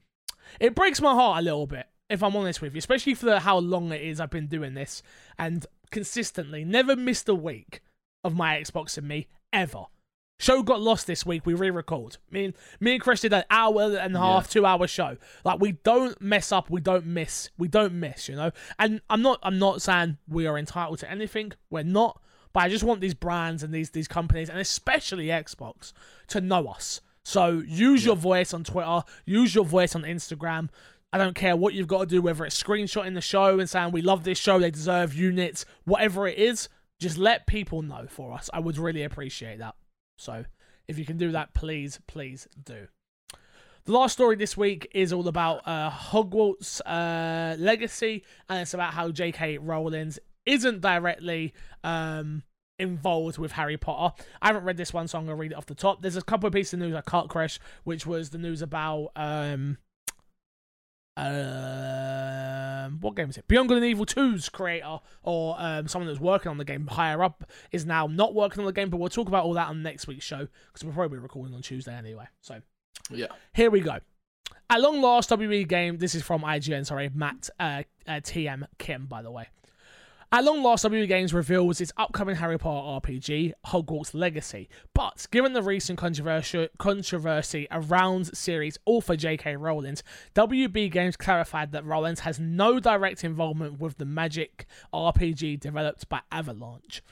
[0.60, 3.58] it breaks my heart a little bit, if I'm honest with you, especially for how
[3.58, 5.04] long it is I've been doing this
[5.38, 7.82] and consistently never missed a week
[8.24, 9.86] of my Xbox and me ever.
[10.40, 11.46] Show got lost this week.
[11.46, 12.18] We re-record.
[12.32, 15.18] Me and me and Chris did an hour and a half, two hour show.
[15.46, 16.68] Like we don't mess up.
[16.68, 17.52] We don't miss.
[17.60, 18.28] We don't miss.
[18.28, 18.52] You know.
[18.80, 19.38] And I'm not.
[19.44, 21.52] I'm not saying we are entitled to anything.
[21.70, 22.20] We're not.
[22.54, 25.94] But I just want these brands and these these companies and especially Xbox
[26.28, 27.02] to know us.
[27.24, 29.04] So use your voice on Twitter.
[29.26, 30.70] Use your voice on Instagram.
[31.14, 33.92] I don't care what you've got to do, whether it's screenshotting the show and saying
[33.92, 36.70] we love this show, they deserve units, whatever it is.
[37.00, 38.50] Just let people know for us.
[38.54, 39.76] I would really appreciate that.
[40.18, 40.46] So
[40.88, 42.88] if you can do that, please, please do.
[43.86, 48.94] The last story this week is all about uh, Hogwarts uh, legacy, and it's about
[48.94, 49.58] how J.K.
[49.58, 50.14] Rowling
[50.46, 51.54] isn't directly
[51.84, 52.44] um,
[52.80, 54.16] involved with Harry Potter.
[54.42, 56.02] I haven't read this one, so I'm to read it off the top.
[56.02, 59.12] There's a couple of pieces of news I can't crash, which was the news about
[59.16, 59.78] um,
[61.18, 63.48] um, what game is it?
[63.48, 67.24] Beyond Good and Evil 2's creator or um, someone that's working on the game higher
[67.24, 69.84] up is now not working on the game, but we'll talk about all that on
[69.84, 72.26] next week's show because we'll probably be recording on Tuesday anyway.
[72.42, 72.62] So
[73.10, 73.28] Yeah.
[73.54, 74.00] here we go.
[74.70, 75.98] At long last, WB game.
[75.98, 76.86] This is from IGN.
[76.86, 79.48] Sorry, Matt uh, uh, TM Kim, by the way.
[80.34, 84.70] At long last, WB Games reveals its upcoming Harry Potter RPG, Hogwarts Legacy.
[84.94, 89.58] But given the recent controversy, controversy around series author J.K.
[89.58, 89.98] Rowling,
[90.34, 96.22] WB Games clarified that Rowling has no direct involvement with the Magic RPG developed by
[96.32, 97.04] Avalanche.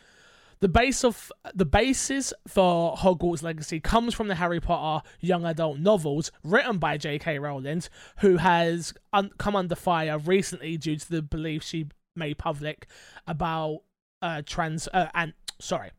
[0.62, 5.78] The base of the basis for Hogwarts Legacy comes from the Harry Potter young adult
[5.78, 7.40] novels written by J.K.
[7.40, 7.84] Rowling,
[8.20, 11.88] who has un- come under fire recently due to the belief she
[12.20, 12.88] made public
[13.26, 13.80] about
[14.22, 15.92] uh, trans uh, and sorry,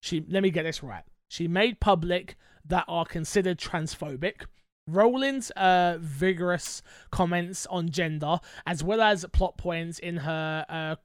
[0.00, 1.04] she let me get this right.
[1.28, 4.44] She made public that are considered transphobic.
[4.86, 6.82] Rowling's uh, vigorous
[7.12, 10.96] comments on gender, as well as plot points in her uh,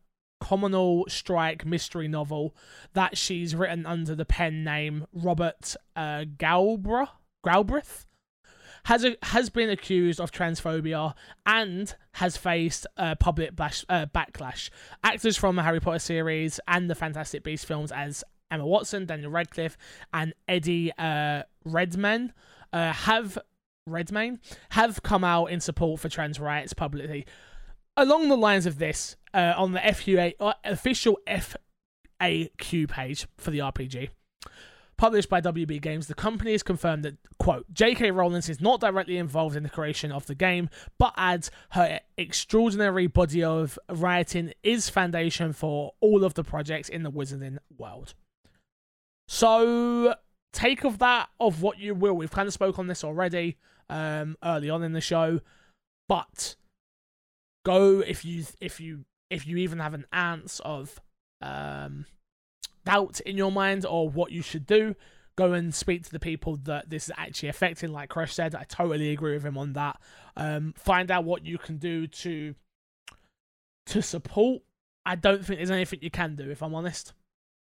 [0.41, 2.55] Cormoran Strike mystery novel
[2.93, 7.09] that she's written under the pen name Robert uh, Galbraith,
[7.43, 8.05] Galbraith
[8.86, 11.14] has a, has been accused of transphobia
[11.45, 14.70] and has faced uh, public bash, uh, backlash.
[15.03, 19.32] Actors from the Harry Potter series and the Fantastic Beasts films as Emma Watson, Daniel
[19.32, 19.78] Radcliffe,
[20.14, 22.32] and Eddie uh, Redmayne
[22.74, 23.38] uh, have
[23.88, 24.40] Redmayne
[24.70, 27.26] have come out in support for trans rights publicly.
[27.98, 33.60] Along the lines of this, uh, on the FUA uh, official FAQ page for the
[33.60, 34.10] RPG,
[34.97, 38.11] published by WB Games, the company has confirmed that, quote, J.K.
[38.11, 43.07] Rowling is not directly involved in the creation of the game, but adds her extraordinary
[43.07, 48.13] body of writing is foundation for all of the projects in the Wizarding world.
[49.27, 50.15] So,
[50.53, 52.13] take of that of what you will.
[52.13, 53.57] We've kind of spoke on this already
[53.89, 55.41] um, early on in the show,
[56.07, 56.55] but
[57.65, 60.99] go if you if you if you even have an ounce of
[61.41, 62.05] um,
[62.86, 64.95] doubt in your mind or what you should do,
[65.38, 67.91] go and speak to the people that this is actually affecting.
[67.91, 69.99] Like Crush said, I totally agree with him on that.
[70.38, 72.56] Um, find out what you can do to
[73.88, 74.62] to support.
[75.06, 76.49] I don't think there's anything you can do.
[76.49, 77.14] If I'm honest,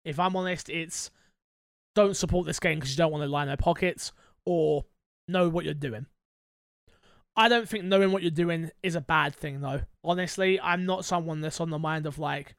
[0.05, 1.11] if I'm honest, it's
[1.95, 4.11] don't support this game because you don't want to line their pockets
[4.45, 4.85] or
[5.27, 6.05] know what you're doing.
[7.37, 9.81] I don't think knowing what you're doing is a bad thing, though.
[10.03, 12.55] Honestly, I'm not someone that's on the mind of like,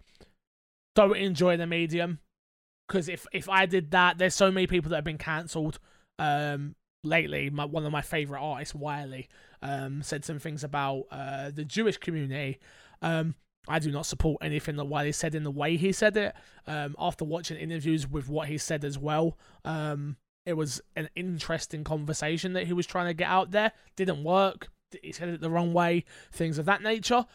[0.95, 2.19] don't enjoy the medium.
[2.87, 5.79] Because if if I did that, there's so many people that have been cancelled
[6.19, 7.51] um, lately.
[7.51, 9.29] My, one of my favorite artists, Wiley,
[9.63, 12.59] um, said some things about uh, the Jewish community.
[13.03, 13.35] Um,
[13.69, 16.35] I do not support anything that Wiley said in the way he said it.
[16.67, 21.83] Um, after watching interviews with what he said as well, um, it was an interesting
[21.83, 23.73] conversation that he was trying to get out there.
[23.97, 24.69] Didn't work.
[25.03, 26.05] He said it the wrong way.
[26.31, 27.27] Things of that nature.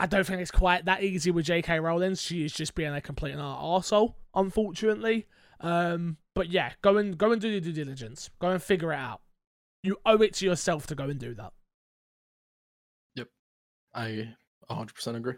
[0.00, 1.78] I don't think it's quite that easy with J.K.
[1.80, 2.16] Rowling.
[2.16, 5.26] She is just being a complete and arsehole, unfortunately.
[5.60, 8.28] Um, but yeah, go and go and do your due diligence.
[8.40, 9.20] Go and figure it out.
[9.82, 11.52] You owe it to yourself to go and do that.
[13.14, 13.28] Yep,
[13.94, 14.34] I
[14.70, 15.34] 100% agree.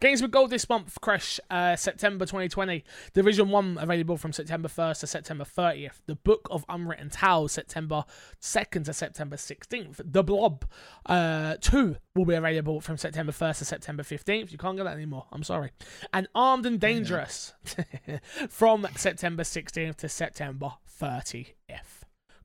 [0.00, 2.84] Games with Gold this month, Crash, uh, September 2020.
[3.12, 6.00] Division 1 available from September 1st to September 30th.
[6.06, 8.04] The Book of Unwritten Tales, September
[8.40, 10.10] 2nd to September 16th.
[10.10, 10.64] de Blob
[11.04, 14.50] uh, 2 will be available from September 1st to September 15th.
[14.50, 15.26] You can't get that anymore.
[15.32, 15.72] I'm sorry.
[16.14, 17.52] And Armed and Dangerous
[18.48, 21.52] from September 16th to September 30th.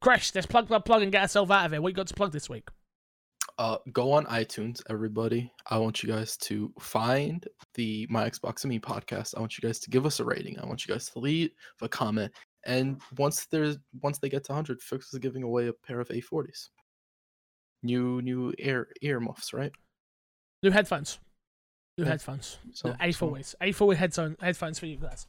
[0.01, 1.81] Crash, let's plug, plug, plug and get ourselves out of here.
[1.81, 2.67] What you got to plug this week?
[3.57, 5.49] Uh, go on iTunes, everybody.
[5.69, 9.33] I want you guys to find the My Xbox and Me podcast.
[9.35, 10.59] I want you guys to give us a rating.
[10.59, 11.51] I want you guys to leave
[11.81, 12.33] a comment.
[12.65, 16.09] And once there's once they get to 100, Fix is giving away a pair of
[16.09, 16.69] A40s.
[17.81, 19.71] New new ear earmuffs, right?
[20.61, 21.19] New headphones.
[21.97, 22.09] New Yeah.
[22.11, 22.57] headphones.
[22.73, 25.27] So- A so- A four headphone headphones for you guys.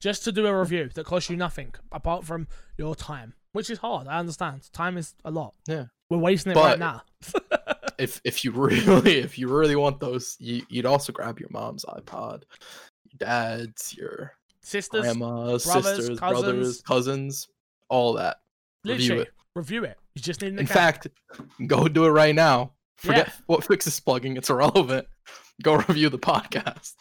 [0.00, 2.48] Just to do a review that costs you nothing apart from
[2.78, 4.06] your time, which is hard.
[4.06, 4.72] I understand.
[4.72, 5.54] Time is a lot.
[5.68, 5.86] Yeah.
[6.08, 7.02] We're wasting it right now.
[7.98, 11.84] If if you really if you really want those, you, you'd also grab your mom's
[11.84, 12.42] iPod,
[13.04, 14.32] your dad's, your
[14.62, 16.40] Sisters, grandma's, brothers, sisters, cousins.
[16.42, 17.48] brothers, cousins,
[17.88, 18.38] all that.
[18.84, 19.32] Review literally it.
[19.54, 19.96] review it.
[20.14, 21.04] You just need an In account.
[21.04, 21.06] fact,
[21.66, 22.72] go do it right now.
[22.96, 23.32] Forget Yeah.
[23.46, 24.36] what Fix is plugging.
[24.36, 25.06] It's irrelevant.
[25.62, 26.94] Go review the podcast.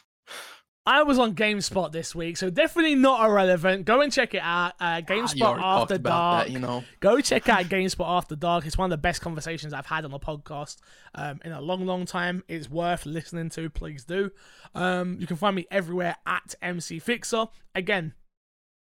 [0.88, 3.86] I was on GameSpot this week, so definitely not irrelevant.
[3.86, 4.74] Go and check it out.
[4.74, 6.45] Uh, Ah, GameSpot talked After Dark.
[6.45, 8.68] That, you know, Go check out GameSpot After Dark.
[8.68, 10.78] It's one of the best conversations I've had on a podcast
[11.16, 12.44] um, in a long, long time.
[12.48, 13.68] It's worth listening to.
[13.72, 14.30] Please do.
[14.76, 17.48] Um, you can find me everywhere at MC Fixer.
[17.74, 18.14] Again,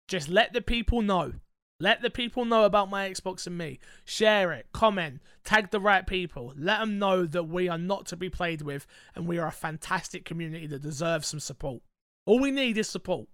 [0.07, 1.33] just let the people know.
[1.79, 3.79] Let the people know about my Xbox and me.
[4.05, 6.53] Share it, comment, tag the right people.
[6.55, 9.51] Let them know that we are not to be played with and we are a
[9.51, 11.81] fantastic community that deserves some support.
[12.25, 13.27] All we need is support.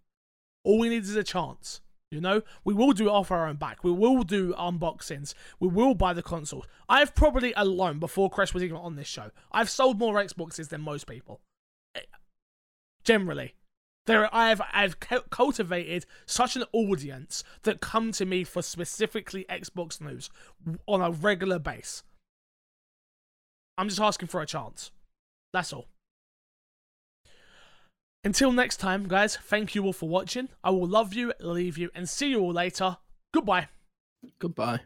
[0.63, 1.81] All we need is a chance.
[2.09, 3.83] You know, we will do it off our own back.
[3.83, 5.33] We will do unboxings.
[5.59, 6.65] We will buy the consoles.
[6.87, 9.31] I've probably alone before Crash was even on this show.
[9.51, 11.41] I've sold more Xboxes than most people.
[11.95, 12.01] Eh,
[13.03, 13.55] Generally,
[14.05, 20.29] there I've I've cultivated such an audience that come to me for specifically Xbox news
[20.87, 22.03] on a regular base.
[23.77, 24.91] I'm just asking for a chance.
[25.51, 25.87] That's all.
[28.23, 30.49] Until next time, guys, thank you all for watching.
[30.63, 32.97] I will love you, leave you, and see you all later.
[33.33, 33.69] Goodbye.
[34.39, 34.81] goodbye.